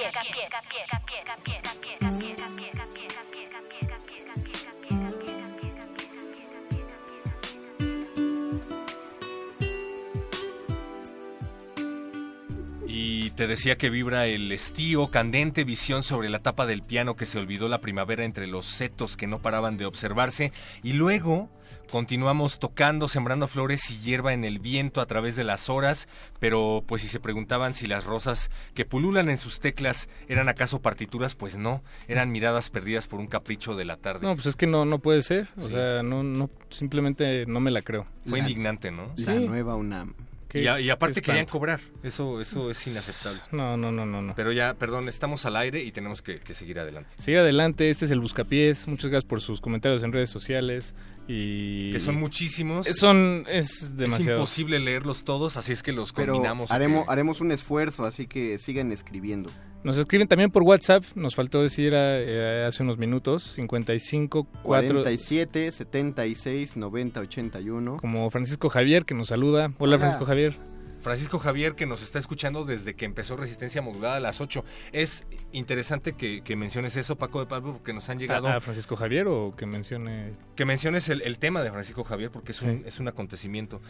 Decía 13.61 13.77
que 13.77 13.91
vibra 13.91 14.25
el 14.25 14.51
estío, 14.51 15.11
candente 15.11 15.63
visión 15.65 16.01
sobre 16.01 16.29
la 16.29 16.39
tapa 16.39 16.65
del 16.65 16.81
piano 16.81 17.15
que 17.15 17.27
se 17.27 17.37
olvidó 17.37 17.69
la 17.69 17.79
primavera 17.79 18.25
entre 18.25 18.47
los 18.47 18.65
setos 18.65 19.15
que 19.17 19.27
no 19.27 19.37
paraban 19.37 19.77
de 19.77 19.85
observarse. 19.85 20.51
Y 20.81 20.93
luego 20.93 21.47
continuamos 21.91 22.57
tocando, 22.57 23.07
sembrando 23.07 23.47
flores 23.47 23.91
y 23.91 23.97
hierba 23.99 24.33
en 24.33 24.45
el 24.45 24.57
viento 24.57 24.99
a 24.99 25.05
través 25.05 25.35
de 25.35 25.43
las 25.43 25.69
horas. 25.69 26.07
Pero 26.39 26.83
pues 26.87 27.03
si 27.03 27.07
se 27.07 27.19
preguntaban 27.19 27.75
si 27.75 27.85
las 27.85 28.05
rosas 28.05 28.49
que 28.73 28.83
pululan 28.83 29.29
en 29.29 29.37
sus 29.37 29.59
teclas 29.59 30.09
eran 30.27 30.49
acaso 30.49 30.81
partituras, 30.81 31.35
pues 31.35 31.55
no, 31.55 31.83
eran 32.07 32.31
miradas 32.31 32.71
perdidas 32.71 33.05
por 33.05 33.19
un 33.19 33.27
capricho 33.27 33.75
de 33.75 33.85
la 33.85 33.97
tarde. 33.97 34.25
No, 34.25 34.33
pues 34.33 34.47
es 34.47 34.55
que 34.55 34.65
no, 34.65 34.85
no 34.85 34.97
puede 34.97 35.21
ser. 35.21 35.49
O 35.57 35.67
Sí. 35.67 35.73
sea, 35.73 36.01
no, 36.01 36.23
no, 36.23 36.49
simplemente 36.71 37.45
no 37.45 37.59
me 37.59 37.69
la 37.69 37.83
creo. 37.83 38.07
Fue 38.25 38.39
indignante, 38.39 38.89
¿no? 38.89 39.13
La 39.17 39.35
nueva 39.35 39.75
UNAM. 39.75 40.15
Y, 40.53 40.67
a- 40.67 40.79
y 40.79 40.89
aparte 40.89 41.21
querían 41.21 41.45
cobrar. 41.45 41.79
Eso, 42.03 42.41
eso 42.41 42.69
es 42.71 42.85
inaceptable. 42.87 43.39
No, 43.51 43.77
no, 43.77 43.91
no, 43.91 44.05
no, 44.05 44.21
no. 44.21 44.35
Pero 44.35 44.51
ya, 44.51 44.73
perdón, 44.73 45.07
estamos 45.09 45.45
al 45.45 45.55
aire 45.55 45.81
y 45.83 45.91
tenemos 45.91 46.21
que, 46.21 46.39
que 46.39 46.53
seguir 46.53 46.79
adelante. 46.79 47.11
Sigue 47.17 47.39
adelante, 47.39 47.89
este 47.89 48.05
es 48.05 48.11
el 48.11 48.19
Buscapiés. 48.19 48.87
Muchas 48.87 49.09
gracias 49.09 49.27
por 49.29 49.41
sus 49.41 49.61
comentarios 49.61 50.03
en 50.03 50.11
redes 50.11 50.29
sociales. 50.29 50.93
Y 51.27 51.91
Que 51.91 51.99
son 51.99 52.15
muchísimos. 52.15 52.87
Son, 52.87 53.45
es 53.49 53.95
demasiado. 53.95 54.31
Es 54.31 54.37
imposible 54.37 54.79
leerlos 54.79 55.23
todos, 55.23 55.55
así 55.57 55.71
es 55.71 55.81
que 55.83 55.91
los 55.91 56.11
Pero 56.13 56.33
combinamos. 56.33 56.71
haremos, 56.71 57.05
que- 57.05 57.11
haremos 57.11 57.41
un 57.41 57.51
esfuerzo, 57.51 58.05
así 58.05 58.27
que 58.27 58.57
sigan 58.57 58.91
escribiendo. 58.91 59.49
Nos 59.83 59.97
escriben 59.97 60.27
también 60.27 60.51
por 60.51 60.61
WhatsApp, 60.61 61.03
nos 61.15 61.33
faltó 61.33 61.63
decir 61.63 61.93
eh, 61.95 62.65
hace 62.67 62.83
unos 62.83 62.97
minutos, 62.99 63.43
55 63.55 64.43
4 64.61 64.89
47 65.01 65.71
76 65.71 66.77
90 66.77 67.19
81. 67.19 67.97
como 67.97 68.29
Francisco 68.29 68.69
Javier 68.69 69.05
que 69.05 69.15
nos 69.15 69.29
saluda. 69.29 69.65
Hola, 69.79 69.95
Hola. 69.95 69.97
Francisco 69.99 70.25
Javier. 70.25 70.55
Francisco 71.01 71.39
Javier, 71.39 71.75
que 71.75 71.85
nos 71.85 72.01
está 72.03 72.19
escuchando 72.19 72.63
desde 72.65 72.93
que 72.95 73.05
empezó 73.05 73.35
Resistencia 73.35 73.81
Modulada 73.81 74.17
a 74.17 74.19
las 74.19 74.39
8. 74.41 74.63
Es 74.91 75.25
interesante 75.51 76.13
que, 76.13 76.41
que 76.43 76.55
menciones 76.55 76.95
eso, 76.95 77.15
Paco 77.15 77.39
de 77.39 77.45
Pablo, 77.47 77.73
porque 77.73 77.93
nos 77.93 78.07
han 78.09 78.19
llegado... 78.19 78.47
¿A, 78.47 78.55
a 78.57 78.61
Francisco 78.61 78.95
Javier 78.95 79.27
o 79.27 79.53
que 79.55 79.65
mencione 79.65 80.33
Que 80.55 80.65
menciones 80.65 81.09
el, 81.09 81.21
el 81.23 81.37
tema 81.39 81.61
de 81.63 81.71
Francisco 81.71 82.03
Javier, 82.03 82.29
porque 82.31 82.51
es 82.51 82.61
un, 82.61 82.69
Sí. 82.79 82.83
es 82.85 82.99
un 82.99 83.07
acontecimiento. 83.07 83.81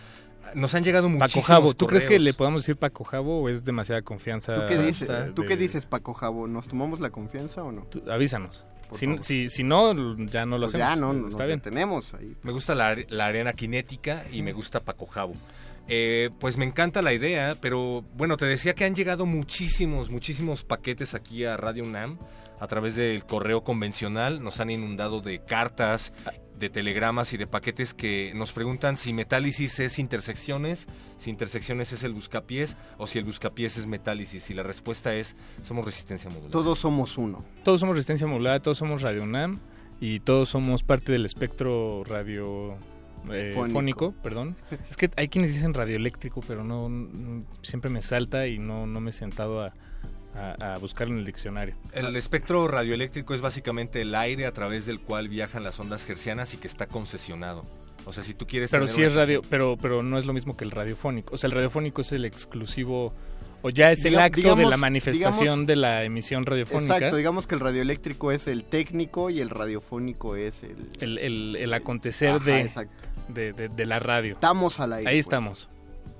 Nos 0.55 0.73
han 0.73 0.83
llegado 0.83 1.07
Paco 1.07 1.17
muchísimos 1.19 1.45
Jabo? 1.47 1.73
¿Tú 1.73 1.87
crees 1.87 2.05
que 2.05 2.17
le 2.19 2.33
podamos 2.33 2.61
decir 2.63 2.75
Paco 2.77 3.03
Jabo 3.03 3.41
o 3.43 3.49
es 3.49 3.63
demasiada 3.63 4.01
confianza? 4.01 4.55
¿Tú 4.55 4.61
qué 4.67 4.77
dices, 4.77 5.07
de- 5.07 5.31
¿tú 5.33 5.43
qué 5.45 5.55
dices 5.57 5.85
Paco 5.85 6.13
Jabo? 6.13 6.47
¿Nos 6.47 6.67
tomamos 6.67 6.99
la 6.99 7.09
confianza 7.09 7.63
o 7.63 7.71
no? 7.71 7.83
Tú- 7.83 8.03
avísanos. 8.11 8.63
Si, 8.93 9.07
si, 9.21 9.49
si 9.49 9.63
no, 9.63 9.93
ya 10.25 10.45
no 10.45 10.57
lo 10.57 10.65
Pues 10.67 10.75
hacemos. 10.75 10.87
ya 10.89 10.95
no, 10.97 11.13
no 11.13 11.27
Está 11.27 11.37
nos 11.39 11.47
bien. 11.47 11.59
detenemos 11.59 12.13
ahí. 12.13 12.35
Me 12.43 12.51
gusta 12.51 12.75
la, 12.75 12.97
la 13.07 13.25
arena 13.27 13.53
cinética 13.57 14.25
y 14.31 14.41
me 14.41 14.51
gusta 14.51 14.81
Paco 14.81 15.05
Jabo. 15.05 15.33
Eh, 15.93 16.29
pues 16.39 16.55
me 16.55 16.63
encanta 16.63 17.01
la 17.01 17.11
idea, 17.11 17.57
pero 17.59 18.05
bueno, 18.15 18.37
te 18.37 18.45
decía 18.45 18.73
que 18.73 18.85
han 18.85 18.95
llegado 18.95 19.25
muchísimos, 19.25 20.09
muchísimos 20.09 20.63
paquetes 20.63 21.13
aquí 21.13 21.43
a 21.43 21.57
Radio 21.57 21.83
UNAM 21.83 22.17
a 22.61 22.67
través 22.67 22.95
del 22.95 23.25
correo 23.25 23.65
convencional. 23.65 24.41
Nos 24.41 24.61
han 24.61 24.69
inundado 24.69 25.19
de 25.19 25.43
cartas, 25.43 26.13
de 26.57 26.69
telegramas 26.69 27.33
y 27.33 27.37
de 27.37 27.45
paquetes 27.45 27.93
que 27.93 28.31
nos 28.35 28.53
preguntan 28.53 28.95
si 28.95 29.11
metálisis 29.11 29.81
es 29.81 29.99
intersecciones, 29.99 30.87
si 31.17 31.29
intersecciones 31.29 31.91
es 31.91 32.05
el 32.05 32.13
buscapiés 32.13 32.77
o 32.97 33.05
si 33.05 33.19
el 33.19 33.25
buscapiés 33.25 33.77
es 33.77 33.85
metálisis. 33.85 34.49
Y 34.49 34.53
la 34.53 34.63
respuesta 34.63 35.13
es, 35.13 35.35
somos 35.63 35.83
resistencia 35.83 36.29
modular. 36.29 36.51
Todos 36.51 36.79
somos 36.79 37.17
uno. 37.17 37.43
Todos 37.65 37.81
somos 37.81 37.97
Resistencia 37.97 38.27
Modulada, 38.27 38.61
todos 38.61 38.77
somos 38.77 39.01
Radio 39.01 39.23
UNAM 39.23 39.59
y 39.99 40.21
todos 40.21 40.47
somos 40.47 40.83
parte 40.83 41.11
del 41.11 41.25
espectro 41.25 42.05
radio 42.05 42.77
eh, 43.31 43.51
Fónico. 43.55 43.73
fónico, 43.73 44.13
perdón. 44.23 44.55
Es 44.89 44.97
que 44.97 45.09
hay 45.15 45.27
quienes 45.27 45.53
dicen 45.53 45.73
radioeléctrico, 45.73 46.41
pero 46.47 46.63
no, 46.63 46.89
no- 46.89 47.43
siempre 47.61 47.89
me 47.89 48.01
salta 48.01 48.47
y 48.47 48.57
no, 48.59 48.87
no 48.87 48.99
me 49.01 49.09
he 49.09 49.13
sentado 49.13 49.61
a, 49.61 49.73
a, 50.35 50.73
a 50.73 50.77
buscarlo 50.77 51.13
en 51.13 51.19
el 51.19 51.25
diccionario. 51.25 51.75
El 51.93 52.15
espectro 52.15 52.67
radioeléctrico 52.67 53.33
es 53.33 53.41
básicamente 53.41 54.01
el 54.01 54.15
aire 54.15 54.45
a 54.45 54.51
través 54.53 54.85
del 54.85 54.99
cual 54.99 55.27
viajan 55.29 55.63
las 55.63 55.79
ondas 55.79 56.09
hercianas 56.09 56.53
y 56.53 56.57
que 56.57 56.67
está 56.67 56.87
concesionado. 56.87 57.63
O 58.05 58.13
sea, 58.13 58.23
si 58.23 58.33
tú 58.33 58.47
quieres 58.47 58.71
Pero 58.71 58.87
sí 58.87 59.03
es 59.03 59.13
radio, 59.13 59.41
pero, 59.49 59.77
pero 59.79 60.01
no 60.01 60.17
es 60.17 60.25
lo 60.25 60.33
mismo 60.33 60.57
que 60.57 60.63
el 60.63 60.71
radiofónico. 60.71 61.35
O 61.35 61.37
sea, 61.37 61.47
el 61.49 61.51
radiofónico 61.53 62.01
es 62.01 62.11
el 62.13 62.25
exclusivo, 62.25 63.13
o 63.61 63.69
ya 63.69 63.91
es 63.91 64.03
el 64.05 64.13
Diga- 64.15 64.23
acto 64.23 64.55
de 64.55 64.65
la 64.65 64.75
manifestación 64.77 65.39
digamos- 65.39 65.67
de 65.67 65.75
la 65.75 66.03
emisión 66.03 66.43
radiofónica. 66.43 66.95
Exacto, 66.95 67.17
digamos 67.17 67.45
que 67.45 67.53
el 67.53 67.61
radioeléctrico 67.61 68.31
es 68.31 68.47
el 68.47 68.63
técnico 68.63 69.29
y 69.29 69.39
el 69.39 69.51
radiofónico 69.51 70.35
es 70.35 70.63
el... 70.63 70.77
el, 70.99 71.17
el- 71.19 71.55
el 71.57 71.73
acontecer 71.75 72.29
Ajá, 72.29 72.43
de, 72.45 72.61
exacto. 72.61 73.07
De, 73.33 73.53
de- 73.53 73.69
de 73.69 73.85
la 73.85 73.99
radio. 73.99 74.33
Estamos 74.33 74.79
al 74.79 74.93
aire. 74.93 75.09
Ahí 75.09 75.17
pues. 75.17 75.25
estamos. 75.25 75.69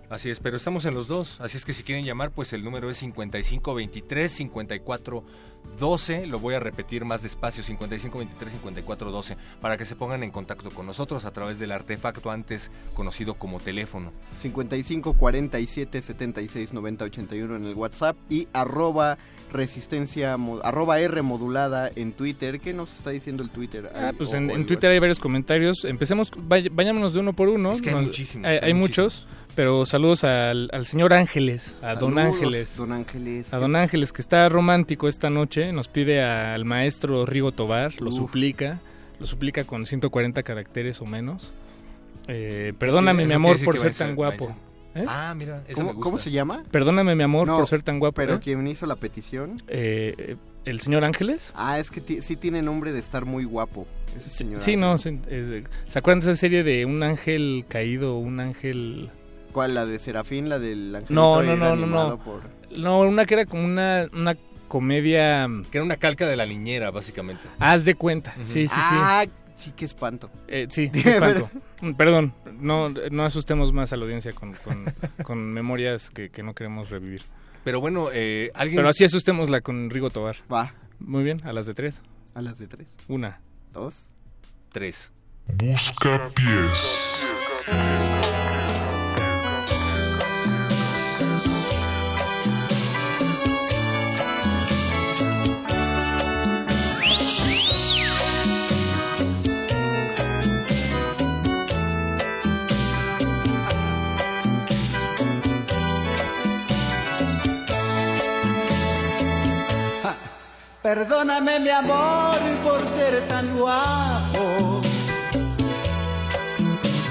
Así 0.09 0.29
es, 0.29 0.41
pero 0.41 0.57
estamos 0.57 0.83
en 0.83 0.93
los 0.93 1.07
dos. 1.07 1.39
Así 1.39 1.55
es 1.55 1.63
que 1.63 1.71
si 1.71 1.83
quieren 1.83 2.03
llamar, 2.03 2.31
pues 2.31 2.51
el 2.51 2.65
número 2.65 2.89
es 2.89 2.97
5523 2.97 4.29
5412. 4.29 6.27
Lo 6.27 6.39
voy 6.39 6.55
a 6.55 6.59
repetir 6.59 7.05
más 7.05 7.21
despacio, 7.23 7.63
5523 7.63 8.51
5412, 8.51 9.37
para 9.61 9.77
que 9.77 9.85
se 9.85 9.95
pongan 9.95 10.23
en 10.23 10.31
contacto 10.31 10.69
con 10.71 10.85
nosotros 10.85 11.23
a 11.23 11.31
través 11.31 11.59
del 11.59 11.71
artefacto 11.71 12.29
antes 12.29 12.71
conocido 12.93 13.35
como 13.35 13.59
teléfono. 13.61 14.11
55 14.37 15.13
47 15.13 16.01
76 16.01 16.73
90 16.73 17.05
81 17.05 17.55
en 17.55 17.65
el 17.65 17.75
WhatsApp 17.75 18.17
y 18.29 18.49
arroba 18.51 19.17
resistencia 19.51 20.35
arroba 20.63 20.99
R 20.99 21.21
modulada 21.21 21.91
en 21.95 22.13
Twitter. 22.13 22.59
¿Qué 22.59 22.73
nos 22.73 22.93
está 22.95 23.09
diciendo 23.11 23.43
el 23.43 23.49
Twitter? 23.49 23.89
Ah, 23.93 24.11
pues 24.17 24.33
o- 24.33 24.37
en, 24.37 24.49
o 24.49 24.53
en 24.53 24.61
el- 24.61 24.65
Twitter 24.65 24.91
hay 24.91 24.99
varios 24.99 25.19
comentarios. 25.19 25.85
Empecemos, 25.85 26.31
vay- 26.31 26.69
vayámonos 26.71 27.13
de 27.13 27.19
uno 27.19 27.33
por 27.33 27.49
uno. 27.49 27.71
Es 27.71 27.81
que 27.81 27.89
hay 27.89 27.95
Nos- 27.95 28.05
muchísimos, 28.05 28.47
Hay, 28.47 28.73
muchos, 28.73 29.27
pero 29.55 29.85
saludos 29.85 30.23
al, 30.23 30.69
al 30.73 30.85
señor 30.85 31.13
Ángeles, 31.13 31.75
a 31.83 31.95
Don 31.95 32.17
Ángeles. 32.17 32.77
Don 32.77 32.91
Ángeles. 32.93 33.53
A 33.53 33.57
Don 33.59 33.75
Ángeles, 33.75 34.11
que 34.13 34.21
está 34.21 34.47
romántico 34.49 35.07
esta 35.07 35.29
noche, 35.29 35.71
nos 35.73 35.87
pide 35.87 36.23
al 36.23 36.65
maestro 36.65 37.25
Rigo 37.25 37.51
Tobar, 37.51 37.93
lo 38.01 38.09
Uf. 38.09 38.15
suplica, 38.15 38.79
lo 39.19 39.25
suplica 39.25 39.63
con 39.65 39.85
140 39.85 40.43
caracteres 40.43 41.01
o 41.01 41.05
menos. 41.05 41.51
Eh, 42.27 42.73
perdóname, 42.77 43.25
mi 43.25 43.33
amor, 43.33 43.61
por 43.63 43.77
ser 43.77 43.93
tan 43.93 44.15
guapo. 44.15 44.55
¿Eh? 44.93 45.05
Ah, 45.07 45.33
mira, 45.37 45.63
¿Cómo, 45.73 45.87
me 45.87 45.93
gusta. 45.93 46.03
cómo 46.03 46.17
se 46.17 46.31
llama? 46.31 46.63
Perdóname, 46.69 47.15
mi 47.15 47.23
amor, 47.23 47.47
No, 47.47 47.57
por 47.57 47.67
ser 47.67 47.81
tan 47.81 47.99
guapo. 47.99 48.15
Pero 48.15 48.35
¿eh? 48.35 48.39
quien 48.41 48.67
hizo 48.67 48.85
la 48.85 48.95
petición. 48.97 49.61
Eh, 49.67 50.15
eh, 50.17 50.35
¿El 50.65 50.79
señor 50.81 51.03
Ángeles? 51.05 51.53
Ah, 51.55 51.79
es 51.79 51.89
que 51.89 52.21
sí 52.21 52.35
tiene 52.35 52.61
nombre 52.61 52.91
de 52.91 52.99
estar 52.99 53.25
muy 53.25 53.45
guapo. 53.45 53.87
Ese 54.17 54.29
señor 54.29 54.59
Sí, 54.61 54.75
no, 54.75 54.97
sí, 54.97 55.19
es- 55.29 55.63
¿se 55.87 55.99
acuerdan 55.99 56.19
de 56.23 56.31
esa 56.31 56.39
serie 56.39 56.63
de 56.63 56.85
un 56.85 57.01
ángel 57.03 57.65
caído, 57.67 58.17
un 58.17 58.39
ángel... 58.41 59.09
¿Cuál? 59.53 59.73
¿La 59.75 59.85
de 59.85 59.97
Serafín? 59.99 60.49
¿La 60.49 60.59
del 60.59 60.93
angelito 60.95 61.13
No, 61.13 61.41
no, 61.41 61.55
no, 61.55 61.75
no, 61.75 61.85
no. 62.09 62.17
por- 62.19 62.43
No, 62.77 62.99
una 62.99 63.25
que 63.25 63.33
era 63.35 63.45
como 63.45 63.63
una, 63.65 64.07
una 64.13 64.35
comedia... 64.67 65.47
Que 65.71 65.77
era 65.77 65.85
una 65.85 65.97
calca 65.97 66.27
de 66.27 66.35
la 66.37 66.45
niñera, 66.45 66.91
básicamente. 66.91 67.47
Haz 67.59 67.83
de 67.85 67.95
cuenta, 67.95 68.33
sí, 68.43 68.67
sí, 68.67 68.67
sí. 68.67 68.75
Ah, 68.75 69.25
sí, 69.61 69.73
qué 69.75 69.85
espanto. 69.85 70.29
Eh, 70.47 70.67
sí, 70.69 70.89
qué 70.93 70.99
espanto. 71.11 71.49
Mm, 71.81 71.93
Perdón, 71.93 72.33
no, 72.59 72.89
no 72.89 73.23
asustemos 73.25 73.71
más 73.71 73.93
a 73.93 73.97
la 73.97 74.05
audiencia 74.05 74.33
con, 74.33 74.53
con, 74.53 74.85
con 75.23 75.53
memorias 75.53 76.09
que, 76.09 76.29
que 76.29 76.43
no 76.43 76.53
queremos 76.55 76.89
revivir. 76.89 77.21
Pero 77.63 77.79
bueno, 77.79 78.09
eh, 78.11 78.51
alguien... 78.55 78.77
Pero 78.77 78.89
así 78.89 79.03
asustémosla 79.03 79.61
con 79.61 79.89
Rigo 79.91 80.09
Tobar. 80.09 80.37
Va, 80.51 80.73
Muy 80.99 81.23
bien, 81.23 81.41
a 81.45 81.53
las 81.53 81.65
de 81.67 81.73
tres. 81.75 82.01
a 82.33 82.41
las 82.41 82.57
de 82.57 82.67
tres. 82.67 82.87
Una. 83.07 83.39
Dos. 83.71 84.09
Tres. 84.71 85.11
Busca 85.47 86.29
pies. 86.33 87.25
Perdóname 110.81 111.59
mi 111.59 111.69
amor 111.69 112.39
por 112.63 112.87
ser 112.87 113.27
tan 113.27 113.55
guapo. 113.55 114.81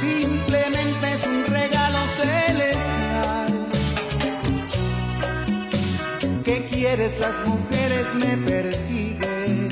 Simplemente 0.00 1.12
es 1.12 1.24
un 1.24 1.46
regalo 1.46 1.98
celestial. 2.20 3.52
¿Qué 6.44 6.66
quieres? 6.66 7.16
Las 7.20 7.46
mujeres 7.46 8.12
me 8.14 8.36
persiguen. 8.38 9.68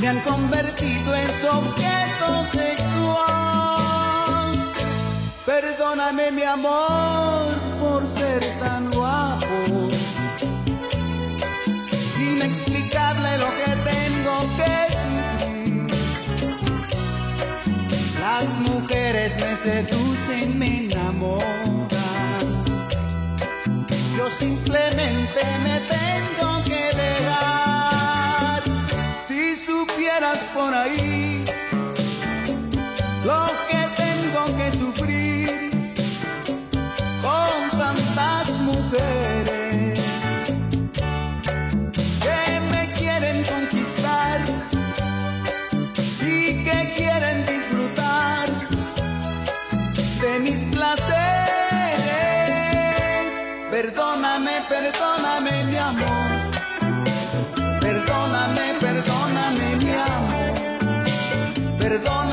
Me 0.00 0.08
han 0.08 0.20
convertido 0.20 1.14
en 1.14 1.28
su 1.42 1.46
objeto 1.46 2.46
sexual. 2.52 3.26
Perdóname 5.44 6.32
mi 6.32 6.42
amor 6.42 7.54
por 7.78 8.06
ser 8.16 8.58
tan 8.58 8.90
guapo. 8.92 9.95
Seducen, 19.56 20.58
me 20.58 20.84
enamoran. 20.84 22.64
Yo 24.16 24.28
simplemente 24.30 25.40
me 25.64 25.80
tengo 25.80 26.62
que 26.64 26.90
dejar. 26.96 28.62
Si 29.26 29.56
supieras 29.56 30.40
por 30.54 30.74
ahí 30.74 31.44
lo 33.24 33.46
que 33.68 33.82
tengo 34.02 34.56
que 34.58 34.72
sufrir 34.72 35.70
con 37.22 37.78
tantas 37.78 38.50
mujeres 38.60 39.35
Perdóname, 54.78 55.64
mi 55.64 55.76
amor. 55.78 56.28
Perdóname, 57.80 58.74
perdóname 58.78 59.76
mi 59.76 59.92
amor. 59.94 60.54
Perdóname 61.78 62.25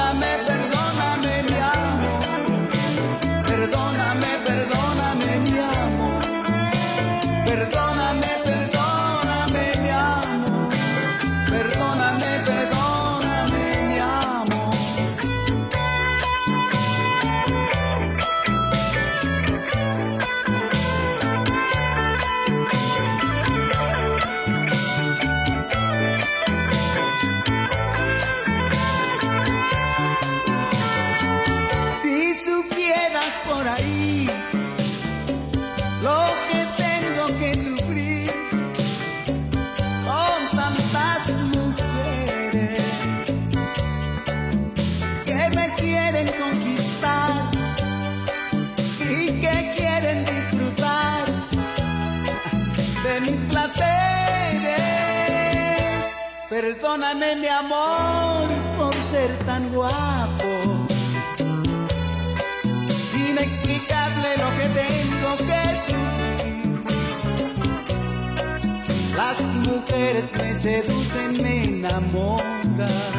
Perdóname 56.94 57.36
mi 57.38 57.48
amor 57.48 58.48
por 58.78 58.94
ser 59.02 59.32
tan 59.48 59.68
guapo 59.74 60.46
inexplicable 63.16 64.38
lo 64.38 64.50
que 64.58 64.70
tengo 64.82 65.36
que 65.38 65.62
sufrir. 65.88 66.84
Las 69.18 69.42
mujeres 69.68 70.26
me 70.38 70.54
seducen, 70.54 71.34
me 71.42 71.64
enamoran. 71.64 73.13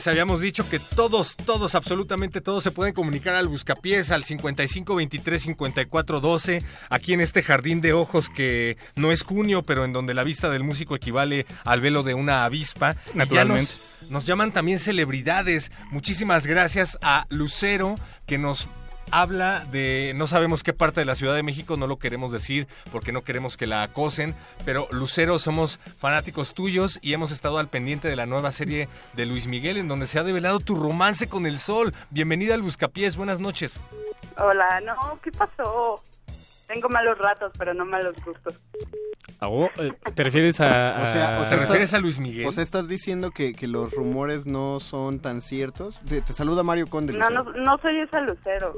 Les 0.00 0.06
habíamos 0.06 0.40
dicho 0.40 0.66
que 0.66 0.78
todos, 0.78 1.36
todos, 1.36 1.74
absolutamente 1.74 2.40
todos 2.40 2.64
se 2.64 2.70
pueden 2.70 2.94
comunicar 2.94 3.34
al 3.34 3.48
Buscapiés 3.48 4.10
al 4.10 4.24
55 4.24 4.94
23 4.94 5.42
54 5.42 6.20
12, 6.20 6.62
aquí 6.88 7.12
en 7.12 7.20
este 7.20 7.42
jardín 7.42 7.82
de 7.82 7.92
ojos 7.92 8.30
que 8.30 8.78
no 8.96 9.12
es 9.12 9.20
junio, 9.20 9.60
pero 9.60 9.84
en 9.84 9.92
donde 9.92 10.14
la 10.14 10.24
vista 10.24 10.48
del 10.48 10.64
músico 10.64 10.96
equivale 10.96 11.44
al 11.64 11.82
velo 11.82 12.02
de 12.02 12.14
una 12.14 12.46
avispa. 12.46 12.96
Naturalmente. 13.12 13.74
nos, 14.00 14.10
nos 14.10 14.24
llaman 14.24 14.52
también 14.52 14.78
celebridades. 14.78 15.70
Muchísimas 15.90 16.46
gracias 16.46 16.96
a 17.02 17.26
Lucero 17.28 17.94
que 18.24 18.38
nos 18.38 18.70
habla 19.10 19.64
de 19.66 20.12
no 20.16 20.26
sabemos 20.26 20.62
qué 20.62 20.72
parte 20.72 21.00
de 21.00 21.04
la 21.04 21.14
Ciudad 21.14 21.34
de 21.34 21.42
México, 21.42 21.76
no 21.76 21.86
lo 21.86 21.98
queremos 21.98 22.32
decir 22.32 22.66
porque 22.92 23.12
no 23.12 23.22
queremos 23.22 23.56
que 23.56 23.66
la 23.66 23.82
acosen, 23.82 24.34
pero 24.64 24.88
Lucero 24.90 25.38
somos 25.38 25.78
fanáticos 25.98 26.54
tuyos 26.54 26.98
y 27.02 27.12
hemos 27.12 27.30
estado 27.32 27.58
al 27.58 27.68
pendiente 27.68 28.08
de 28.08 28.16
la 28.16 28.26
nueva 28.26 28.52
serie 28.52 28.88
de 29.14 29.26
Luis 29.26 29.46
Miguel 29.46 29.76
en 29.76 29.88
donde 29.88 30.06
se 30.06 30.18
ha 30.18 30.24
develado 30.24 30.60
tu 30.60 30.74
romance 30.74 31.28
con 31.28 31.46
el 31.46 31.58
sol. 31.58 31.94
Bienvenida 32.10 32.54
al 32.54 32.62
Buscapiés, 32.62 33.16
buenas 33.16 33.40
noches. 33.40 33.80
Hola, 34.36 34.80
no, 34.80 35.18
¿qué 35.22 35.30
pasó? 35.32 36.02
Tengo 36.72 36.88
malos 36.88 37.18
ratos, 37.18 37.52
pero 37.58 37.74
no 37.74 37.84
malos 37.84 38.14
gustos. 38.24 38.54
Oh, 39.40 39.68
eh, 39.78 39.92
¿Te 40.14 40.22
refieres 40.22 40.60
a...? 40.60 40.64
O 40.64 41.06
sea, 41.12 41.38
o 41.38 41.42
a- 41.42 41.46
sea, 41.46 41.56
estás- 41.58 42.02
O 42.46 42.52
sea, 42.52 42.62
estás 42.62 42.88
diciendo 42.88 43.30
que, 43.32 43.54
que 43.54 43.66
los 43.66 43.92
rumores 43.92 44.46
no 44.46 44.78
son 44.80 45.18
tan 45.18 45.40
ciertos. 45.40 46.00
Te, 46.06 46.20
te 46.20 46.32
saluda 46.32 46.62
Mario 46.62 46.86
Conde. 46.88 47.12
No, 47.14 47.28
Lucero. 47.30 47.44
no, 47.44 47.64
no 47.64 47.78
soy 47.82 47.98
esa 47.98 48.20
Lucero. 48.20 48.72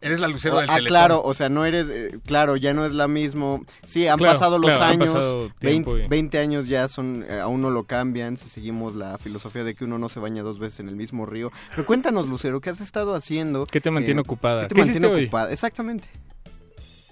Eres 0.00 0.20
la 0.20 0.28
Lucero 0.28 0.58
del 0.58 0.70
ah, 0.70 0.76
Teletón. 0.76 0.88
claro, 0.88 1.22
o 1.24 1.34
sea, 1.34 1.48
no 1.48 1.64
eres, 1.64 1.86
eh, 1.90 2.20
claro, 2.24 2.54
ya 2.56 2.72
no 2.72 2.86
es 2.86 2.92
la 2.92 3.08
mismo. 3.08 3.64
Sí, 3.84 4.06
han 4.06 4.16
Claro, 4.16 4.32
pasado 4.34 4.58
los 4.60 4.70
claro, 4.70 4.84
han 4.84 4.90
años, 5.02 5.12
pasado 5.12 5.38
20, 5.40 5.58
tiempo 5.58 5.98
y- 5.98 6.06
20 6.08 6.38
años 6.38 6.68
ya 6.68 6.86
son, 6.86 7.24
eh, 7.28 7.40
aún 7.40 7.60
no 7.60 7.70
lo 7.70 7.82
cambian, 7.82 8.36
si 8.38 8.48
seguimos 8.48 8.94
la 8.94 9.18
filosofía 9.18 9.64
de 9.64 9.74
que 9.74 9.84
uno 9.84 9.98
no 9.98 10.08
se 10.08 10.20
baña 10.20 10.42
dos 10.44 10.60
veces 10.60 10.78
en 10.80 10.88
el 10.88 10.94
mismo 10.94 11.26
río. 11.26 11.50
Pero 11.70 11.84
cuéntanos, 11.84 12.28
Lucero, 12.28 12.60
¿qué 12.60 12.70
has 12.70 12.80
estado 12.80 13.14
haciendo? 13.16 13.66
¿Qué 13.66 13.80
te 13.80 13.90
mantiene 13.90 14.20
Eh, 14.20 14.24
ocupada? 14.24 14.62
¿Qué 14.62 14.68
te 14.68 14.74
¿Qué 14.76 14.80
mantiene 14.82 15.06
hoy? 15.08 15.24
ocupada? 15.24 15.52
Exactamente. 15.52 16.06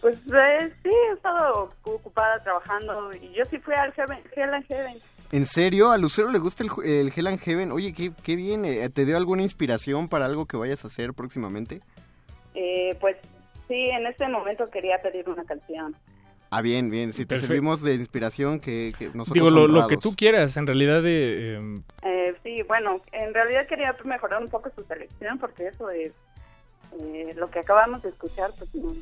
Pues 0.01 0.17
eh, 0.33 0.73
sí, 0.83 0.91
he 0.91 1.15
estado 1.15 1.69
ocupada 1.85 2.43
trabajando 2.43 3.11
y 3.15 3.29
yo 3.33 3.45
sí 3.51 3.59
fui 3.59 3.75
al 3.75 3.93
Heaven, 3.93 4.19
Hell 4.35 4.55
and 4.55 4.67
Heaven. 4.67 4.97
¿En 5.33 5.47
serio? 5.47 5.91
¿A 5.91 5.99
Lucero 5.99 6.31
le 6.31 6.39
gusta 6.39 6.63
el, 6.65 6.71
el 6.85 7.13
Hell 7.15 7.27
and 7.27 7.41
Heaven? 7.41 7.73
Oye, 7.73 7.93
qué, 7.93 8.13
qué 8.23 8.37
bien. 8.37 8.65
eh, 8.65 8.89
¿Te 8.91 9.05
dio 9.05 9.17
alguna 9.17 9.43
inspiración 9.43 10.09
para 10.09 10.27
algo 10.27 10.47
que 10.47 10.57
vayas 10.57 10.85
a 10.85 10.89
hacer 10.89 11.15
próximamente? 11.15 11.81
Eh, 12.55 12.97
pues 13.01 13.17
sí, 13.67 13.87
en 13.91 14.07
este 14.07 14.29
momento 14.29 14.71
quería 14.71 15.01
pedir 15.03 15.29
una 15.29 15.45
canción. 15.45 15.97
Ah, 16.51 16.63
bien, 16.63 16.91
bien. 16.91 17.13
Si 17.13 17.25
te 17.25 17.31
Perfecto. 17.31 17.49
servimos 17.49 17.83
de 17.83 17.95
inspiración, 17.95 18.61
que, 18.61 18.93
que 18.97 19.07
nosotros 19.07 19.35
Digo, 19.35 19.51
lo, 19.51 19.89
que 19.89 19.97
tú 19.97 20.15
quieras, 20.15 20.57
en 20.57 20.67
realidad 20.69 21.03
de... 21.03 21.57
em, 21.57 21.83
Eh, 22.03 22.35
sí, 22.45 22.63
bueno, 22.63 23.01
en 23.11 23.35
realidad 23.35 23.67
quería 23.67 23.97
mejorar 24.05 24.41
un 24.41 24.49
poco 24.49 24.71
su 24.77 24.85
selección 24.85 25.39
porque 25.39 25.67
eso 25.67 25.91
es 25.91 26.13
eh, 27.01 27.33
lo 27.35 27.51
que 27.51 27.59
acabamos 27.59 28.03
de 28.05 28.11
escuchar, 28.11 28.51
pues 28.57 28.73
no, 28.77 28.95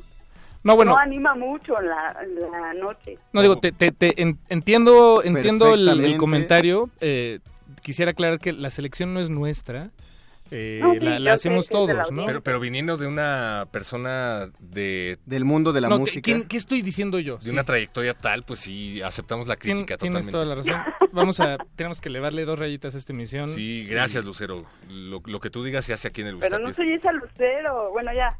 No, 0.65 0.75
bueno. 0.75 0.91
no 0.93 0.97
anima 0.97 1.35
mucho 1.35 1.79
la, 1.79 2.17
la 2.51 2.73
noche. 2.73 3.17
No, 3.31 3.41
digo, 3.41 3.57
te, 3.59 3.71
te- 3.71 3.91
te 3.91 4.21
en- 4.21 4.39
entiendo, 4.49 5.21
entiendo 5.23 5.73
el, 5.75 6.17
comentario. 6.17 6.89
eh, 6.99 7.39
quisiera 7.83 8.11
aclarar 8.11 8.39
que 8.39 8.51
la 8.51 8.69
selección 8.71 9.13
no 9.13 9.19
es 9.19 9.29
nuestra. 9.29 9.91
eh, 10.51 10.79
No, 10.81 10.93
sí, 10.93 10.99
la, 10.99 11.33
hacemos 11.33 11.67
todos, 11.67 12.11
¿no? 12.11 12.25
Pero, 12.25 12.41
pero 12.41 12.59
viniendo 12.59 12.97
de 12.97 13.05
una 13.07 13.67
persona 13.71 14.47
de, 14.59 15.17
Del 15.27 15.45
mundo 15.45 15.71
de 15.71 15.81
la 15.81 15.87
No, 15.89 15.95
¿qué- 15.97 15.99
música. 16.01 16.21
¿quién- 16.23 16.43
¿Qué 16.47 16.57
estoy 16.57 16.81
diciendo 16.81 17.19
yo? 17.19 17.37
de 17.37 17.43
Sí. 17.43 17.49
una 17.51 17.63
trayectoria 17.63 18.13
tal, 18.15 18.41
pues 18.43 18.59
sí, 18.59 19.01
aceptamos 19.03 19.47
la 19.47 19.55
Tien- 19.57 19.77
crítica 19.77 19.97
tienes 19.97 20.25
totalmente. 20.25 20.31
toda 20.31 20.45
la 20.45 20.55
razón. 20.55 21.09
Vamos 21.13 21.39
a, 21.39 21.57
tenemos 21.75 22.01
que 22.01 22.09
elevarle 22.09 22.43
dos 22.45 22.57
rayitas 22.57 22.95
a 22.95 22.97
esta 22.97 23.13
emisión. 23.13 23.49
Sí, 23.49 23.85
gracias, 23.85 24.25
Lucero. 24.25 24.65
Lo, 24.89 25.21
lo 25.25 25.39
que 25.39 25.49
tú 25.51 25.63
digas 25.63 25.85
se 25.85 25.93
hace 25.93 26.07
aquí 26.07 26.21
en 26.21 26.27
el 26.27 26.37
Pero 26.39 26.57
no 26.57 26.73
soy 26.73 26.91
esa 26.93 27.11
Lucero. 27.11 27.91
Bueno, 27.91 28.11
ya. 28.13 28.37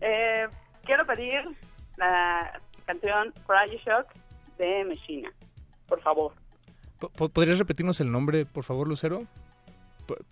Eh, 0.00 0.46
quiero 0.90 1.06
pedir 1.06 1.44
la 1.98 2.60
canción 2.84 3.32
Cry 3.46 3.76
Shock 3.86 4.12
de 4.58 4.84
Messina. 4.84 5.30
Por 5.86 6.00
favor. 6.02 6.32
Po- 6.98 7.10
po- 7.10 7.28
¿Podrías 7.28 7.60
repetirnos 7.60 8.00
el 8.00 8.10
nombre, 8.10 8.44
por 8.44 8.64
favor, 8.64 8.88
Lucero? 8.88 9.22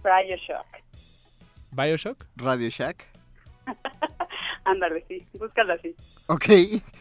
Cry 0.02 0.34
Shock. 0.48 0.66
¿Bioshock? 1.70 2.24
Radio 2.34 2.68
Shack. 2.70 3.06
Ándale, 4.64 5.04
sí. 5.06 5.24
Búscala 5.38 5.74
así. 5.74 5.94
Ok. 6.26 6.46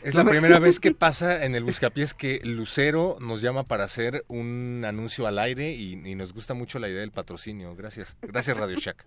Es 0.04 0.14
la 0.14 0.24
primera 0.24 0.60
vez 0.60 0.80
que 0.80 0.92
pasa 1.06 1.44
en 1.44 1.56
el 1.56 1.64
Buscapiés 1.64 2.14
que 2.14 2.40
Lucero 2.44 3.18
nos 3.20 3.42
llama 3.42 3.64
para 3.64 3.86
hacer 3.86 4.24
un 4.28 4.84
anuncio 4.86 5.26
al 5.26 5.40
aire 5.40 5.72
y, 5.72 5.94
y 5.94 6.14
nos 6.14 6.32
gusta 6.34 6.54
mucho 6.54 6.78
la 6.78 6.90
idea 6.90 7.00
del 7.02 7.12
patrocinio. 7.12 7.76
Gracias. 7.76 8.16
Gracias, 8.22 8.56
Radio 8.56 8.76
Shack. 8.78 9.04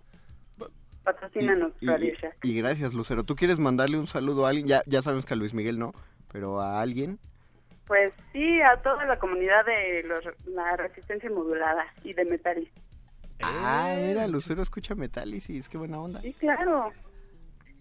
Patrocínanos, 1.03 1.73
Y, 1.81 1.87
Radio 1.87 2.13
Shack. 2.13 2.37
y 2.45 2.57
gracias, 2.57 2.93
Lucero. 2.93 3.23
¿Tú 3.23 3.35
quieres 3.35 3.59
mandarle 3.59 3.97
un 3.97 4.07
saludo 4.07 4.45
a 4.45 4.49
alguien? 4.49 4.67
Ya, 4.67 4.83
ya 4.85 5.01
sabemos 5.01 5.25
que 5.25 5.33
a 5.33 5.37
Luis 5.37 5.53
Miguel 5.53 5.79
no, 5.79 5.93
pero 6.31 6.59
a 6.61 6.79
alguien. 6.81 7.19
Pues 7.87 8.13
sí, 8.31 8.61
a 8.61 8.77
toda 8.81 9.05
la 9.05 9.17
comunidad 9.19 9.65
de 9.65 10.03
los- 10.03 10.23
la 10.47 10.77
resistencia 10.77 11.29
modulada 11.29 11.85
y 12.03 12.13
de 12.13 12.25
Metalis. 12.25 12.69
Ah, 13.41 13.95
mira, 13.99 14.27
Lucero 14.27 14.61
escucha 14.61 14.93
Metálisis, 14.95 15.67
qué 15.67 15.77
buena 15.77 15.99
onda. 15.99 16.21
Sí, 16.21 16.33
claro. 16.33 16.91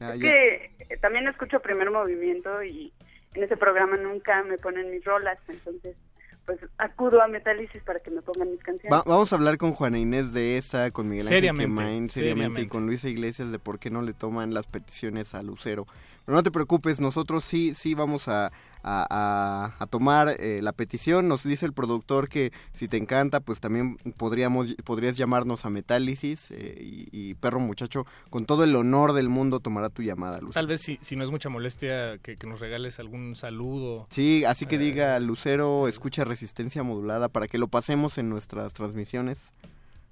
Ya, 0.01 0.15
es 0.15 0.21
ya. 0.21 0.31
que 0.31 0.71
eh, 0.89 0.97
también 1.03 1.29
escucho 1.29 1.61
Primer 1.61 1.91
Movimiento 1.91 2.63
y 2.63 2.93
en 3.35 3.43
ese 3.45 3.57
programa 3.59 3.97
nunca 3.99 4.43
me 4.43 4.57
ponen 4.57 4.91
mis 4.91 5.05
rolas, 5.05 5.39
entonces 5.49 5.97
pues 6.47 6.59
acudo 6.79 7.23
a 7.23 7.29
Metálisis 7.29 7.83
para 7.85 8.01
que 8.01 8.11
me 8.11 8.23
pongan 8.23 8.51
mis 8.51 8.63
canciones. 8.63 8.93
Va- 8.93 9.05
vamos 9.07 9.33
a 9.33 9.37
hablar 9.37 9.57
con 9.59 9.73
Juana 9.73 9.99
Inés 9.99 10.33
de 10.33 10.59
esa, 10.59 10.91
con 10.91 11.09
Miguel 11.09 11.27
Ángel 11.27 11.37
Seriamente, 11.37 11.65
Quemain, 11.67 12.09
seriamente, 12.09 12.11
y 12.11 12.13
seriamente. 12.13 12.69
con 12.69 12.87
Luisa 12.87 13.09
Iglesias 13.09 13.53
de 13.53 13.59
por 13.59 13.79
qué 13.79 13.91
no 13.91 14.03
le 14.03 14.13
toman 14.15 14.53
las 14.55 14.67
peticiones 14.67 15.35
a 15.35 15.43
Lucero. 15.43 15.87
Pero 16.25 16.37
no 16.37 16.43
te 16.43 16.51
preocupes, 16.51 17.01
nosotros 17.01 17.45
sí, 17.45 17.75
sí 17.75 17.95
vamos 17.95 18.29
a, 18.29 18.53
a- 18.83 19.07
a- 19.11 19.83
a 19.83 19.87
tomar 19.87 20.37
eh, 20.39 20.61
la 20.63 20.73
petición. 20.73 21.29
Nos 21.29 21.43
dice 21.45 21.67
el 21.67 21.73
productor 21.73 22.29
que 22.29 22.53
si 22.73 22.89
te 22.89 22.97
encanta, 22.97 23.41
pues 23.41 23.61
también 23.61 23.97
podríamos, 24.17 24.75
podrías 24.85 25.17
llamarnos 25.17 25.65
a 25.65 25.71
Metálisis 25.71 26.51
eh, 26.51 26.77
y, 26.81 27.09
y 27.13 27.35
Perro 27.35 27.61
Muchacho, 27.61 28.07
con 28.31 28.47
todo 28.47 28.65
el 28.65 28.75
honor 28.77 29.13
del 29.13 29.29
mundo 29.29 29.61
tomará 29.61 29.89
tu 29.91 30.03
llamada, 30.03 30.39
Lucero. 30.39 30.55
Tal 30.55 30.67
vez 30.67 30.81
si, 30.83 30.99
si 31.03 31.17
no 31.17 31.25
es 31.25 31.31
mucha 31.31 31.49
molestia 31.49 32.19
que, 32.19 32.37
que 32.37 32.47
nos 32.47 32.61
regales 32.61 32.99
algún 33.01 33.37
saludo. 33.37 34.07
Sí, 34.11 34.45
así 34.45 34.67
que 34.67 34.79
diga 34.79 35.19
Lucero, 35.21 35.89
escucha 35.89 36.25
resistencia 36.25 36.83
modulada 36.83 37.29
para 37.29 37.49
que 37.49 37.59
lo 37.59 37.69
pasemos 37.69 38.19
en 38.19 38.29
nuestras 38.31 38.73
transmisiones. 38.73 39.53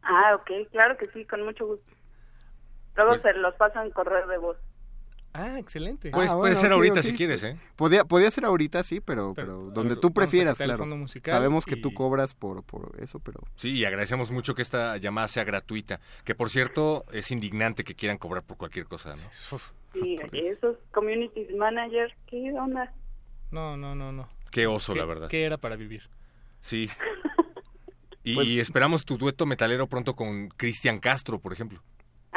Ah, 0.03 0.35
ok, 0.36 0.70
claro 0.70 0.97
que 0.97 1.07
sí, 1.12 1.24
con 1.24 1.45
mucho 1.45 1.66
gusto. 1.66 1.85
Luego 2.97 3.11
Pues- 3.12 3.23
se 3.23 3.32
los 3.35 3.55
paso 3.55 3.81
en 3.82 3.90
correo 3.90 4.27
de 4.27 4.39
voz. 4.39 4.57
Ah, 5.40 5.59
excelente. 5.59 6.10
Pues 6.10 6.31
Ah, 6.31 6.36
puede 6.36 6.55
bueno, 6.55 6.60
ser 6.60 6.73
ahorita 6.73 7.01
ok. 7.01 7.06
si 7.06 7.12
quieres, 7.12 7.44
¿eh? 7.44 7.56
Podía, 7.77 8.05
podía 8.05 8.31
ser 8.31 8.44
ahorita, 8.44 8.82
sí, 8.82 9.01
pero, 9.01 9.35
pero, 9.35 9.70
donde 9.70 9.90
vamos 9.90 10.01
tú 10.01 10.12
prefieras, 10.12 10.59
claro. 10.59 10.78
fondo 10.78 10.97
musical 10.97 11.32
Sabemos 11.35 11.65
que 11.65 11.77
y- 11.77 11.81
tú 11.81 11.94
cobras 11.94 12.35
por, 12.35 12.65
por 12.65 12.97
eso, 13.01 13.20
pero... 13.20 13.40
Sí, 13.56 13.70
y 13.73 13.85
agradecemos 13.85 14.31
mucho 14.32 14.55
que 14.55 14.62
esta 14.62 14.97
llamada 14.97 15.28
sea 15.28 15.44
gratuita. 15.44 16.01
Que 16.24 16.35
por 16.35 16.51
cierto, 16.51 17.05
es 17.12 17.31
indignante 17.31 17.85
que 17.85 17.94
quieran 17.94 18.19
cobrar 18.19 18.43
por 18.43 18.56
cualquier 18.56 18.86
cosa, 18.86 19.10
¿no? 19.10 19.59
Sí, 19.94 20.16
esos 20.32 20.77
community 20.93 21.47
managers, 21.56 22.12
¿qué 22.27 22.52
onda? 22.52 22.93
No, 23.51 23.77
no, 23.77 23.94
no, 23.94 24.10
no. 24.12 24.28
Qué 24.51 24.66
oso, 24.66 24.93
¿Qué- 24.93 24.98
la 24.98 25.05
verdad. 25.05 25.28
¿Qué 25.28 25.44
era 25.44 25.56
para 25.59 25.77
vivir? 25.77 26.09
Sí. 26.60 26.90
Y 28.24 28.35
Pues 28.35 28.48
esperamos 28.48 29.06
tu 29.06 29.16
dueto 29.16 29.47
metalero 29.47 29.86
pronto 29.86 30.15
con 30.15 30.48
Cristian 30.48 30.98
Castro, 30.98 31.39
por 31.39 31.52
ejemplo. 31.55 31.81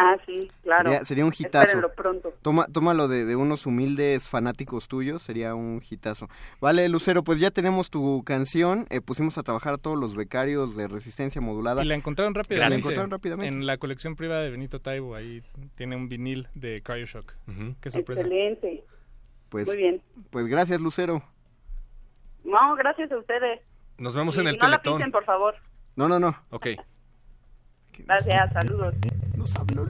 Ah, 0.03 0.17
sí, 0.25 0.49
claro. 0.63 0.89
Sería, 0.89 1.05
sería 1.05 1.25
un 1.25 1.33
hitazo. 1.37 1.63
Espérenlo 1.65 1.93
pronto. 1.93 2.33
Toma, 2.41 2.65
tómalo 2.65 3.07
de, 3.07 3.23
de 3.25 3.35
unos 3.35 3.67
humildes 3.67 4.27
fanáticos 4.27 4.87
tuyos, 4.87 5.21
sería 5.21 5.53
un 5.53 5.79
hitazo. 5.87 6.27
Vale, 6.59 6.89
Lucero, 6.89 7.23
pues 7.23 7.39
ya 7.39 7.51
tenemos 7.51 7.91
tu 7.91 8.23
canción, 8.23 8.87
eh, 8.89 8.99
pusimos 8.99 9.37
a 9.37 9.43
trabajar 9.43 9.75
a 9.75 9.77
todos 9.77 9.99
los 9.99 10.15
becarios 10.15 10.75
de 10.75 10.87
resistencia 10.87 11.39
modulada. 11.39 11.83
Y 11.83 11.87
la 11.87 11.93
encontraron 11.93 12.33
rápidamente. 12.33 12.69
La 12.71 12.77
encontraron 12.79 13.11
rápidamente. 13.11 13.55
En 13.55 13.67
la 13.67 13.77
colección 13.77 14.15
privada 14.15 14.41
de 14.41 14.49
Benito 14.49 14.81
Taibo, 14.81 15.13
ahí 15.13 15.43
tiene 15.75 15.95
un 15.95 16.09
vinil 16.09 16.47
de 16.55 16.81
Cryoshock. 16.81 17.33
Qué 17.79 17.91
sorpresa. 17.91 18.21
Excelente. 18.21 18.83
Pues, 19.49 19.67
Muy 19.67 19.77
bien. 19.77 20.01
Pues 20.31 20.47
gracias, 20.47 20.81
Lucero. 20.81 21.21
No, 22.43 22.75
gracias 22.75 23.11
a 23.11 23.17
ustedes. 23.17 23.59
Nos 23.99 24.15
vemos 24.15 24.35
Y 24.35 24.39
en 24.39 24.47
el 24.47 24.57
no 24.57 24.67
la 24.67 24.77
Teletón. 24.81 24.97
pisen, 24.97 25.11
por 25.11 25.25
favor. 25.25 25.53
No, 25.95 26.07
no, 26.07 26.19
no. 26.19 26.35
Ok. 26.49 26.67
Gracias, 28.05 28.53
saludos. 28.53 28.95
Nos 29.35 29.55
habló. 29.55 29.87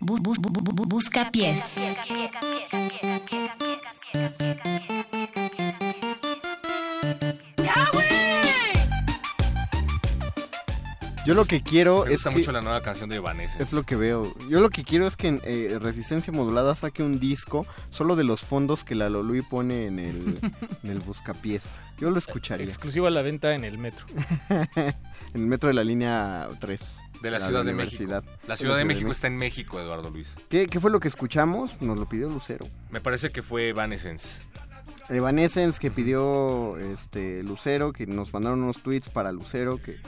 Bu- 0.00 0.18
bu- 0.20 0.34
bu- 0.74 0.86
busca 0.86 1.30
pies. 1.30 1.76
Yo 11.24 11.32
lo 11.32 11.46
que 11.46 11.62
quiero 11.62 12.04
Me 12.04 12.12
es 12.12 12.16
gusta 12.18 12.30
que... 12.30 12.36
mucho 12.36 12.52
la 12.52 12.60
nueva 12.60 12.82
canción 12.82 13.08
de 13.08 13.18
Vanessa. 13.18 13.56
Es 13.58 13.72
lo 13.72 13.84
que 13.84 13.96
veo. 13.96 14.34
Yo 14.50 14.60
lo 14.60 14.68
que 14.68 14.84
quiero 14.84 15.06
es 15.06 15.16
que 15.16 15.40
eh, 15.44 15.78
Resistencia 15.80 16.30
Modulada 16.34 16.74
saque 16.74 17.02
un 17.02 17.18
disco 17.18 17.66
solo 17.88 18.14
de 18.14 18.24
los 18.24 18.42
fondos 18.42 18.84
que 18.84 18.94
la 18.94 19.08
Lolui 19.08 19.40
pone 19.40 19.86
en 19.86 19.98
el, 19.98 20.38
en 20.82 20.90
el 20.90 21.00
buscapiés. 21.00 21.78
Yo 21.98 22.10
lo 22.10 22.18
escucharía. 22.18 22.66
Exclusivo 22.66 23.06
a 23.06 23.10
la 23.10 23.22
venta 23.22 23.54
en 23.54 23.64
el 23.64 23.78
metro. 23.78 24.04
en 24.50 24.94
el 25.34 25.46
metro 25.46 25.68
de 25.68 25.74
la 25.74 25.82
línea 25.82 26.46
3. 26.60 27.00
De 27.22 27.30
la 27.30 27.40
Ciudad 27.40 27.64
de 27.64 27.72
México. 27.72 28.20
La 28.46 28.56
Ciudad 28.58 28.76
de 28.76 28.84
México 28.84 29.10
está 29.10 29.26
en 29.26 29.38
México, 29.38 29.80
Eduardo 29.80 30.10
Luis. 30.10 30.36
¿Qué, 30.50 30.66
qué 30.66 30.78
fue 30.78 30.90
lo 30.90 31.00
que 31.00 31.08
escuchamos? 31.08 31.80
Nos 31.80 31.98
lo 31.98 32.06
pidió 32.06 32.28
Lucero. 32.28 32.66
Me 32.90 33.00
parece 33.00 33.30
que 33.30 33.42
fue 33.42 33.68
Evanescence. 33.68 34.42
Evanescence 35.08 35.80
que 35.80 35.90
pidió 35.90 36.76
este 36.76 37.42
Lucero, 37.42 37.94
que 37.94 38.06
nos 38.06 38.32
mandaron 38.34 38.62
unos 38.62 38.82
tweets 38.82 39.08
para 39.08 39.32
Lucero, 39.32 39.78
que 39.78 39.98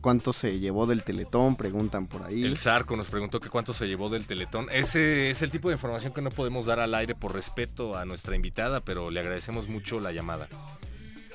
cuánto 0.00 0.32
se 0.32 0.58
llevó 0.58 0.86
del 0.86 1.02
Teletón, 1.04 1.56
preguntan 1.56 2.06
por 2.06 2.22
ahí. 2.22 2.44
El 2.44 2.56
Zarco 2.58 2.96
nos 2.96 3.08
preguntó 3.08 3.40
que 3.40 3.48
cuánto 3.48 3.72
se 3.72 3.86
llevó 3.86 4.08
del 4.10 4.26
Teletón. 4.26 4.68
Ese 4.72 5.30
es 5.30 5.42
el 5.42 5.50
tipo 5.50 5.68
de 5.68 5.74
información 5.74 6.12
que 6.12 6.22
no 6.22 6.30
podemos 6.30 6.66
dar 6.66 6.80
al 6.80 6.94
aire 6.94 7.14
por 7.14 7.32
respeto 7.32 7.96
a 7.96 8.04
nuestra 8.04 8.34
invitada, 8.36 8.80
pero 8.80 9.10
le 9.10 9.20
agradecemos 9.20 9.68
mucho 9.68 10.00
la 10.00 10.12
llamada. 10.12 10.48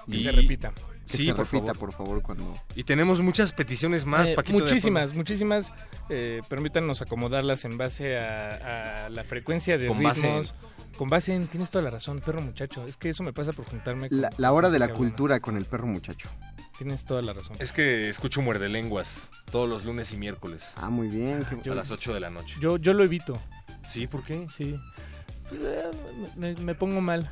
Que 0.09 0.19
se 0.21 0.31
repita. 0.31 0.73
Que 1.07 1.17
sí, 1.17 1.25
se 1.25 1.33
por 1.33 1.45
repita, 1.45 1.73
favor. 1.73 1.77
por 1.79 1.91
favor, 1.93 2.21
cuando... 2.21 2.53
Y 2.75 2.83
tenemos 2.83 3.19
muchas 3.21 3.51
peticiones 3.51 4.05
más, 4.05 4.29
Eh, 4.29 4.35
Paquito. 4.35 4.57
de 4.59 4.63
muchísimas, 4.65 5.15
muchísimas. 5.15 5.73
Eh, 6.09 6.41
permítanos 6.47 7.01
acomodarlas 7.01 7.65
en 7.65 7.77
base 7.77 8.17
a, 8.19 9.05
a 9.05 9.09
la 9.09 9.23
frecuencia 9.23 9.77
de 9.79 9.87
Con 9.87 10.03
base 10.03 10.21
ritmos. 10.21 10.53
Con 10.97 11.09
base 11.09 11.33
en, 11.33 11.47
tienes 11.47 11.69
toda 11.71 11.83
la 11.83 11.89
razón, 11.89 12.19
perro 12.19 12.41
muchacho. 12.41 12.85
Es 12.85 12.95
que 12.97 13.09
eso 13.09 13.23
me 13.23 13.33
pasa 13.33 13.53
por 13.53 13.65
juntarme 13.65 14.09
con... 14.09 14.21
La, 14.21 14.29
la 14.37 14.51
hora 14.51 14.69
de 14.69 14.77
la 14.79 14.89
cultura 14.93 15.39
con 15.39 15.57
el 15.57 15.65
perro 15.65 15.87
muchacho. 15.87 16.29
Tienes 16.79 17.03
toda 17.05 17.21
la 17.21 17.33
razón. 17.33 17.55
Es 17.59 17.71
que 17.73 18.09
escucho 18.09 18.41
muerde 18.41 18.69
lenguas 18.69 19.27
todos 19.51 19.69
los 19.69 19.85
lunes 19.85 20.11
y 20.13 20.17
miércoles. 20.17 20.71
Ah, 20.77 20.89
muy 20.89 21.07
bien. 21.09 21.45
a 21.69 21.75
las 21.75 21.91
8 21.91 22.13
de 22.13 22.19
la 22.21 22.29
noche. 22.31 22.55
Yo, 22.59 22.77
yo 22.77 22.93
lo 22.93 23.03
evito. 23.03 23.37
¿Sí? 23.87 24.07
¿Por 24.07 24.23
qué? 24.23 24.47
Sí. 24.49 24.75
Eh, 25.51 25.91
Me, 26.37 26.55
me 26.55 26.73
pongo 26.75 27.01
mal. 27.01 27.29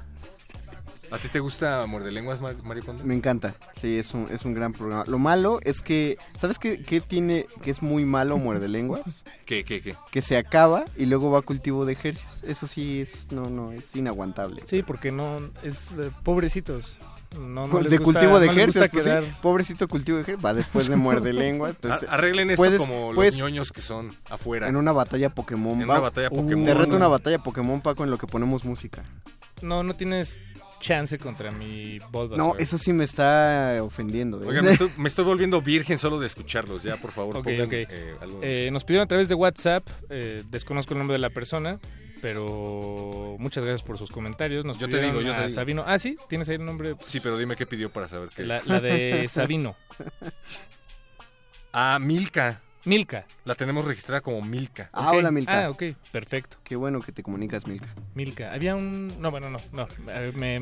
¿A 1.10 1.18
ti 1.18 1.30
te 1.30 1.40
gusta 1.40 1.86
muerde 1.86 2.12
lenguas, 2.12 2.42
Mar- 2.42 2.62
Mario 2.64 2.84
Conde? 2.84 3.06
Me 3.06 3.16
encanta, 3.16 3.56
sí, 3.80 3.98
es 3.98 4.14
un, 4.14 4.28
es 4.30 4.44
un 4.44 4.54
gran 4.54 4.74
programa. 4.74 5.06
Lo 5.08 5.18
malo 5.18 5.62
es 5.64 5.82
que, 5.82 6.18
¿sabes 6.38 6.60
qué, 6.60 6.84
qué 6.84 7.00
tiene, 7.00 7.46
que 7.64 7.72
es 7.72 7.82
muy 7.82 8.04
malo 8.04 8.38
Muerde 8.38 8.68
Lenguas? 8.68 9.24
¿Qué, 9.46 9.64
qué, 9.64 9.82
qué? 9.82 9.96
Que 10.12 10.22
se 10.22 10.36
acaba 10.36 10.84
y 10.98 11.06
luego 11.06 11.32
va 11.32 11.40
a 11.40 11.44
cultivo 11.44 11.86
de 11.86 11.94
ejercicios. 11.94 12.44
Eso 12.44 12.68
sí 12.68 13.00
es, 13.00 13.32
no, 13.32 13.44
no, 13.50 13.72
es 13.72 13.96
inaguantable. 13.96 14.64
Sí, 14.66 14.84
porque 14.84 15.14
no... 15.14 15.38
Es... 15.64 15.92
eh, 15.92 16.12
pobrecitos. 16.24 16.98
No, 17.38 17.66
no 17.66 17.68
Pues 17.70 17.84
les 17.86 17.92
de 17.92 17.98
gusta- 17.98 18.20
cultivo 18.20 18.40
de 18.40 18.48
no 18.48 18.54
pues 18.54 19.04
sí, 19.04 19.32
pobrecito 19.42 19.88
cultivo 19.88 20.18
de 20.18 20.22
ejercicios, 20.24 20.46
va 20.46 20.54
después 20.54 20.88
de 20.88 20.96
Muerde 20.96 21.34
Lenguas. 21.34 21.76
entonces, 21.76 22.10
Arreglen 22.10 22.50
esto 22.50 22.62
puedes- 22.62 22.80
como 22.80 23.12
puedes- 23.14 23.34
los 23.36 23.42
ñoños 23.44 23.72
que 23.72 23.82
son 23.82 24.12
afuera. 24.30 24.68
En 24.68 24.76
una 24.76 24.92
batalla 24.92 25.30
Pokémon. 25.30 25.80
En 25.82 25.90
va- 25.90 25.94
una 25.96 26.00
batalla 26.02 26.30
Pokémon. 26.30 26.66
Te 26.66 26.74
reto 26.74 26.96
una 26.96 27.08
batalla 27.08 27.38
Pokémon, 27.40 27.82
Paco, 27.82 28.04
en 28.04 28.10
lo 28.10 28.18
que 28.18 28.28
ponemos 28.28 28.64
música. 28.66 29.04
No, 29.62 29.84
no 29.84 29.94
tienes 29.96 30.40
chance 30.80 31.18
contra 31.18 31.50
mi 31.52 31.98
Bulbasaur. 32.12 32.38
No, 32.38 32.56
eso 32.60 32.78
sí 32.78 32.94
me 32.94 33.04
está 33.04 33.80
ofendiendo. 33.82 34.42
¿eh? 34.44 34.48
Oigan, 34.48 34.66
me 34.66 34.72
estoy, 34.80 34.92
me 34.98 35.08
estoy 35.10 35.26
volviendo 35.26 35.60
virgen 35.62 35.98
solo 35.98 36.20
de 36.20 36.28
escucharlos. 36.28 36.84
Ya, 36.84 36.98
por 36.98 37.12
favor, 37.12 37.38
Ok, 37.38 37.44
pongan, 37.46 37.66
ok. 37.66 37.74
eh, 37.74 38.16
algo. 38.22 38.40
Eh, 38.44 38.70
nos 38.72 38.84
pidieron 38.84 39.06
a 39.06 39.08
través 39.08 39.28
de 39.28 39.36
WhatsApp, 39.36 39.88
eh, 40.10 40.44
desconozco 40.52 40.94
el 40.94 41.00
nombre 41.00 41.14
de 41.14 41.20
la 41.20 41.32
persona, 41.32 41.80
pero 42.22 43.36
muchas 43.40 43.64
gracias 43.64 43.86
por 43.86 43.98
sus 43.98 44.12
comentarios. 44.12 44.66
Nos 44.66 44.78
Yo 44.80 44.88
te 44.90 45.02
digo, 45.02 45.22
yo 45.22 45.32
te 45.34 45.38
a 45.38 45.42
digo. 45.46 45.56
Sabino. 45.56 45.84
Ah, 45.86 45.98
sí, 46.00 46.18
tienes 46.30 46.50
ahí 46.50 46.56
el 46.56 46.66
nombre. 46.66 46.96
Sí, 47.04 47.20
pero 47.20 47.38
dime 47.38 47.56
qué 47.56 47.66
pidió 47.66 47.92
para 47.92 48.08
saber 48.08 48.30
qué. 48.36 48.44
La, 48.44 48.62
la 48.66 48.80
de 48.80 49.28
Sabino. 49.30 49.76
Ah, 51.74 52.00
Milka. 52.00 52.62
Milka. 52.88 53.26
La 53.46 53.56
tenemos 53.56 53.86
registrada 53.86 54.22
como 54.22 54.42
Milka. 54.42 54.90
Ah, 54.94 55.10
Ok. 55.12 55.18
hola 55.18 55.32
Milka. 55.32 55.66
Ah, 55.66 55.70
ok, 55.70 55.84
perfecto. 56.12 56.58
Qué 56.64 56.76
bueno 56.76 57.02
que 57.02 57.12
te 57.12 57.22
comunicas, 57.22 57.68
Milka. 57.68 57.88
Milka. 58.16 58.54
Había 58.54 58.76
un... 58.76 59.14
No, 59.22 59.30
bueno, 59.30 59.50
no, 59.50 59.60
no. 59.74 59.88
Me, 60.36 60.56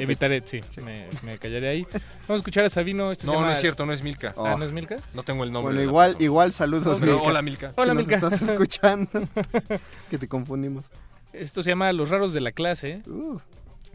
evitaré, 0.00 0.42
sí, 0.44 0.60
Me, 0.84 1.08
me 1.22 1.38
callaré 1.38 1.68
ahí. 1.68 1.82
Vamos 1.92 2.30
a 2.30 2.34
escuchar 2.36 2.64
a 2.64 2.70
Sabino. 2.70 3.10
Esto 3.10 3.22
se 3.22 3.26
No, 3.26 3.34
llama- 3.34 3.46
no 3.48 3.52
es 3.52 3.60
cierto, 3.60 3.84
no 3.84 3.92
es 3.92 4.02
Milka. 4.02 4.28
Ah, 4.36 4.54
Oh. 4.54 4.58
¿no 4.58 4.64
es 4.64 4.72
Milka? 4.72 4.96
No 5.14 5.22
tengo 5.24 5.44
el 5.44 5.52
nombre. 5.52 5.74
Bueno, 5.74 5.88
igual, 5.88 6.16
igual 6.20 6.52
saludos, 6.52 7.00
Milka. 7.00 7.16
hola, 7.22 7.42
Milka. 7.42 7.72
Hola, 7.76 7.94
nos 7.94 8.06
Milka. 8.06 8.26
estás 8.26 8.42
escuchando. 8.42 9.10
que 10.10 10.18
te 10.18 10.28
confundimos. 10.28 10.84
Esto 11.32 11.62
se 11.62 11.70
llama 11.70 11.92
Los 11.92 12.10
Raros 12.10 12.32
de 12.32 12.40
la 12.40 12.52
Clase, 12.52 13.02
Uh, 13.06 13.38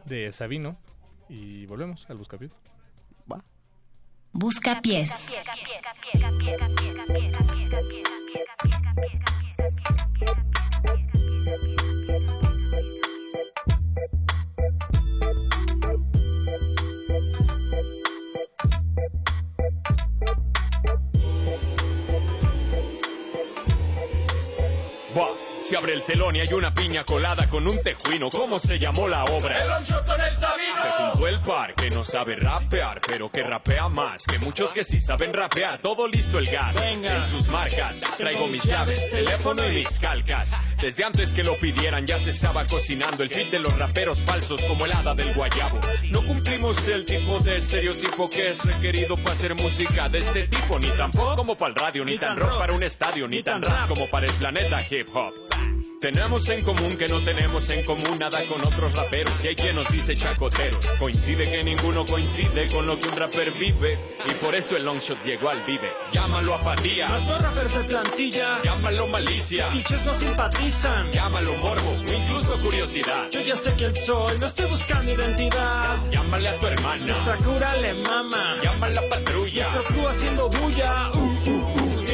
de 0.04 0.30
Sabino. 0.32 0.76
Y 1.28 1.66
volvemos 1.66 2.04
al 2.10 2.16
Buscapiés. 2.18 2.52
Busca 4.32 4.80
pies. 4.80 5.36
Va, 25.14 25.47
se 25.60 25.76
abre 25.76 25.94
el 25.94 26.02
telón 26.02 26.36
y 26.36 26.40
hay 26.40 26.52
una 26.52 26.74
piña 26.74 27.04
colada 27.04 27.48
con 27.48 27.66
un 27.66 27.82
tejuino. 27.82 28.30
¿Cómo 28.30 28.58
se 28.58 28.78
llamó 28.78 29.08
la 29.08 29.24
obra? 29.24 29.56
El 29.58 29.68
con 29.68 30.20
el 30.20 30.36
Sabino. 30.36 30.76
Se 30.80 30.90
juntó 30.90 31.28
el 31.28 31.40
par 31.40 31.74
que 31.74 31.90
no 31.90 32.04
sabe 32.04 32.36
rapear, 32.36 33.00
pero 33.06 33.30
que 33.30 33.42
rapea 33.42 33.88
más 33.88 34.24
que 34.24 34.38
muchos 34.38 34.72
que 34.72 34.84
sí 34.84 35.00
saben 35.00 35.32
rapear. 35.32 35.78
Todo 35.78 36.06
listo 36.06 36.38
el 36.38 36.46
gas 36.46 36.74
Venga. 36.80 37.16
en 37.16 37.24
sus 37.24 37.48
marcas. 37.48 38.02
Traigo 38.16 38.46
mis 38.46 38.64
llaves, 38.64 39.10
teléfono 39.10 39.66
y 39.68 39.74
mis 39.74 39.98
calcas. 39.98 40.52
Desde 40.80 41.04
antes 41.04 41.34
que 41.34 41.42
lo 41.42 41.56
pidieran 41.56 42.06
ya 42.06 42.18
se 42.18 42.30
estaba 42.30 42.64
cocinando 42.66 43.22
el 43.22 43.30
fit 43.30 43.50
de 43.50 43.58
los 43.58 43.76
raperos 43.76 44.20
falsos 44.22 44.62
como 44.62 44.86
el 44.86 44.92
hada 44.92 45.14
del 45.14 45.34
guayabo. 45.34 45.80
No 46.10 46.22
cumplimos 46.22 46.86
el 46.88 47.04
tipo 47.04 47.38
de 47.40 47.56
estereotipo 47.56 48.28
que 48.28 48.50
es 48.50 48.64
requerido 48.64 49.16
para 49.16 49.32
hacer 49.32 49.54
música 49.54 50.08
de 50.08 50.18
este 50.18 50.46
tipo, 50.46 50.78
ni 50.78 50.88
tan 50.90 51.10
pop 51.10 51.36
como 51.36 51.56
para 51.56 51.70
el 51.70 51.74
radio, 51.74 52.04
ni, 52.04 52.18
tan 52.18 52.36
rock 52.36 52.58
para 52.58 52.72
un 52.72 52.82
estadio, 52.82 53.26
ni 53.26 53.42
tan 53.42 53.62
rap 53.62 53.88
como 53.88 54.06
para 54.08 54.26
el 54.26 54.32
planeta 54.34 54.84
hip 54.88 55.08
hop. 55.14 55.47
Tenemos 56.00 56.48
en 56.48 56.62
común 56.62 56.96
que 56.96 57.08
no 57.08 57.24
tenemos 57.24 57.68
en 57.70 57.84
común 57.84 58.18
nada 58.20 58.44
con 58.46 58.60
otros 58.64 58.94
raperos 58.94 59.44
y 59.44 59.48
hay 59.48 59.56
quien 59.56 59.74
nos 59.74 59.88
dice 59.88 60.14
chacoteros. 60.14 60.86
Coincide 60.96 61.50
que 61.50 61.64
ninguno 61.64 62.04
coincide 62.06 62.66
con 62.70 62.86
lo 62.86 62.96
que 62.96 63.08
un 63.08 63.16
rapper 63.16 63.50
vive 63.52 63.98
y 64.24 64.32
por 64.34 64.54
eso 64.54 64.76
el 64.76 64.84
long 64.84 65.00
shot 65.00 65.18
llegó 65.24 65.50
al 65.50 65.60
vive. 65.64 65.90
Llámalo 66.12 66.54
apatía, 66.54 67.08
Las 67.08 67.26
dos 67.26 67.42
rappers 67.42 67.74
de 67.74 67.80
plantilla. 67.84 68.60
llámalo 68.62 69.08
malicia, 69.08 69.64
Los 69.64 69.72
clichés 69.74 70.04
no 70.04 70.14
simpatizan. 70.14 71.10
llámalo 71.10 71.54
morbo 71.56 71.90
o 71.90 72.12
incluso 72.12 72.52
curiosidad. 72.62 73.28
Yo 73.32 73.40
ya 73.40 73.56
sé 73.56 73.72
quién 73.76 73.92
soy, 73.92 74.38
no 74.38 74.46
estoy 74.46 74.70
buscando 74.70 75.12
identidad. 75.12 75.98
Llámale 76.12 76.48
a 76.48 76.60
tu 76.60 76.66
hermana, 76.68 77.06
Nuestra 77.06 77.36
cura 77.38 77.76
le 77.76 77.94
mama. 77.94 78.56
llama 78.62 78.86
a 78.86 78.90
la 78.90 79.02
patrulla. 79.08 79.68
Nuestro 79.68 79.84
crew 79.94 80.06
haciendo 80.08 80.48
bulla. 80.48 81.10
Uh, 81.12 81.37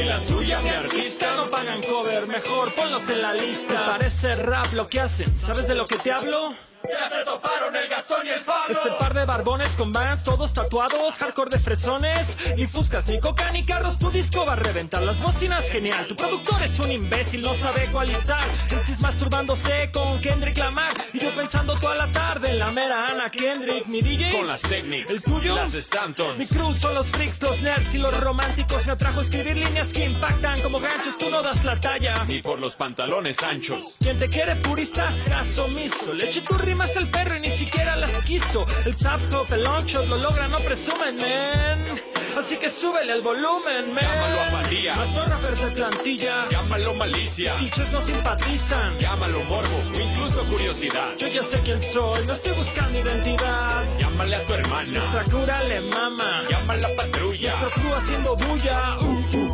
la 0.05 0.21
tuya, 0.21 0.59
mi 0.61 0.69
artista. 0.69 1.35
No 1.35 1.49
pagan 1.49 1.81
cover, 1.81 2.27
mejor 2.27 2.73
ponlos 2.73 3.09
en 3.09 3.21
la 3.21 3.33
lista. 3.33 3.85
Parece 3.85 4.35
rap 4.35 4.71
lo 4.73 4.87
que 4.87 4.99
hacen. 5.01 5.27
¿Sabes 5.33 5.67
de 5.67 5.75
lo 5.75 5.85
que 5.85 5.97
te 5.97 6.11
hablo? 6.11 6.49
Ya 6.89 7.09
se 7.09 7.23
toparon 7.23 7.75
el 7.75 7.87
Gastón 7.87 8.25
y 8.25 8.29
el 8.29 8.41
Pablo. 8.41 8.77
Ese 8.79 8.89
par 8.99 9.13
de 9.13 9.25
barbones 9.25 9.69
con 9.77 9.91
vans, 9.91 10.23
todos 10.23 10.53
tatuados, 10.53 11.15
hardcore 11.15 11.49
de 11.49 11.59
fresones, 11.59 12.37
ni 12.55 12.67
fuscas, 12.67 13.07
ni 13.07 13.19
coca, 13.19 13.49
ni 13.51 13.65
carros, 13.65 13.97
tu 13.99 14.09
disco 14.11 14.45
va 14.45 14.53
a 14.53 14.55
reventar 14.57 15.01
las 15.03 15.19
bocinas, 15.21 15.69
genial. 15.69 16.05
Tu 16.07 16.15
productor 16.15 16.61
es 16.63 16.77
un 16.79 16.91
imbécil, 16.91 17.41
no 17.41 17.53
sabe 17.55 17.85
ecualizar. 17.85 18.41
MCs 18.71 18.99
masturbándose 19.01 19.91
con 19.91 20.19
Kendrick 20.21 20.57
Lamar, 20.57 20.89
y 21.13 21.19
yo 21.19 21.33
pensando 21.35 21.75
toda 21.79 21.95
la 21.95 22.11
tarde 22.11 22.51
en 22.51 22.59
la 22.59 22.71
mera 22.71 23.07
Ana 23.07 23.29
Kendrick, 23.29 23.85
mi 23.87 24.01
DJ. 24.01 24.31
Con 24.31 24.47
las 24.47 24.61
técnicas, 24.61 25.11
¿El 25.11 25.23
tuyo? 25.23 25.55
las 25.55 25.71
Stantons. 25.73 26.37
Mi 26.37 26.45
crew 26.47 26.73
son 26.73 26.93
los 26.95 27.09
freaks, 27.11 27.41
los 27.41 27.61
nerds 27.61 27.93
y 27.95 27.97
los 27.97 28.17
románticos. 28.19 28.85
Me 28.85 28.93
atrajo 28.93 29.21
escribir 29.21 29.57
líneas 29.57 29.91
que 29.93 30.05
impactan 30.05 30.59
como 30.61 30.79
ganchos, 30.79 31.17
tú 31.17 31.29
no 31.29 31.41
das 31.41 31.63
la 31.63 31.79
talla. 31.79 32.13
Ni 32.27 32.41
por 32.41 32.59
los 32.59 32.75
pantalones 32.75 33.41
anchos. 33.43 33.95
Quien 33.99 34.19
te 34.19 34.29
quiere 34.29 34.55
puristas, 34.57 35.13
caso 35.27 35.65
omiso. 35.65 36.13
Le 36.13 36.25
eché 36.29 36.41
tu 36.41 36.57
rimas 36.75 36.97
al 36.97 37.09
perro 37.09 37.37
y 37.37 37.39
ni 37.39 37.49
siquiera 37.49 37.95
las 37.95 38.11
quiso. 38.21 38.65
El 38.85 38.93
sub 38.93 39.21
hop, 39.33 39.47
el 39.53 39.63
lo 40.09 40.17
logran, 40.17 40.51
no 40.51 40.59
presumen, 40.59 41.15
men. 41.15 42.01
Así 42.37 42.57
que 42.57 42.69
súbele 42.69 43.13
el 43.13 43.21
volumen, 43.21 43.93
men. 43.93 44.03
Llámalo 44.03 44.41
apatía. 44.41 44.95
Las 44.95 45.15
dos 45.15 45.29
rappers 45.29 45.61
de 45.61 45.67
plantilla. 45.67 46.45
Llámalo 46.49 46.93
malicia, 46.95 47.51
Los 47.51 47.59
clichés 47.61 47.91
no 47.93 48.01
simpatizan. 48.01 48.97
llámalo 48.99 49.41
morbo 49.45 49.77
o 49.77 49.99
incluso 49.99 50.43
curiosidad. 50.49 51.15
Yo 51.17 51.27
ya 51.27 51.41
sé 51.43 51.61
quién 51.61 51.81
soy, 51.81 52.25
no 52.27 52.33
estoy 52.33 52.53
buscando 52.55 52.99
identidad. 52.99 53.83
Llámale 53.97 54.35
a 54.35 54.45
tu 54.45 54.53
hermana, 54.53 54.89
Nuestra 54.91 55.23
cura 55.23 55.63
le 55.63 55.79
mama. 55.81 56.43
llama 56.49 56.73
a 56.73 56.77
la 56.77 56.89
patrulla. 56.97 57.51
Nuestro 57.51 57.71
crew 57.71 57.93
haciendo 57.95 58.35
bulla. 58.35 58.97
Uh, 58.99 59.37
uh, 59.37 59.44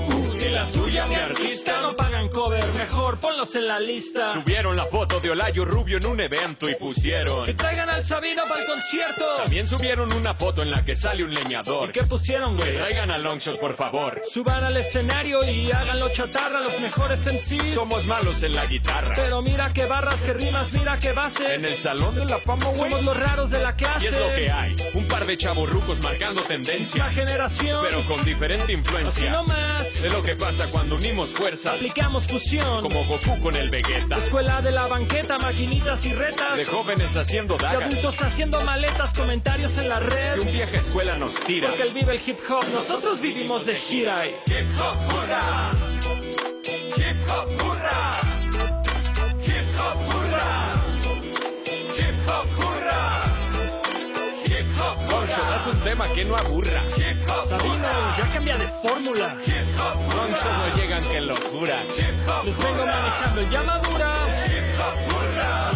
Y 0.44 0.50
la 0.50 0.68
tuya, 0.70 1.06
mi 1.08 1.16
artista. 1.16 1.82
No 1.82 1.96
pagan 1.96 2.28
cover, 2.30 2.64
mejor 2.78 3.18
ponlos 3.20 3.54
en 3.56 3.68
la 3.68 3.80
lista. 3.80 4.34
Subieron 4.34 4.76
la 4.76 4.86
foto 4.86 5.20
de 5.20 5.30
Olayo 5.32 5.66
Rubio 5.66 5.98
en 5.98 6.06
un 6.08 6.20
evento 6.20 6.70
y 6.70 6.76
pusieron. 6.76 7.46
Que 7.46 7.54
traigan 7.54 7.90
al 7.90 8.04
Sabino 8.04 8.44
para 8.48 8.62
el 8.62 8.66
concierto. 8.68 9.26
También 9.38 9.68
subieron 9.68 10.12
una 10.14 10.34
foto 10.34 10.62
en 10.64 10.72
la 10.72 10.84
que 10.84 10.96
sale 10.96 11.24
un 11.24 11.32
leñador. 11.32 11.90
¿Y 11.90 11.92
qué 11.94 12.04
pusieron, 12.04 12.56
Que 12.58 12.64
güey? 12.64 12.76
traigan 12.76 13.12
a 13.12 13.18
Longshot, 13.18 13.60
por 13.60 13.76
favor. 13.76 14.22
Suban 14.30 14.64
al 14.64 14.78
escenario 14.78 15.44
y 15.48 15.72
háganlo 15.72 16.10
chatarra 16.12 16.60
los 16.60 16.80
mejores 16.80 17.22
MCs. 17.26 17.74
Somos 17.74 18.08
malos 18.08 18.42
en 18.44 18.56
la 18.56 18.66
guitarra. 18.66 19.14
Pero 19.16 19.42
mira 19.42 19.72
qué 19.74 19.86
barras, 19.86 20.16
qué 20.26 20.34
rimas, 20.34 20.74
mira 20.74 20.98
qué 20.98 21.12
bases. 21.12 21.50
En 21.52 21.66
el 21.66 21.76
salón 21.76 22.16
de 22.16 22.26
la 22.26 22.38
fama, 22.40 22.66
güey. 22.76 22.90
Somos 22.92 23.04
los 23.06 23.18
raros 23.18 23.50
de 23.52 23.60
la 23.60 23.76
clase. 23.76 24.06
Y 24.06 24.08
es 24.08 24.14
lo 24.14 24.28
que 24.34 24.52
hay. 24.52 24.76
Un 24.96 25.08
par 25.08 25.26
de 25.26 25.38
chavorrucos 25.38 26.02
marcando 26.02 26.42
tendencia. 26.42 27.06
La 27.06 27.12
generación. 27.12 27.86
Pero 27.88 28.06
con 28.08 28.24
diferente 28.24 28.64
Así 28.64 28.74
influencia. 28.74 29.32
no 29.32 29.44
más. 29.44 30.02
De 30.02 30.10
lo 30.10 30.22
que 30.24 30.31
pasa 30.36 30.68
cuando 30.68 30.96
unimos 30.96 31.34
fuerzas. 31.34 31.76
Aplicamos 31.76 32.28
fusión. 32.28 32.82
Como 32.82 33.06
Goku 33.06 33.40
con 33.40 33.56
el 33.56 33.70
Vegeta. 33.70 34.18
Escuela 34.18 34.62
de 34.62 34.72
la 34.72 34.88
banqueta, 34.88 35.38
maquinitas 35.40 36.06
y 36.06 36.14
retas. 36.14 36.58
De 36.58 36.66
jóvenes 36.66 37.16
haciendo 37.18 37.58
De 37.58 37.64
dagas. 37.66 37.84
adultos 37.84 38.22
haciendo 38.22 38.62
maletas, 38.62 39.14
comentarios 39.14 39.78
en 39.78 39.90
la 39.90 40.00
red. 40.00 40.36
Que 40.36 40.42
un 40.42 40.52
vieja 40.54 40.78
escuela 40.78 41.18
nos 41.18 41.36
tira. 41.42 41.68
Porque 41.70 41.84
él 41.84 41.94
vive 41.94 42.14
el 42.16 42.22
hip 42.26 42.40
hop, 42.50 42.64
nosotros 42.74 43.20
vivimos 43.22 43.66
de 43.66 43.76
gira. 43.76 44.26
Hip 44.28 44.80
hop 44.80 44.98
hurra. 45.14 45.70
Hip 46.96 47.30
hop 47.30 47.50
hurra. 47.68 48.20
Un 55.82 55.88
tema 55.88 56.08
que 56.14 56.26
no 56.26 56.36
aburra. 56.36 56.84
Sabino, 57.48 57.90
ya 58.18 58.30
cambia 58.34 58.58
de 58.58 58.68
fórmula. 58.68 59.36
Longshot 60.16 60.54
no 60.54 60.78
llegan 60.78 61.02
que 61.02 61.22
locura. 61.22 61.84
Les 62.46 62.58
vengo 62.58 62.86
manejando 62.86 63.42
ya 63.50 63.64
madura. 63.64 64.14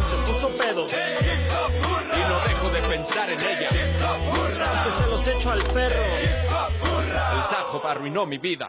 Se 0.10 0.32
puso 0.32 0.50
pedo. 0.50 0.86
Y 0.86 2.20
no 2.30 2.40
dejo 2.48 2.70
de 2.70 2.82
pensar 2.82 3.32
en 3.32 3.40
ella. 3.40 3.70
Que 3.70 4.92
se 4.92 5.08
los 5.10 5.28
echo 5.28 5.52
al 5.52 5.62
perro. 5.74 6.04
El 7.36 7.44
sad 7.44 7.66
hop 7.74 7.86
arruinó 7.88 8.26
mi 8.26 8.38
vida. 8.38 8.68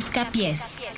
Busca 0.00 0.24
pies. 0.32 0.88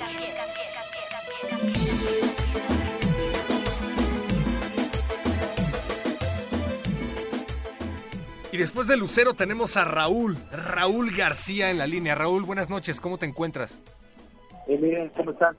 Y 8.51 8.57
después 8.57 8.87
de 8.87 8.97
Lucero 8.97 9.33
tenemos 9.33 9.77
a 9.77 9.85
Raúl, 9.85 10.37
Raúl 10.51 11.11
García 11.15 11.71
en 11.71 11.79
la 11.79 11.87
línea. 11.87 12.13
Raúl, 12.13 12.43
buenas 12.43 12.69
noches, 12.69 13.01
¿cómo 13.01 13.17
te 13.17 13.25
encuentras? 13.25 13.79
Bien, 14.67 15.09
¿cómo 15.17 15.31
están? 15.31 15.57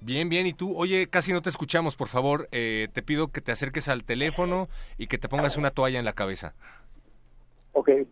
Bien, 0.00 0.28
bien, 0.28 0.46
¿y 0.46 0.52
tú? 0.52 0.76
Oye, 0.76 1.06
casi 1.08 1.32
no 1.32 1.40
te 1.40 1.48
escuchamos, 1.48 1.96
por 1.96 2.08
favor. 2.08 2.48
eh, 2.52 2.88
te 2.92 3.02
pido 3.02 3.28
que 3.28 3.40
te 3.40 3.52
acerques 3.52 3.88
al 3.88 4.04
teléfono 4.04 4.68
y 4.98 5.06
que 5.06 5.16
te 5.16 5.28
pongas 5.28 5.56
una 5.56 5.70
toalla 5.70 5.98
en 5.98 6.04
la 6.04 6.12
cabeza. 6.12 6.54
Ok. 7.72 7.88
Ahí, 7.88 8.06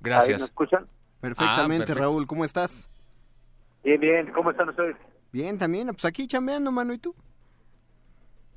Gracias. 0.00 0.40
¿Me 0.40 0.46
escuchan? 0.46 0.86
Perfectamente, 1.20 1.92
Ah. 1.92 1.96
Raúl, 1.96 2.26
¿cómo 2.26 2.44
estás? 2.44 2.88
Bien, 3.84 4.00
bien, 4.00 4.32
¿cómo 4.32 4.50
están 4.50 4.68
ustedes? 4.70 4.96
Bien, 5.32 5.58
también, 5.58 5.88
pues 5.88 6.04
aquí 6.04 6.26
chambeando, 6.26 6.70
mano, 6.72 6.92
¿y 6.94 6.98
tú? 6.98 7.14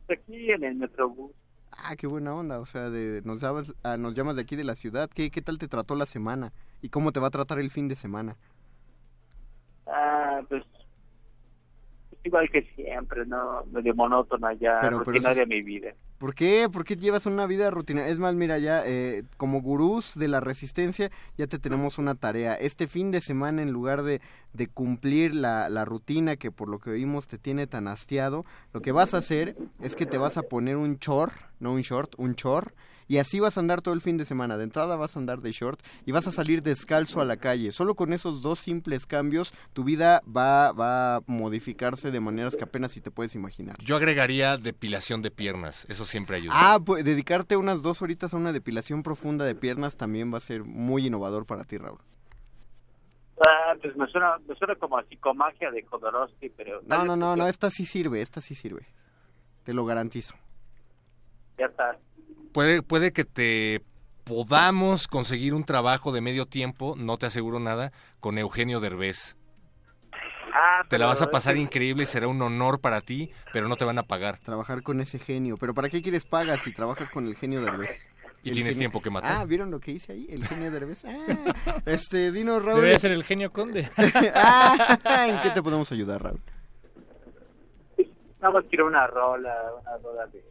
Aquí 0.09 0.51
en 0.51 0.63
el 0.63 0.75
Metrobús. 0.75 1.31
Ah, 1.71 1.95
qué 1.95 2.07
buena 2.07 2.33
onda, 2.33 2.59
o 2.59 2.65
sea, 2.65 2.89
de, 2.89 3.21
nos, 3.23 3.41
llamas, 3.41 3.73
ah, 3.83 3.97
nos 3.97 4.15
llamas 4.15 4.35
de 4.35 4.41
aquí 4.43 4.55
de 4.55 4.63
la 4.63 4.75
ciudad. 4.75 5.09
¿Qué, 5.13 5.29
¿Qué 5.29 5.41
tal 5.41 5.57
te 5.59 5.67
trató 5.67 5.95
la 5.95 6.05
semana? 6.05 6.53
¿Y 6.81 6.89
cómo 6.89 7.11
te 7.11 7.19
va 7.19 7.27
a 7.27 7.31
tratar 7.31 7.59
el 7.59 7.69
fin 7.71 7.87
de 7.87 7.95
semana? 7.95 8.37
Ah, 9.85 10.41
pues 10.47 10.63
igual 12.23 12.49
que 12.49 12.61
siempre, 12.75 13.25
¿no? 13.25 13.63
Medio 13.65 13.93
monótona 13.95 14.53
ya, 14.53 14.79
Pero- 14.81 15.03
pero 15.03 15.17
eso 15.17 15.45
mi 15.45 15.61
vida. 15.61 15.93
¿Por 16.18 16.34
qué? 16.34 16.68
¿Por 16.72 16.84
qué 16.84 16.95
llevas 16.95 17.27
una 17.27 17.45
vida 17.45 17.69
rutinaria? 17.69 18.11
Es 18.11 18.18
más, 18.18 18.34
mira, 18.34 18.57
ya 18.57 18.81
eh, 18.85 19.23
como 19.38 19.61
gurús 19.61 20.14
de 20.15 20.27
la 20.27 20.39
resistencia, 20.39 21.11
ya 21.38 21.45
te 21.45 21.60
tenemos 21.60 21.99
una 21.99 22.15
tarea. 22.15 22.56
Este 22.56 22.88
fin 22.88 23.11
de 23.11 23.22
semana, 23.22 23.61
en 23.61 23.72
lugar 23.72 24.02
de, 24.02 24.19
de 24.53 24.68
cumplir 24.68 25.35
la, 25.35 25.69
la 25.69 25.85
rutina 25.85 26.35
que 26.35 26.52
por 26.52 26.69
lo 26.69 26.80
que 26.80 26.89
oímos 26.89 27.27
te 27.27 27.38
tiene 27.38 27.68
tan 27.68 27.88
hastiado, 27.88 28.45
lo 28.73 28.81
que 28.81 28.91
vas 28.91 29.14
a 29.14 29.19
hacer 29.19 29.56
es 29.80 29.95
que 29.95 30.07
te 30.07 30.18
vas 30.18 30.38
a 30.38 30.44
poner 30.44 30.76
un 30.76 30.98
chor, 30.98 31.31
no 31.60 31.73
un 31.73 31.81
short, 31.81 32.15
un 32.18 32.34
chor, 32.34 32.73
y 33.07 33.17
así 33.17 33.39
vas 33.39 33.57
a 33.57 33.61
andar 33.61 33.81
todo 33.81 33.93
el 33.93 34.01
fin 34.01 34.17
de 34.17 34.25
semana. 34.25 34.57
De 34.57 34.63
entrada 34.63 34.95
vas 34.95 35.15
a 35.15 35.19
andar 35.19 35.41
de 35.41 35.51
short 35.51 35.79
y 36.05 36.11
vas 36.11 36.27
a 36.27 36.31
salir 36.31 36.61
descalzo 36.61 37.21
a 37.21 37.25
la 37.25 37.38
calle. 37.38 37.71
Solo 37.71 37.95
con 37.95 38.13
esos 38.13 38.41
dos 38.41 38.59
simples 38.59 39.05
cambios, 39.05 39.53
tu 39.73 39.84
vida 39.84 40.21
va, 40.25 40.71
va 40.71 41.15
a 41.17 41.21
modificarse 41.27 42.11
de 42.11 42.19
maneras 42.19 42.55
que 42.55 42.63
apenas 42.63 42.91
si 42.91 43.01
te 43.01 43.11
puedes 43.11 43.35
imaginar. 43.35 43.77
Yo 43.79 43.95
agregaría 43.95 44.57
depilación 44.57 45.21
de 45.21 45.31
piernas, 45.31 45.85
eso 45.89 46.05
siempre 46.05 46.38
ayuda. 46.38 46.53
Ah, 46.55 46.79
pues 46.84 47.03
dedicarte 47.03 47.57
unas 47.57 47.81
dos 47.81 48.01
horitas 48.01 48.34
a 48.34 48.38
una 48.38 48.51
depilación 48.53 49.03
profunda 49.03 49.45
de 49.45 49.55
piernas 49.55 49.97
también 49.97 50.34
va 50.34 50.38
a 50.38 50.41
ser 50.41 50.63
muy 50.63 51.07
innovador 51.07 51.45
para 51.45 51.63
ti, 51.63 51.77
Raúl. 51.77 51.99
Ah, 53.39 53.75
pues 53.81 53.95
me 53.95 54.07
suena, 54.07 54.38
me 54.47 54.55
suena 54.55 54.75
como 54.75 54.97
a 54.97 55.03
psicomagia 55.03 55.69
de 55.69 55.84
Jodorowsky, 55.84 56.49
pero 56.49 56.81
No, 56.88 57.05
no, 57.05 57.15
no, 57.15 57.35
no, 57.35 57.47
esta 57.47 57.69
sí 57.69 57.85
sirve, 57.85 58.21
esta 58.21 58.41
sí 58.41 58.55
sirve. 58.55 58.88
Te 59.63 59.73
lo 59.73 59.85
garantizo. 59.85 60.34
ya 61.57 61.65
está. 61.67 61.97
Puede, 62.53 62.82
puede 62.82 63.11
que 63.14 63.24
te 63.26 63.82
podamos 64.24 65.07
conseguir 65.07 65.53
un 65.53 65.64
trabajo 65.64 66.11
de 66.11 66.22
medio 66.22 66.45
tiempo, 66.45 66.95
no 66.98 67.18
te 67.18 67.26
aseguro 67.28 67.60
nada, 67.60 67.91
con 68.19 68.38
Eugenio 68.38 68.80
Derbez. 68.80 69.38
Ah, 70.53 70.84
Te 70.90 70.98
la 70.98 71.06
vas 71.06 71.22
a 71.22 71.30
pasar 71.30 71.56
increíble, 71.56 72.06
será 72.06 72.28
un 72.28 72.41
honor 72.41 72.80
para 72.82 73.02
ti, 73.02 73.32
pero 73.53 73.68
no 73.68 73.76
te 73.76 73.86
van 73.86 73.99
a 73.99 74.03
pagar. 74.03 74.40
Trabajar 74.40 74.82
con 74.82 74.99
ese 75.02 75.19
genio. 75.19 75.56
¿Pero 75.57 75.74
para 75.76 75.88
qué 75.90 76.02
quieres 76.02 76.26
pagas 76.26 76.64
si 76.64 76.74
trabajas 76.74 77.11
con 77.11 77.28
el 77.28 77.36
genio 77.36 77.61
Derbez? 77.61 78.07
Y 78.44 78.49
El 78.49 78.56
tienes 78.56 78.74
genio- 78.74 78.80
tiempo 78.90 79.02
que 79.02 79.10
matar. 79.11 79.38
Ah, 79.41 79.45
¿vieron 79.45 79.69
lo 79.69 79.80
que 79.80 79.91
hice 79.91 80.14
ahí? 80.14 80.26
El 80.30 80.45
genio 80.48 80.72
Derbez. 80.72 81.06
Ah, 81.06 81.53
este, 81.86 82.32
dinos, 82.32 82.64
Raúl. 82.64 82.78
Debería 82.78 82.98
ser 82.99 83.11
el 83.11 83.24
genio 83.24 83.52
conde. 83.52 83.88
ah, 84.36 85.28
¿En 85.30 85.40
qué 85.41 85.52
te 85.52 85.61
podemos 85.61 85.91
ayudar, 85.91 86.24
Raúl? 86.24 86.41
Nada 88.41 88.53
más 88.53 88.65
quiero 88.69 88.88
una 88.88 89.06
rola, 89.07 89.53
una 89.82 89.98
rola 89.98 90.26
de, 90.28 90.44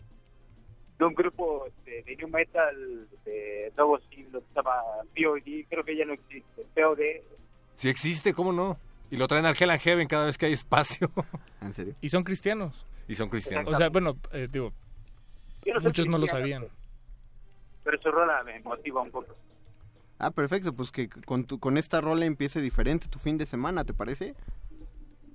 de 0.99 1.05
un 1.05 1.15
grupo 1.15 1.67
este, 1.67 2.03
de 2.03 2.17
new 2.17 2.29
metal 2.29 3.09
de 3.25 3.73
nuevo 3.77 3.99
siglo 4.11 4.41
que 4.41 4.47
se 4.49 4.55
llama 4.55 4.83
POD, 5.15 5.69
creo 5.69 5.85
que 5.85 5.97
ya 5.97 6.05
no 6.05 6.15
existe, 6.15 6.67
POD. 6.75 7.01
Si 7.75 7.89
existe, 7.89 8.33
¿cómo 8.33 8.53
no? 8.53 8.79
Y 9.11 9.17
lo 9.17 9.29
traen 9.29 9.47
al 9.47 9.55
Hell 9.59 9.71
and 9.71 9.81
Heaven 9.81 10.09
cada 10.09 10.27
vez 10.27 10.39
que 10.39 10.47
hay 10.47 10.53
espacio. 10.53 11.11
¿En 11.61 11.73
serio? 11.73 11.95
Y 12.01 12.09
son 12.09 12.25
cristianos. 12.25 12.87
Y 13.09 13.15
son 13.15 13.29
cristianos. 13.29 13.73
O 13.73 13.77
sea, 13.77 13.89
bueno, 13.89 14.17
eh, 14.33 14.49
digo, 14.51 14.73
no 15.67 15.81
muchos 15.81 16.07
no 16.09 16.19
lo 16.19 16.27
sabían. 16.27 16.67
Pero 17.85 18.01
su 18.01 18.11
rola 18.11 18.43
me 18.43 18.59
motiva 18.61 19.03
un 19.03 19.11
poco. 19.11 19.37
Ah, 20.19 20.31
perfecto, 20.31 20.73
pues 20.73 20.91
que 20.91 21.09
con, 21.09 21.45
tu, 21.45 21.61
con 21.61 21.77
esta 21.77 22.01
rola 22.01 22.25
empiece 22.25 22.61
diferente 22.61 23.09
tu 23.09 23.19
fin 23.19 23.37
de 23.37 23.47
semana, 23.47 23.85
¿te 23.85 23.93
parece? 23.93 24.35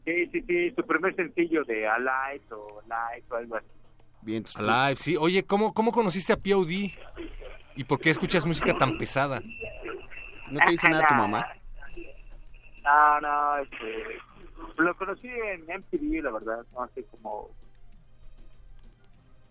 Sí, 0.06 0.28
sí, 0.32 0.42
sí, 0.42 0.72
su 0.72 0.84
primer 0.86 1.16
sencillo 1.16 1.64
de 1.64 1.88
Alight 1.88 2.52
o 2.52 2.82
Light 2.88 3.32
o 3.32 3.36
algo 3.36 3.56
así. 3.56 3.68
Bien, 4.22 4.43
Alive, 4.56 4.95
sí. 4.98 5.18
Oye, 5.18 5.43
¿cómo, 5.43 5.73
¿cómo 5.73 5.91
conociste 5.91 6.34
a 6.34 6.38
POD? 6.38 6.91
¿Y 7.76 7.84
por 7.85 7.99
qué 7.99 8.10
escuchas 8.10 8.45
música 8.45 8.77
tan 8.77 8.98
pesada? 8.98 9.41
¿No 10.49 10.60
te 10.65 10.72
dice 10.72 10.89
nada 10.89 11.07
tu 11.07 11.15
mamá? 11.15 11.45
No, 12.84 13.22
no, 13.22 13.57
este, 13.57 14.18
lo 14.77 14.98
conocí 14.98 15.27
en 15.27 15.61
MTV, 15.61 16.23
la 16.23 16.31
verdad, 16.31 16.65
no 16.73 16.81
hace 16.81 17.03
como 17.06 17.52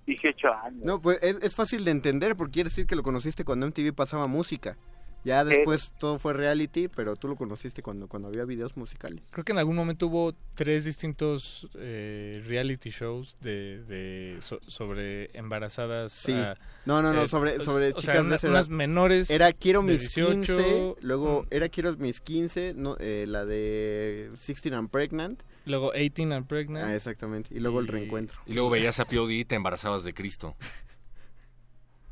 18 0.04 0.52
años. 0.52 0.84
No, 0.84 1.00
pues 1.00 1.20
es, 1.22 1.36
es 1.40 1.54
fácil 1.54 1.84
de 1.84 1.92
entender 1.92 2.34
porque 2.36 2.54
quiere 2.54 2.70
decir 2.70 2.86
que 2.86 2.96
lo 2.96 3.04
conociste 3.04 3.44
cuando 3.44 3.68
MTV 3.68 3.94
pasaba 3.94 4.26
música. 4.26 4.76
Ya 5.24 5.44
después 5.44 5.92
todo 5.98 6.18
fue 6.18 6.32
reality, 6.32 6.88
pero 6.88 7.14
tú 7.16 7.28
lo 7.28 7.36
conociste 7.36 7.82
cuando, 7.82 8.08
cuando 8.08 8.28
había 8.28 8.44
videos 8.44 8.76
musicales. 8.76 9.22
Creo 9.30 9.44
que 9.44 9.52
en 9.52 9.58
algún 9.58 9.76
momento 9.76 10.06
hubo 10.06 10.34
tres 10.54 10.84
distintos 10.86 11.68
eh, 11.74 12.42
reality 12.46 12.90
shows 12.90 13.36
de, 13.40 13.82
de 13.84 14.38
so- 14.40 14.60
sobre 14.66 15.30
embarazadas. 15.36 16.12
Sí. 16.12 16.32
ah, 16.32 16.56
No, 16.86 17.02
no, 17.02 17.12
no, 17.12 17.24
eh, 17.24 17.28
sobre, 17.28 17.58
o- 17.58 17.60
sobre 17.64 17.88
o 17.92 18.00
sea, 18.00 18.00
chicas 18.00 18.20
una- 18.20 18.30
de 18.30 18.36
esa 18.36 18.48
unas 18.48 18.66
edad. 18.68 18.74
menores. 18.76 19.28
Era 19.30 19.52
Quiero 19.52 19.82
de 19.82 19.92
mis 19.92 20.00
18, 20.00 20.32
15, 20.56 20.94
luego 21.02 21.42
mm, 21.42 21.46
era 21.54 21.68
Quiero 21.68 21.94
mis 21.98 22.20
15, 22.20 22.72
no, 22.76 22.96
eh, 22.98 23.26
la 23.28 23.44
de 23.44 24.28
16 24.32 24.72
and 24.74 24.88
Pregnant. 24.90 25.42
Luego 25.66 25.92
18 25.92 26.32
and 26.34 26.46
Pregnant. 26.46 26.86
Ah, 26.88 26.94
exactamente. 26.96 27.54
Y 27.54 27.60
luego 27.60 27.80
el 27.80 27.86
Y- 27.86 27.90
reencuentro. 27.90 28.40
Y 28.46 28.54
luego 28.54 28.70
veías 28.70 28.98
a 29.00 29.04
POD 29.06 29.30
y 29.32 29.44
te 29.44 29.54
embarazabas 29.54 30.02
de 30.04 30.14
Cristo. 30.14 30.56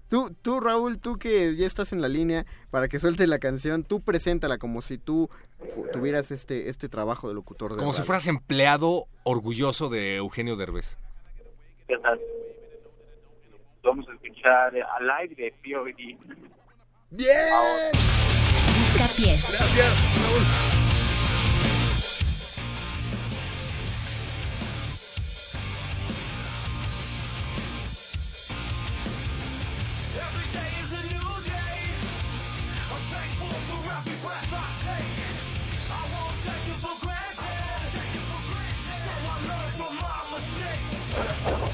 Tú, 0.09 0.35
tú, 0.43 0.61
Raúl, 0.61 0.99
tú 0.99 1.19
que 1.19 1.55
ya 1.55 1.67
estás 1.67 1.93
en 1.93 2.01
la 2.01 2.09
línea 2.09 2.47
para 2.71 2.89
que 2.89 2.99
suelte 2.99 3.27
la 3.27 3.39
canción, 3.39 3.85
tú 3.85 4.01
preséntala 4.01 4.57
como 4.57 4.81
si 4.81 4.97
tú 4.97 5.29
tuvieras 5.93 6.31
este, 6.31 6.71
este 6.71 6.89
trabajo 6.89 7.29
de 7.29 7.35
locutor 7.35 7.73
de 7.73 7.79
Como 7.79 7.93
si 7.93 8.03
fueras 8.03 8.27
empleado 8.27 9.07
orgulloso 9.25 9.91
de 9.91 10.17
Eugenio 10.17 10.57
Derbez. 10.57 10.99
¿Qué 11.87 11.97
tal? 11.99 12.19
Vamos 13.83 14.07
a 14.09 14.15
escuchar 14.15 14.73
Alive 14.99 15.35
de 15.35 15.55
POD. 15.63 16.39
¡Bien! 17.11 17.29
Busca 18.79 19.07
pies. 19.17 19.57
Gracias, 19.59 20.19
Raúl. 20.21 20.88
Thankful 33.89 34.37
for 41.59 41.68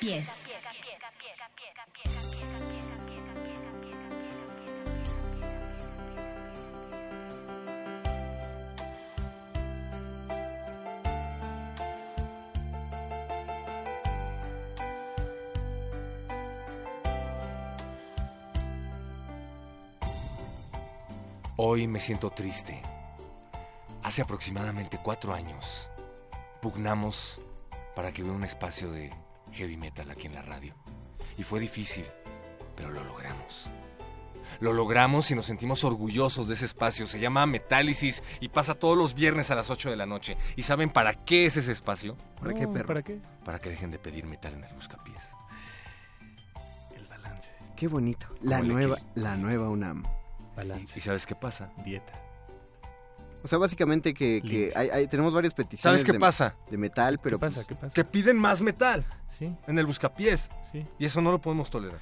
Buscapiés. 0.00 0.54
Hoy 21.56 21.86
me 21.86 22.00
siento 22.00 22.30
triste. 22.30 22.80
Hace 24.02 24.22
aproximadamente 24.22 24.98
cuatro 25.02 25.34
años 25.34 25.90
pugnamos 26.62 27.38
para 27.94 28.12
que 28.12 28.22
hubiera 28.22 28.36
un 28.36 28.44
espacio 28.44 28.90
de 28.90 29.12
heavy 29.52 29.76
metal 29.76 30.10
aquí 30.10 30.26
en 30.26 30.34
la 30.34 30.42
radio. 30.42 30.74
Y 31.38 31.42
fue 31.42 31.60
difícil, 31.60 32.06
pero 32.76 32.90
lo 32.90 33.04
logramos. 33.04 33.68
Lo 34.58 34.72
logramos 34.72 35.30
y 35.30 35.34
nos 35.34 35.46
sentimos 35.46 35.84
orgullosos 35.84 36.48
de 36.48 36.54
ese 36.54 36.64
espacio. 36.64 37.06
Se 37.06 37.20
llama 37.20 37.46
Metálisis 37.46 38.22
y 38.40 38.48
pasa 38.48 38.74
todos 38.74 38.96
los 38.98 39.14
viernes 39.14 39.50
a 39.50 39.54
las 39.54 39.70
8 39.70 39.90
de 39.90 39.96
la 39.96 40.06
noche. 40.06 40.36
¿Y 40.56 40.62
saben 40.62 40.90
para 40.90 41.14
qué 41.14 41.46
es 41.46 41.56
ese 41.56 41.72
espacio? 41.72 42.16
¿Para 42.40 42.54
qué, 42.54 42.66
perro? 42.66 42.88
¿Para 42.88 43.02
qué? 43.02 43.20
Para 43.44 43.58
que 43.60 43.70
dejen 43.70 43.90
de 43.90 43.98
pedir 43.98 44.26
metal 44.26 44.54
en 44.54 44.64
el 44.64 44.74
buscapiés. 44.74 45.36
Qué 47.80 47.88
bonito. 47.88 48.26
La 48.42 48.58
el 48.58 48.68
nueva, 48.68 48.98
la 49.14 49.38
nueva 49.38 49.70
UNAM. 49.70 50.04
Balance. 50.54 50.98
¿Y 50.98 51.00
sabes 51.00 51.24
qué 51.24 51.34
pasa? 51.34 51.72
Dieta. 51.82 52.12
O 53.42 53.48
sea, 53.48 53.58
básicamente 53.58 54.12
que, 54.14 54.42
que 54.42 54.72
hay- 54.76 54.90
hay- 54.90 55.06
tenemos 55.08 55.32
varias 55.32 55.54
peticiones 55.54 55.82
¿Sabes 55.82 56.04
qué 56.04 56.12
de, 56.12 56.18
pasa? 56.20 56.56
de 56.70 56.76
metal, 56.76 57.18
pero 57.22 57.38
pasa? 57.38 57.56
pues, 57.56 57.66
¿Qué 57.68 57.74
pasa? 57.74 57.94
Que 57.94 58.04
piden 58.04 58.38
más 58.38 58.60
metal 58.60 59.04
Sí, 59.28 59.54
en 59.66 59.78
el 59.78 59.86
buscapiés. 59.86 60.48
sí. 60.70 60.86
Y 60.98 61.06
eso 61.06 61.20
no 61.20 61.30
lo 61.32 61.40
podemos 61.40 61.70
tolerar. 61.70 62.00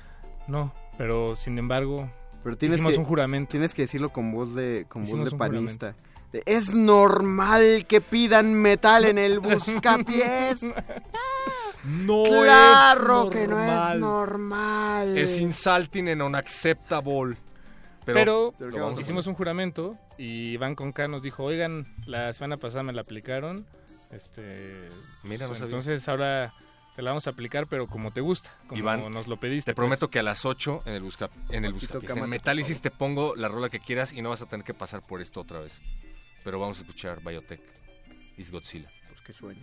No, 0.49 0.73
pero 0.97 1.37
sin 1.37 1.59
embargo, 1.59 2.11
pero 2.43 2.57
tienes 2.57 2.79
hicimos 2.79 2.95
que, 2.95 2.99
un 3.01 3.05
juramento. 3.05 3.51
tienes 3.51 3.73
que 3.75 3.83
decirlo 3.83 4.11
con 4.11 4.33
voz 4.33 4.55
de, 4.55 4.87
con 4.89 5.05
voz 5.05 5.25
de 5.31 5.37
panista. 5.37 5.95
De, 6.33 6.43
es 6.45 6.75
normal 6.75 7.87
que 7.87 8.01
pidan 8.01 8.53
metal 8.55 9.05
en 9.05 9.19
el 9.19 9.39
buscapiés. 9.41 10.61
No 11.85 12.25
claro 12.25 13.25
es 13.25 13.31
que 13.31 13.47
no 13.47 13.61
es 13.61 13.67
normal. 13.67 14.01
normal. 14.01 15.17
Es 15.19 15.39
insulting 15.39 16.09
and 16.09 16.23
unacceptable. 16.23 17.37
Pero, 18.15 18.55
vamos 18.59 19.01
hicimos 19.01 19.27
un 19.27 19.35
juramento 19.35 19.97
y 20.17 20.51
Iván 20.51 20.75
Conca 20.75 21.09
nos 21.09 21.23
dijo, 21.23 21.45
oigan, 21.45 21.87
la 22.07 22.33
semana 22.33 22.57
pasada 22.57 22.83
me 22.83 22.93
la 22.93 23.03
aplicaron. 23.03 23.67
Este, 24.11 24.89
Mira, 25.23 25.45
no 25.45 25.49
pues, 25.49 25.59
sabía. 25.59 25.65
entonces 25.65 26.09
ahora 26.09 26.55
te 26.97 27.03
la 27.03 27.11
vamos 27.11 27.27
a 27.27 27.31
aplicar, 27.31 27.67
pero 27.67 27.87
como 27.87 28.11
te 28.11 28.21
gusta, 28.21 28.51
como 28.67 28.79
Iván, 28.79 29.13
nos 29.13 29.27
lo 29.27 29.39
pediste. 29.39 29.71
Te 29.71 29.75
pues. 29.75 29.85
prometo 29.85 30.11
que 30.11 30.19
a 30.19 30.23
las 30.23 30.45
8 30.45 30.83
en 30.87 30.95
el 30.95 31.03
busca 31.03 31.31
en 31.51 31.65
el 31.65 31.75
toca 31.87 32.15
en 32.15 32.29
Metálisis 32.29 32.81
te 32.81 32.91
pongo 32.91 33.37
la 33.37 33.49
rola 33.49 33.69
que 33.69 33.81
quieras 33.81 34.13
y 34.13 34.23
no 34.23 34.31
vas 34.31 34.43
a 34.43 34.47
tener 34.47 34.65
que 34.65 34.75
pasar 34.75 35.03
por 35.03 35.21
esto 35.21 35.41
otra 35.41 35.61
vez. 35.61 35.81
Pero 36.45 36.59
vamos 36.59 36.79
a 36.79 36.83
escuchar 36.83 37.21
Biotech. 37.23 37.61
Is 38.37 38.51
Godzilla. 38.51 38.89
Pues 39.09 39.21
que 39.21 39.33
sueño. 39.33 39.63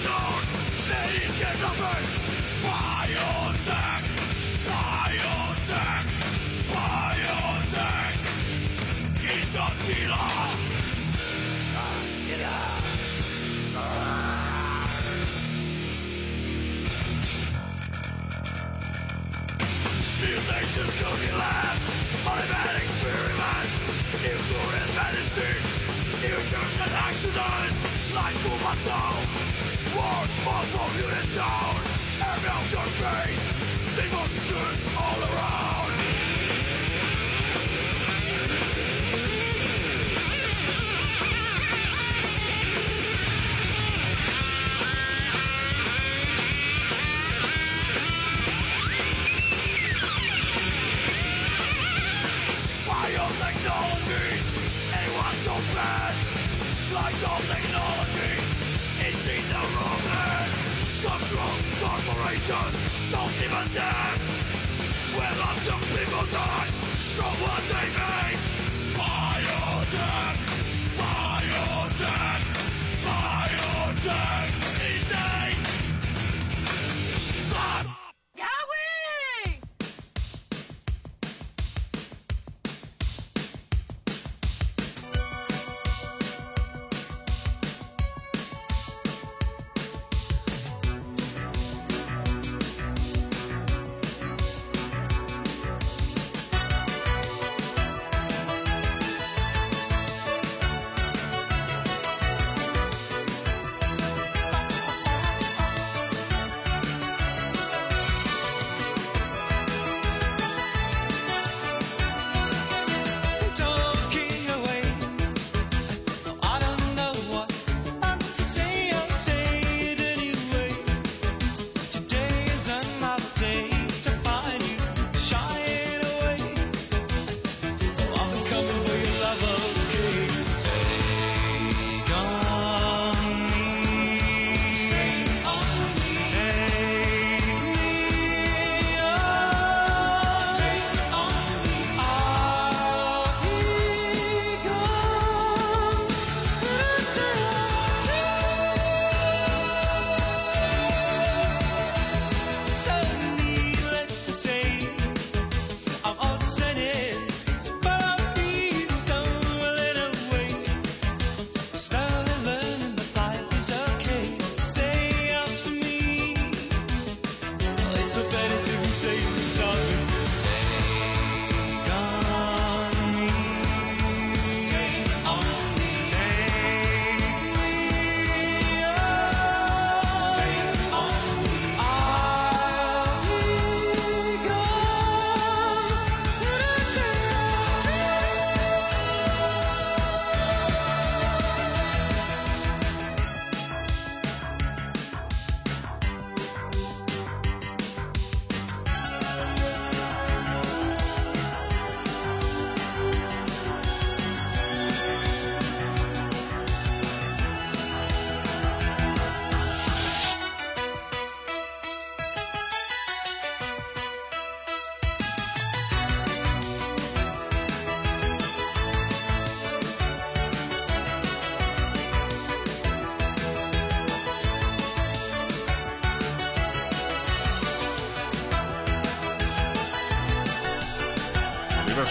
get 1.41 1.59
nothing 1.59 2.05
Biotech 2.61 4.03
Biotech 4.69 6.05
Biotech 6.69 8.13
It's 9.25 9.47
Godzilla 9.55 10.25
Mutations 20.21 20.93
cooking 21.01 21.37
lab 21.41 21.77
Automatic 22.29 22.83
experiments 22.85 23.75
New 24.21 24.37
food 24.45 24.73
and 24.81 24.91
medicine 24.93 25.59
New 26.21 26.39
germs 26.51 26.77
and 26.85 26.93
accidents 27.07 28.13
Like 28.13 29.40
Words 29.97 30.37
must 30.45 30.71
hold 30.75 30.95
you 30.95 31.35
down 31.35 31.75
And 32.27 32.39
melt 32.43 32.71
your 32.71 32.87
face 33.01 33.61
all 34.97 35.19
around. 35.19 35.50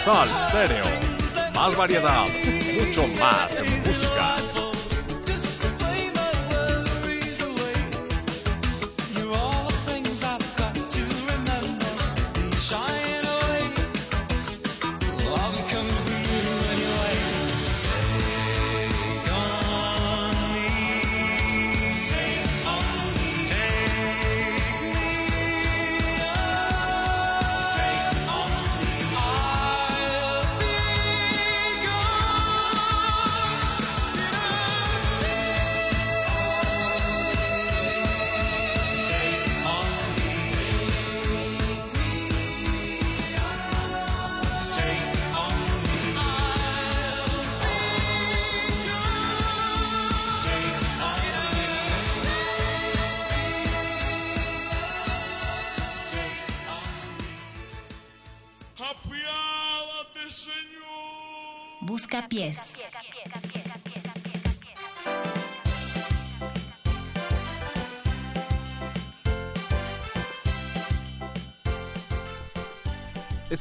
Universal 0.01 0.29
Stereo. 0.49 0.85
Más 1.53 1.77
variedad, 1.77 2.25
mucho 2.79 3.07
más 3.19 3.61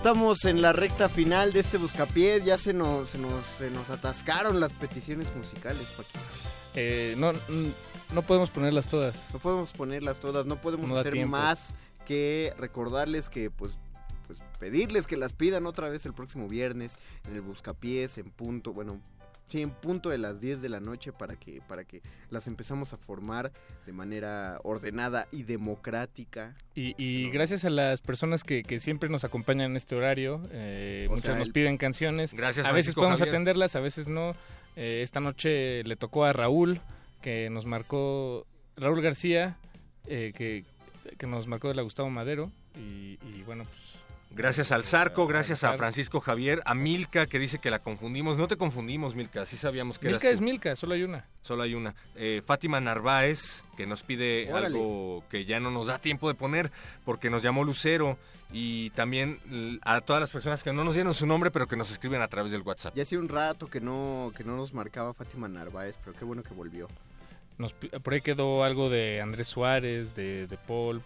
Estamos 0.01 0.47
en 0.47 0.63
la 0.63 0.73
recta 0.73 1.11
final 1.11 1.53
de 1.53 1.61
este 1.61 1.77
buscapié, 1.77 2.41
ya 2.43 2.57
se 2.57 2.73
nos, 2.73 3.11
se 3.11 3.19
nos, 3.19 3.45
se 3.45 3.71
nos 3.71 3.91
atascaron 3.91 4.59
las 4.59 4.73
peticiones 4.73 5.29
musicales, 5.37 5.83
Paquito. 5.95 6.19
Eh, 6.75 7.15
no, 7.19 7.33
no 8.15 8.23
podemos 8.23 8.49
ponerlas 8.49 8.89
todas. 8.89 9.15
No 9.35 9.39
podemos 9.41 9.73
ponerlas 9.73 10.19
todas, 10.19 10.47
no 10.47 10.59
podemos 10.59 10.89
No 10.89 10.97
hacer 10.97 11.13
tiempo. 11.13 11.33
más 11.33 11.75
que 12.07 12.55
recordarles 12.57 13.29
que 13.29 13.51
pues 13.51 13.73
pues 14.27 14.39
pedirles 14.59 15.07
que 15.07 15.19
las 15.19 15.35
pidan 15.35 15.67
otra 15.67 15.91
vez 15.91 16.07
el 16.07 16.15
próximo 16.15 16.49
viernes 16.49 16.97
en 17.29 17.35
el 17.35 17.43
Buscapiés 17.43 18.17
en 18.17 18.31
punto, 18.31 18.73
bueno, 18.73 19.03
sí, 19.51 19.61
en 19.61 19.71
punto 19.71 20.09
de 20.09 20.17
las 20.17 20.41
10 20.41 20.63
de 20.63 20.69
la 20.71 20.81
noche 20.81 21.13
para 21.13 21.37
que 21.37 21.61
para 21.69 21.85
que 21.85 22.01
las 22.31 22.47
empezamos 22.47 22.93
a 22.95 22.97
formar 22.97 23.53
de 23.85 23.93
manera 23.93 24.59
ordenada 24.63 25.27
y 25.33 25.43
democrática. 25.43 26.55
Y, 26.75 26.95
y 26.97 27.29
gracias 27.31 27.65
a 27.65 27.71
las 27.71 28.01
personas 28.01 28.45
que, 28.45 28.63
que 28.63 28.81
siempre 28.81 29.09
nos 29.09 29.25
acompañan 29.25 29.73
en 29.73 29.77
este 29.77 29.95
horario, 29.97 30.41
eh, 30.53 31.07
muchas 31.11 31.25
sea, 31.25 31.35
nos 31.37 31.49
el- 31.49 31.53
piden 31.53 31.77
canciones. 31.77 32.33
Gracias, 32.33 32.65
A 32.65 32.71
veces 32.73 32.87
Francisco 32.95 33.01
podemos 33.03 33.19
Javier. 33.19 33.35
atenderlas, 33.35 33.77
a 33.77 33.81
veces 33.81 34.09
no. 34.09 34.35
Eh, 34.77 35.01
esta 35.03 35.21
noche 35.21 35.83
le 35.85 35.97
tocó 35.97 36.25
a 36.25 36.33
Raúl, 36.33 36.81
que 37.23 37.51
nos 37.51 37.67
marcó, 37.67 38.47
Raúl 38.77 39.03
García, 39.03 39.59
eh, 40.07 40.33
que, 40.35 40.65
que 41.19 41.27
nos 41.27 41.47
marcó 41.49 41.69
de 41.69 41.75
la 41.75 41.83
Gustavo 41.83 42.09
Madero. 42.09 42.51
Y, 42.77 43.19
y 43.27 43.43
bueno, 43.45 43.65
pues 43.65 43.80
Gracias 44.33 44.71
al 44.71 44.85
Zarco, 44.85 45.27
gracias 45.27 45.65
a 45.65 45.73
Francisco 45.75 46.21
Javier, 46.21 46.63
a 46.65 46.75
Milka 46.75 47.27
que 47.27 47.41
dice 47.41 47.59
que 47.59 47.71
la 47.71 47.81
confundimos. 47.81 48.39
No 48.39 48.47
te 48.47 48.57
confundimos, 48.57 49.17
Milka, 49.17 49.45
sí 49.45 49.57
sabíamos 49.57 49.99
que 49.99 50.07
Milka 50.07 50.27
eras 50.29 50.35
es 50.35 50.39
tú. 50.39 50.45
Milka, 50.45 50.77
solo 50.77 50.95
hay 50.95 51.03
una. 51.03 51.27
Solo 51.43 51.65
hay 51.65 51.75
una. 51.75 51.97
Eh, 52.15 52.41
Fátima 52.47 52.81
Narváez, 52.81 53.65
que 53.77 53.87
nos 53.87 54.05
pide 54.05 54.49
Órale. 54.51 54.67
algo 54.67 55.25
que 55.31 55.45
ya 55.45 55.59
no 55.59 55.73
nos 55.73 55.89
da 55.89 55.99
tiempo 55.99 56.29
de 56.29 56.35
poner, 56.35 56.71
porque 57.05 57.29
nos 57.29 57.43
llamó 57.43 57.65
Lucero. 57.65 58.19
Y 58.53 58.91
también 58.91 59.39
a 59.83 60.01
todas 60.01 60.21
las 60.21 60.31
personas 60.31 60.65
que 60.65 60.73
no 60.73 60.83
nos 60.83 60.95
dieron 60.95 61.15
su 61.15 61.25
nombre, 61.25 61.53
pero 61.53 61.69
que 61.69 61.77
nos 61.77 61.91
escriben 61.93 62.21
a 62.21 62.27
través 62.27 62.51
del 62.51 62.63
WhatsApp. 62.63 62.95
Ya 62.97 63.05
hacía 63.05 63.21
un 63.21 63.29
rato 63.29 63.69
que 63.69 63.81
no 63.81 64.33
que 64.37 64.43
no 64.43 64.57
nos 64.57 64.75
marcaba 64.75 65.15
Fátima 65.15 65.49
Narváez, 65.49 65.97
pero 66.05 66.17
qué 66.17 66.25
bueno 66.25 66.43
que 66.43 66.53
volvió. 66.53 66.89
Nos, 67.61 67.75
por 67.75 68.15
ahí 68.15 68.23
quedó 68.23 68.65
algo 68.65 68.89
de 68.89 69.21
Andrés 69.21 69.47
Suárez, 69.47 70.15
de, 70.15 70.47
de 70.47 70.57
Paul. 70.57 71.03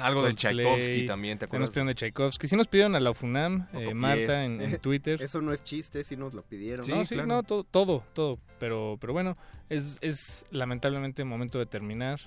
Algo 0.00 0.22
de 0.22 0.34
Tchaikovsky 0.34 1.06
también, 1.06 1.38
¿te 1.38 1.44
acuerdas? 1.44 1.68
Nos 1.68 1.70
pidieron 1.74 1.88
de 1.88 1.94
Tchaikovsky. 1.94 2.48
Sí 2.48 2.56
nos 2.56 2.68
pidieron 2.68 2.96
a 2.96 3.00
la 3.00 3.10
UFUNAM, 3.10 3.68
eh. 3.74 3.92
Marta 3.92 4.46
en, 4.46 4.62
en 4.62 4.78
Twitter. 4.80 5.20
Eso 5.22 5.42
no 5.42 5.52
es 5.52 5.62
chiste, 5.62 6.02
sí 6.02 6.16
nos 6.16 6.32
lo 6.32 6.40
pidieron. 6.40 6.88
no, 6.88 7.04
sí, 7.04 7.16
no, 7.16 7.42
todo, 7.42 7.64
todo, 7.64 8.02
todo. 8.14 8.38
Pero, 8.58 8.96
pero 8.98 9.12
bueno, 9.12 9.36
es, 9.68 9.98
es 10.00 10.46
lamentablemente 10.50 11.22
momento 11.22 11.58
de 11.58 11.66
terminar 11.66 12.18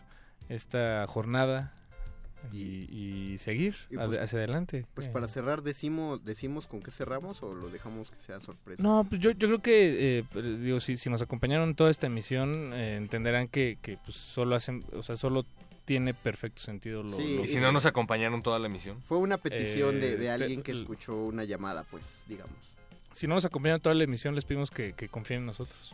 esta 0.50 1.08
jornada 1.08 1.74
y, 2.54 3.34
y 3.34 3.38
seguir 3.40 3.76
Y 3.90 3.96
pues- 3.98 4.20
hacia 4.20 4.40
adelante. 4.40 4.86
Pues 4.94 5.08
Eh, 5.08 5.10
para 5.12 5.28
cerrar, 5.28 5.64
decimos, 5.64 6.24
decimos 6.24 6.68
con 6.68 6.82
qué 6.82 6.92
cerramos 6.92 7.44
o 7.44 7.54
lo 7.54 7.70
dejamos 7.70 8.10
que 8.12 8.20
sea 8.20 8.40
sorpresa. 8.40 8.82
No, 8.84 9.06
pues 9.10 9.22
yo, 9.22 9.32
yo 9.32 9.48
creo 9.48 9.62
que, 9.62 10.20
eh, 10.20 10.24
pero 10.34 10.58
digo, 10.58 10.80
si, 10.80 10.98
si 10.98 11.10
nos 11.10 11.22
acompañaron 11.22 11.76
toda 11.76 11.90
esta 11.92 12.08
emisión, 12.08 12.72
eh, 12.74 12.96
entenderán 12.96 13.48
que, 13.48 13.78
que 13.82 13.98
pues 13.98 14.16
solo 14.18 14.56
hacen, 14.56 14.84
o 14.94 15.04
sea, 15.04 15.18
solo 15.18 15.46
tiene 15.86 16.14
perfecto 16.14 16.62
sentido 16.62 17.02
lo, 17.04 17.12
Sí, 17.16 17.36
lo- 17.38 17.44
Y 17.44 17.48
si 17.48 17.58
no 17.58 17.72
nos 17.72 17.86
acompañaron 17.86 18.42
toda 18.44 18.60
la 18.60 18.68
emisión. 18.68 19.02
Fue 19.02 19.18
una 19.18 19.38
petición 19.38 20.00
de, 20.02 20.14
Eh, 20.14 20.18
de 20.18 20.30
alguien 20.30 20.60
pe- 20.60 20.64
que 20.64 20.72
escuchó 20.74 21.16
una 21.24 21.44
llamada, 21.46 21.86
pues, 21.90 22.04
digamos. 22.28 22.54
Si 23.14 23.26
no 23.26 23.36
nos 23.36 23.46
acompañaron 23.46 23.82
toda 23.82 23.96
la 23.96 24.04
emisión, 24.04 24.36
les 24.36 24.46
pedimos 24.46 24.70
que, 24.70 24.94
que 24.94 25.08
confíen 25.10 25.40
en 25.42 25.46
nosotros. 25.48 25.94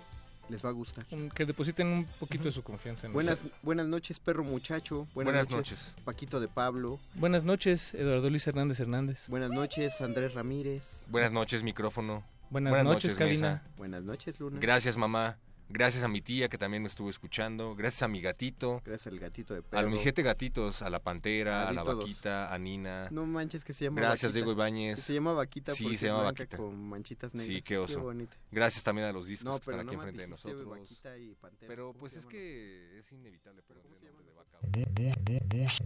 Les 0.50 0.64
va 0.64 0.70
a 0.70 0.72
gustar. 0.74 1.06
Que 1.34 1.46
depositen 1.46 1.88
un 1.88 2.06
poquito 2.20 2.44
de 2.46 2.52
su 2.52 2.64
confianza 2.64 3.08
en 3.08 3.14
Buenas, 3.14 3.40
nosotros. 3.40 3.60
buenas 3.64 3.88
noches, 3.88 4.20
perro 4.20 4.44
muchacho. 4.44 5.08
Buenas, 5.16 5.34
Buenas 5.34 5.50
noches, 5.50 5.80
noches. 5.80 5.96
Paquito 6.04 6.40
de 6.40 6.48
Pablo. 6.48 7.00
Buenas 7.16 7.44
noches, 7.44 7.94
Eduardo 7.94 8.30
Luis 8.30 8.46
Hernández 8.46 8.80
Hernández. 8.80 9.28
Buenas 9.30 9.52
noches, 9.52 10.02
Andrés 10.02 10.34
Ramírez. 10.34 11.06
Buenas 11.10 11.32
noches, 11.32 11.64
micrófono. 11.64 12.24
Buenas 12.50 12.84
noches, 12.84 13.16
cabina. 13.16 13.50
mesa. 13.54 13.64
Buenas 13.78 14.04
noches, 14.04 14.40
Luna. 14.40 14.60
Gracias, 14.60 14.98
mamá. 14.98 15.38
Gracias 15.70 16.04
a 16.04 16.08
mi 16.08 16.22
tía 16.22 16.50
que 16.50 16.58
también 16.58 16.84
me 16.84 16.88
estuvo 16.90 17.10
escuchando. 17.10 17.76
Gracias 17.76 18.04
a 18.04 18.08
mi 18.08 18.22
gatito. 18.22 18.82
Gracias 18.86 19.12
al 19.12 19.20
gatito 19.20 19.54
de 19.54 19.62
A 19.62 19.64
perro. 19.64 19.90
mis 19.90 20.02
siete 20.02 20.22
gatitos, 20.22 20.82
a 20.84 20.90
la 20.90 21.00
pantera, 21.00 21.64
A 21.64 21.70
a 21.70 21.74
la 21.74 21.84
todos. 21.84 22.00
vaquita, 22.00 22.54
a 22.54 22.58
Nina. 22.60 23.08
No 23.12 23.26
manches 23.26 23.64
que 23.64 23.74
se 23.74 23.86
llama 23.86 24.02
Gracias, 24.02 24.32
Vaquita. 24.32 24.34
Diego 24.34 24.52
Ibáñez. 24.52 25.00
Se 25.00 25.14
llama 25.14 25.34
Vaquita 25.34 25.74
Sí, 25.74 25.84
porque 25.84 25.98
se 25.98 26.06
es 26.06 26.12
llama 26.12 26.22
blanca 26.24 26.44
Vaquita. 26.44 26.58
con 26.58 26.90
manchitas 26.90 27.34
negras. 27.34 27.56
Sí, 27.56 27.62
qué 27.64 27.78
oso. 27.78 28.02
bonita. 28.02 28.38
Gracias 28.52 28.84
también 28.84 29.08
a 29.08 29.12
los 29.14 29.26
discos 29.28 29.46
No, 29.46 29.60
que 29.60 29.66
pero 29.66 29.78
están 29.78 29.88
aquí 29.88 29.96
nomás 29.96 30.08
enfrente 30.10 30.22
de 30.22 30.28
dijiste 30.28 30.50
nosotros. 30.50 30.80
Vaquita 30.80 31.18
y 31.18 31.36
Pantera. 31.36 31.68
Pero 31.68 31.88
¿Cómo 31.88 32.00
pues 32.00 32.12
se 32.14 32.20
es 32.20 32.24
llaman? 32.26 32.32
que 32.34 33.00
es 33.00 33.12
inevitable 33.12 33.62
ponerle 33.64 33.90
nombre 34.12 34.26
de 34.26 34.34
vaca. 34.34 34.60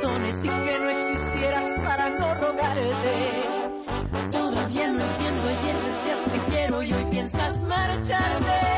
Razones 0.00 0.44
y 0.44 0.48
que 0.48 0.78
no 0.78 0.88
existieras 0.90 1.70
para 1.84 2.10
no 2.10 2.34
rogarte. 2.34 2.88
Todavía 4.30 4.88
no 4.88 5.00
entiendo, 5.00 5.48
ayer 5.48 5.76
decías 5.86 6.24
te 6.24 6.52
quiero 6.52 6.82
y 6.82 6.92
hoy 6.92 7.04
piensas 7.10 7.62
marcharte. 7.62 8.77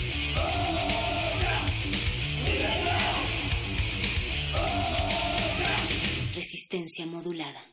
Resistencia 6.71 7.05
modulada. 7.05 7.70